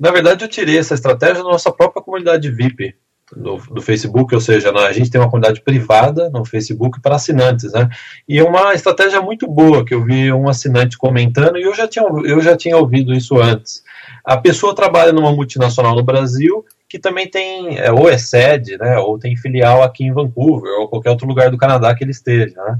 Na 0.00 0.10
verdade, 0.10 0.44
eu 0.44 0.48
tirei 0.48 0.78
essa 0.78 0.94
estratégia 0.94 1.42
da 1.42 1.50
nossa 1.50 1.70
própria 1.70 2.02
comunidade 2.02 2.50
VIP 2.50 2.94
do, 3.34 3.56
do 3.56 3.80
Facebook, 3.80 4.34
ou 4.34 4.40
seja, 4.40 4.70
a 4.70 4.92
gente 4.92 5.10
tem 5.10 5.20
uma 5.20 5.30
comunidade 5.30 5.60
privada 5.60 6.28
no 6.30 6.44
Facebook 6.44 7.00
para 7.00 7.16
assinantes, 7.16 7.72
né? 7.72 7.88
E 8.28 8.38
é 8.38 8.44
uma 8.44 8.74
estratégia 8.74 9.20
muito 9.20 9.46
boa 9.46 9.84
que 9.84 9.94
eu 9.94 10.04
vi 10.04 10.32
um 10.32 10.48
assinante 10.48 10.98
comentando 10.98 11.56
e 11.56 11.62
eu 11.62 11.74
já 11.74 11.88
tinha, 11.88 12.04
eu 12.04 12.40
já 12.40 12.56
tinha 12.56 12.76
ouvido 12.76 13.14
isso 13.14 13.40
antes. 13.40 13.82
A 14.24 14.36
pessoa 14.36 14.74
trabalha 14.74 15.12
numa 15.12 15.32
multinacional 15.32 15.94
no 15.94 16.02
Brasil 16.02 16.64
que 16.88 16.98
também 16.98 17.28
tem, 17.28 17.78
é, 17.78 17.90
ou 17.90 18.08
é 18.08 18.16
sede, 18.16 18.78
né, 18.78 18.98
ou 18.98 19.18
tem 19.18 19.36
filial 19.36 19.82
aqui 19.82 20.04
em 20.04 20.12
Vancouver, 20.12 20.70
ou 20.78 20.88
qualquer 20.88 21.10
outro 21.10 21.26
lugar 21.26 21.50
do 21.50 21.58
Canadá 21.58 21.92
que 21.94 22.04
ele 22.04 22.12
esteja, 22.12 22.54
né? 22.62 22.78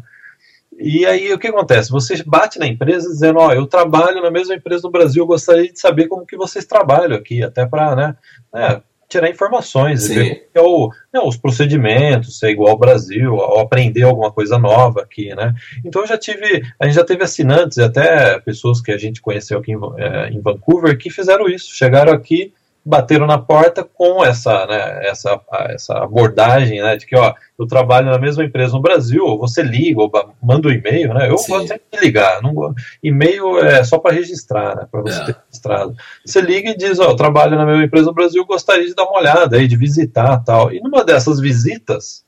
E 0.79 1.07
aí 1.07 1.33
o 1.33 1.39
que 1.39 1.49
acontece? 1.49 1.91
Você 1.91 2.23
bate 2.25 2.59
na 2.59 2.67
empresa 2.67 3.09
dizendo, 3.09 3.39
ó, 3.39 3.49
oh, 3.49 3.53
eu 3.53 3.67
trabalho 3.67 4.21
na 4.21 4.31
mesma 4.31 4.55
empresa 4.55 4.83
do 4.83 4.91
Brasil, 4.91 5.23
eu 5.23 5.27
gostaria 5.27 5.73
de 5.73 5.79
saber 5.79 6.09
como 6.09 6.27
que 6.27 6.37
vocês 6.37 6.65
trabalham 6.65 7.17
aqui, 7.17 7.43
até 7.43 7.65
para, 7.65 7.95
né, 7.95 8.17
né, 8.53 8.83
tirar 9.15 9.31
informações, 9.31 10.09
ver 10.09 10.49
é 10.55 10.61
o, 10.61 10.91
né, 11.13 11.21
os 11.21 11.37
procedimentos, 11.37 12.39
ser 12.39 12.51
igual 12.51 12.71
ao 12.71 12.79
Brasil, 12.79 13.35
ou 13.35 13.61
aprender 13.61 14.03
alguma 14.03 14.31
coisa 14.31 14.59
nova 14.59 15.03
aqui, 15.03 15.35
né? 15.35 15.55
Então 15.85 16.03
eu 16.03 16.09
já 16.09 16.19
tive, 16.19 16.63
a 16.79 16.87
gente 16.87 16.95
já 16.95 17.05
teve 17.05 17.23
assinantes, 17.23 17.79
até 17.79 18.39
pessoas 18.41 18.81
que 18.81 18.93
a 18.93 18.99
gente 18.99 19.21
conheceu 19.21 19.59
aqui 19.59 19.73
em, 19.73 19.79
é, 19.99 20.29
em 20.31 20.41
Vancouver, 20.41 20.97
que 20.99 21.11
fizeram 21.11 21.49
isso, 21.49 21.75
chegaram 21.75 22.13
aqui 22.13 22.53
bateram 22.85 23.27
na 23.27 23.39
porta 23.39 23.83
com 23.83 24.25
essa, 24.25 24.67
né, 24.67 25.09
essa, 25.09 25.41
essa 25.71 25.95
abordagem, 26.03 26.83
né, 26.83 26.97
de 26.97 27.07
que, 27.07 27.17
ó, 27.17 27.33
eu 27.59 27.67
trabalho 27.67 28.11
na 28.11 28.19
mesma 28.19 28.45
empresa 28.45 28.75
no 28.75 28.83
Brasil, 28.83 29.25
ou 29.25 29.39
você 29.39 29.63
liga, 29.63 30.03
ou 30.03 30.11
manda 30.43 30.69
um 30.69 30.73
e-mail, 30.73 31.15
né, 31.15 31.31
eu 31.31 31.39
Sim. 31.39 31.53
gosto 31.53 31.69
sempre 31.69 31.85
de 31.93 32.01
ligar, 32.01 32.43
não, 32.43 32.75
e-mail 33.03 33.59
é 33.61 33.83
só 33.85 33.99
para 33.99 34.15
registrar, 34.15 34.77
né, 34.77 34.87
para 34.91 35.01
você 35.01 35.21
é. 35.21 35.25
ter 35.25 35.37
registrado. 35.47 35.97
Você 36.25 36.41
liga 36.41 36.71
e 36.71 36.77
diz, 36.77 36.99
ó, 36.99 37.11
eu 37.11 37.17
trabalho 37.17 37.57
na 37.57 37.65
mesma 37.65 37.85
empresa 37.85 38.07
no 38.07 38.15
Brasil, 38.15 38.45
gostaria 38.45 38.87
de 38.87 38.95
dar 38.95 39.05
uma 39.05 39.19
olhada 39.19 39.57
aí, 39.57 39.67
de 39.67 39.77
visitar 39.77 40.45
tal, 40.45 40.73
e 40.73 40.81
numa 40.81 41.05
dessas 41.05 41.41
visitas, 41.41 42.24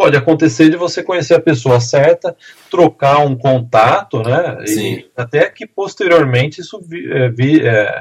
pode 0.00 0.16
acontecer 0.16 0.70
de 0.70 0.78
você 0.78 1.02
conhecer 1.02 1.34
a 1.34 1.40
pessoa 1.40 1.78
certa, 1.78 2.34
trocar 2.70 3.18
um 3.18 3.36
contato, 3.36 4.22
né? 4.22 4.64
Sim. 4.64 5.04
até 5.14 5.50
que 5.50 5.66
posteriormente 5.66 6.62
isso 6.62 6.80
vi, 6.80 7.06
é, 7.12 7.28
vi, 7.28 7.60
é, 7.60 8.00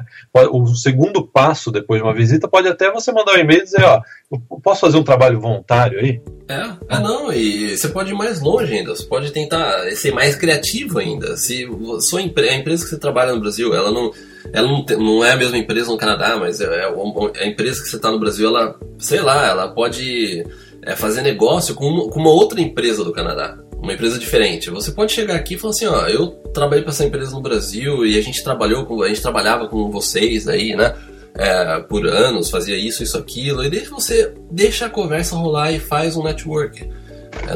o 0.50 0.66
segundo 0.68 1.28
passo 1.28 1.70
depois 1.70 2.00
de 2.00 2.08
uma 2.08 2.14
visita 2.14 2.48
pode 2.48 2.70
até 2.70 2.90
você 2.90 3.12
mandar 3.12 3.34
um 3.34 3.40
e-mail 3.40 3.60
e 3.60 3.64
dizer, 3.66 3.84
ó, 3.84 4.02
eu 4.32 4.40
posso 4.64 4.80
fazer 4.80 4.98
um 4.98 5.04
trabalho 5.04 5.42
voluntário 5.42 6.00
aí? 6.00 6.22
É, 6.48 6.96
é 6.96 7.00
não, 7.00 7.34
e 7.34 7.78
você 7.78 7.90
pode 7.90 8.12
ir 8.12 8.16
mais 8.16 8.40
longe 8.40 8.74
ainda, 8.74 8.96
você 8.96 9.06
pode 9.06 9.34
tentar 9.34 9.82
ser 9.92 10.14
mais 10.14 10.38
criativo 10.38 11.00
ainda. 11.00 11.36
Se 11.36 11.68
sua 12.00 12.22
a 12.22 12.24
empresa 12.56 12.86
que 12.86 12.92
você 12.92 12.98
trabalha 12.98 13.34
no 13.34 13.42
Brasil, 13.42 13.76
ela 13.76 13.92
não 13.92 14.10
ela 14.54 14.70
não, 14.70 14.86
não 14.98 15.26
é 15.26 15.34
a 15.34 15.36
mesma 15.36 15.58
empresa 15.58 15.92
no 15.92 15.98
Canadá, 15.98 16.38
mas 16.38 16.62
é, 16.62 16.64
é 16.64 17.44
a 17.44 17.46
empresa 17.46 17.84
que 17.84 17.90
você 17.90 17.98
está 17.98 18.10
no 18.10 18.20
Brasil, 18.20 18.48
ela, 18.48 18.80
sei 18.98 19.20
lá, 19.20 19.48
ela 19.48 19.68
pode 19.68 20.46
é, 20.90 20.96
fazer 20.96 21.22
negócio 21.22 21.76
com 21.76 21.86
uma, 21.86 22.10
com 22.10 22.20
uma 22.20 22.32
outra 22.32 22.60
empresa 22.60 23.04
do 23.04 23.12
Canadá 23.12 23.58
uma 23.82 23.94
empresa 23.94 24.20
diferente. 24.20 24.70
Você 24.70 24.92
pode 24.92 25.14
chegar 25.14 25.36
aqui 25.36 25.56
e 25.56 25.58
falar 25.58 25.72
assim, 25.72 25.86
ó, 25.86 26.08
eu 26.08 26.28
trabalhei 26.54 26.84
para 26.84 26.92
essa 26.92 27.06
empresa 27.06 27.32
no 27.32 27.42
Brasil 27.42 28.06
e 28.06 28.18
a 28.18 28.22
gente 28.22 28.44
trabalhou 28.44 28.86
com, 28.86 29.02
a 29.02 29.08
gente 29.08 29.22
trabalhava 29.22 29.68
com 29.68 29.90
vocês 29.90 30.48
aí, 30.48 30.76
né? 30.76 30.96
É, 31.34 31.80
por 31.82 32.06
anos, 32.06 32.50
fazia 32.50 32.76
isso, 32.76 33.02
isso, 33.02 33.18
aquilo, 33.18 33.64
e 33.64 33.70
deixa 33.70 33.90
você 33.90 34.34
deixa 34.52 34.88
a 34.88 34.90
conversa 34.90 35.36
rolar 35.36 35.72
e 35.72 35.80
faz 35.80 36.18
um 36.18 36.24
network, 36.24 36.90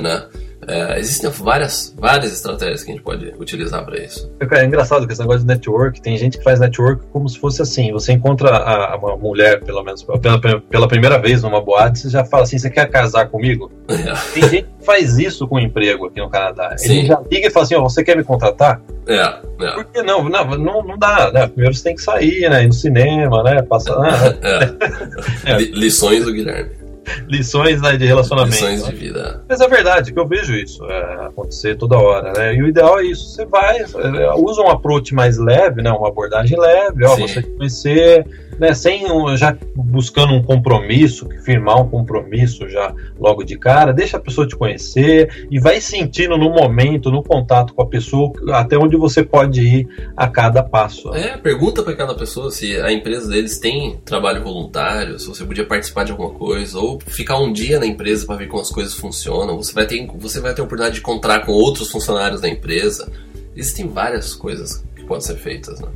né? 0.02 0.26
É, 0.68 1.00
existem 1.00 1.30
várias, 1.30 1.94
várias 1.98 2.34
estratégias 2.34 2.84
que 2.84 2.92
a 2.92 2.96
gente 2.96 3.04
pode 3.04 3.34
utilizar 3.40 3.84
para 3.86 4.00
isso. 4.00 4.32
É 4.40 4.66
engraçado 4.66 5.06
que 5.06 5.14
esse 5.14 5.22
negócio 5.22 5.42
de 5.42 5.48
network, 5.48 6.02
tem 6.02 6.18
gente 6.18 6.38
que 6.38 6.44
faz 6.44 6.60
network 6.60 7.06
como 7.12 7.28
se 7.28 7.38
fosse 7.40 7.62
assim: 7.62 7.92
você 7.92 8.14
encontra 8.14 8.50
a, 8.50 8.96
uma 8.98 9.18
mulher, 9.18 9.64
pelo 9.64 9.84
menos 9.84 10.04
pela, 10.04 10.40
pela 10.62 10.88
primeira 10.88 11.20
vez 11.20 11.42
numa 11.42 11.62
boate, 11.62 12.00
você 12.00 12.10
já 12.10 12.24
fala 12.24 12.44
assim: 12.44 12.58
você 12.58 12.70
quer 12.70 12.90
casar 12.90 13.28
comigo? 13.28 13.72
É. 13.88 14.14
Tem 14.34 14.50
gente 14.50 14.64
que 14.80 14.86
faz 14.86 15.18
isso 15.18 15.48
com 15.48 15.60
emprego 15.60 16.06
aqui 16.06 16.20
no 16.20 16.30
Canadá. 16.30 16.76
Sim. 16.78 17.00
Ele 17.00 17.08
já 17.08 17.22
liga 17.32 17.48
e 17.48 17.52
fala 17.52 17.66
assim: 17.66 17.76
oh, 17.76 17.84
você 17.84 18.04
quer 18.04 18.18
me 18.18 18.24
contratar? 18.24 18.82
É, 19.08 19.16
é. 19.20 19.72
Por 19.74 19.86
que 19.86 20.02
não? 20.02 20.30
Não, 20.30 20.46
não, 20.58 20.84
não 20.84 20.98
dá, 20.98 21.32
né? 21.32 21.48
Primeiro 21.48 21.74
você 21.74 21.84
tem 21.84 21.96
que 21.96 22.02
sair, 22.02 22.50
né? 22.50 22.64
Ir 22.64 22.68
no 22.68 22.74
cinema, 22.74 23.44
né? 23.44 23.62
Passar. 23.62 23.98
é. 24.42 25.52
é. 25.52 25.58
Lições 25.58 26.26
do 26.26 26.34
Guilherme. 26.34 26.83
lições 27.28 27.82
né, 27.82 27.96
de 27.98 28.06
relacionamento. 28.06 28.56
Lições 28.56 28.86
de 28.86 28.96
vida. 28.96 29.44
Mas 29.48 29.62
é 29.62 29.68
verdade 29.68 30.14
que 30.14 30.20
eu 30.20 30.28
vejo 30.28 30.54
isso 30.54 30.84
é, 30.86 31.26
acontecer 31.26 31.76
toda 31.76 31.98
hora, 31.98 32.34
né? 32.34 32.56
E 32.56 32.62
o 32.62 32.68
ideal 32.68 33.00
é 33.00 33.06
isso. 33.06 33.30
Você 33.30 33.46
vai, 33.46 33.80
é, 33.80 34.34
usa 34.36 34.62
um 34.62 34.70
approach 34.70 35.14
mais 35.14 35.38
leve, 35.38 35.82
né? 35.82 35.92
Uma 35.92 36.08
abordagem 36.08 36.60
leve, 36.60 37.06
ó, 37.06 37.16
Sim. 37.16 37.28
você 37.28 37.42
conhecer 37.42 38.26
né, 38.60 38.74
sem 38.74 39.04
já 39.38 39.56
buscando 39.76 40.34
um 40.34 40.42
compromisso, 40.42 41.28
firmar 41.44 41.82
um 41.82 41.90
compromisso 41.90 42.68
já 42.70 42.94
logo 43.20 43.44
de 43.44 43.58
cara, 43.58 43.94
deixa 43.94 44.18
a 44.18 44.20
pessoa 44.20 44.48
te 44.48 44.56
conhecer 44.56 45.48
e 45.50 45.60
vai 45.60 45.80
sentindo 45.82 46.38
no 46.38 46.50
momento, 46.50 47.12
no 47.12 47.24
contato 47.24 47.74
com 47.74 47.82
a 47.82 47.88
pessoa, 47.88 48.32
até 48.52 48.78
onde 48.78 48.96
você 48.98 49.24
pode 49.24 49.62
ir 49.62 49.88
a 50.16 50.28
cada 50.28 50.64
passo. 50.64 51.14
É, 51.14 51.38
pergunta 51.38 51.84
para 51.84 51.96
cada 51.96 52.16
pessoa 52.16 52.52
se 52.52 52.76
a 52.82 52.92
empresa 52.92 53.30
deles 53.30 53.60
tem 53.60 53.98
trabalho 54.06 54.44
voluntário, 54.44 55.20
se 55.20 55.28
você 55.28 55.46
podia 55.46 55.66
participar 55.66 56.04
de 56.04 56.12
alguma 56.12 56.32
coisa, 56.32 56.80
ou 56.80 57.00
ficar 57.00 57.40
um 57.40 57.52
dia 57.52 57.80
na 57.80 57.86
empresa 57.86 58.26
para 58.26 58.36
ver 58.36 58.48
como 58.48 58.62
as 58.62 58.70
coisas 58.70 58.94
funcionam. 58.94 59.58
Você 59.58 59.74
vai 59.74 59.86
ter, 59.86 60.06
você 60.18 60.40
vai 60.40 60.54
ter 60.54 60.62
a 60.62 60.66
oportunidade 60.66 60.96
de 60.96 61.02
encontrar 61.02 61.46
com 61.46 61.52
outros 61.52 61.90
funcionários 61.90 62.42
da 62.42 62.50
empresa. 62.50 63.12
Existem 63.56 63.88
várias 63.88 64.34
coisas 64.34 64.84
que 64.96 65.04
podem 65.04 65.22
ser 65.22 65.36
feitas, 65.36 65.80
né? 65.80 65.90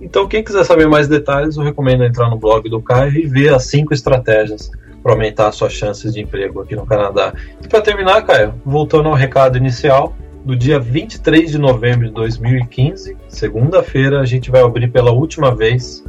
Então, 0.00 0.28
quem 0.28 0.44
quiser 0.44 0.64
saber 0.64 0.88
mais 0.88 1.08
detalhes, 1.08 1.56
eu 1.56 1.62
recomendo 1.62 2.04
entrar 2.04 2.30
no 2.30 2.38
blog 2.38 2.68
do 2.68 2.80
Caio 2.80 3.16
e 3.16 3.26
ver 3.26 3.52
as 3.52 3.64
cinco 3.64 3.92
estratégias 3.92 4.70
para 5.02 5.12
aumentar 5.12 5.50
suas 5.52 5.72
chances 5.72 6.14
de 6.14 6.20
emprego 6.20 6.60
aqui 6.60 6.76
no 6.76 6.86
Canadá. 6.86 7.32
E 7.62 7.68
para 7.68 7.80
terminar, 7.80 8.22
Caio, 8.22 8.54
voltando 8.64 9.08
ao 9.08 9.14
recado 9.14 9.56
inicial, 9.56 10.14
no 10.44 10.56
dia 10.56 10.78
23 10.78 11.50
de 11.50 11.58
novembro 11.58 12.06
de 12.06 12.14
2015, 12.14 13.16
segunda-feira, 13.28 14.20
a 14.20 14.24
gente 14.24 14.50
vai 14.50 14.62
abrir 14.62 14.88
pela 14.88 15.10
última 15.10 15.54
vez 15.54 16.04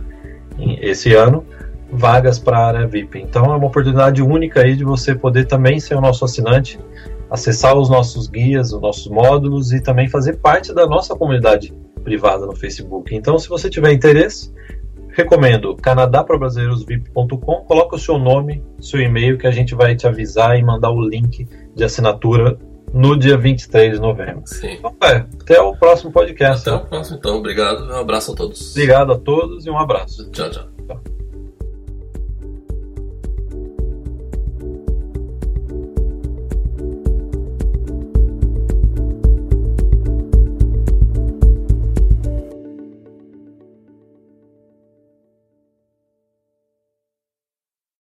esse 0.82 1.14
ano 1.14 1.46
vagas 1.92 2.38
para 2.38 2.58
a 2.58 2.68
área 2.68 2.88
VIP. 2.88 3.20
Então 3.20 3.46
é 3.46 3.58
uma 3.58 3.68
oportunidade 3.68 4.22
única 4.22 4.62
aí 4.62 4.76
de 4.76 4.84
você 4.84 5.16
poder 5.16 5.46
também 5.46 5.80
ser 5.80 5.96
o 5.96 6.02
nosso 6.02 6.24
assinante, 6.24 6.80
acessar 7.30 7.76
os 7.76 7.90
nossos 7.90 8.28
guias, 8.28 8.72
os 8.72 8.82
nossos 8.82 9.08
módulos 9.08 9.74
e 9.74 9.82
também 9.82 10.08
fazer 10.08 10.38
parte 10.38 10.74
da 10.74 10.86
nossa 10.86 11.16
comunidade 11.16 11.74
privada 12.00 12.46
no 12.46 12.56
Facebook. 12.56 13.14
Então, 13.16 13.38
se 13.38 13.48
você 13.48 13.70
tiver 13.70 13.92
interesse, 13.92 14.54
recomendo 15.10 15.76
canadaprobrasileirosvip.com, 15.76 17.56
coloca 17.66 17.96
o 17.96 18.00
seu 18.00 18.18
nome, 18.18 18.64
seu 18.80 19.00
e-mail 19.02 19.38
que 19.38 19.48
a 19.48 19.52
gente 19.52 19.76
vai 19.76 19.96
te 19.96 20.08
avisar 20.08 20.58
e 20.58 20.64
mandar 20.64 20.92
o 20.92 21.02
link 21.02 21.48
de 21.76 21.84
assinatura 21.84 22.58
no 22.94 23.18
dia 23.18 23.38
23 23.38 23.94
de 23.94 24.02
novembro. 24.02 24.42
Sim. 24.46 24.78
Então, 24.80 24.96
é, 25.04 25.26
até 25.42 25.62
o 25.62 25.76
próximo 25.76 26.12
podcast. 26.12 26.68
Até 26.68 26.84
o 26.84 26.88
próximo, 26.88 27.18
então. 27.18 27.38
Obrigado. 27.38 27.86
Um 27.86 27.98
abraço 27.98 28.32
a 28.32 28.36
todos. 28.36 28.72
Obrigado 28.72 29.14
a 29.14 29.18
todos 29.18 29.66
e 29.66 29.70
um 29.70 29.78
abraço. 29.78 30.30
Tchau, 30.32 30.50
tchau. 30.50 30.79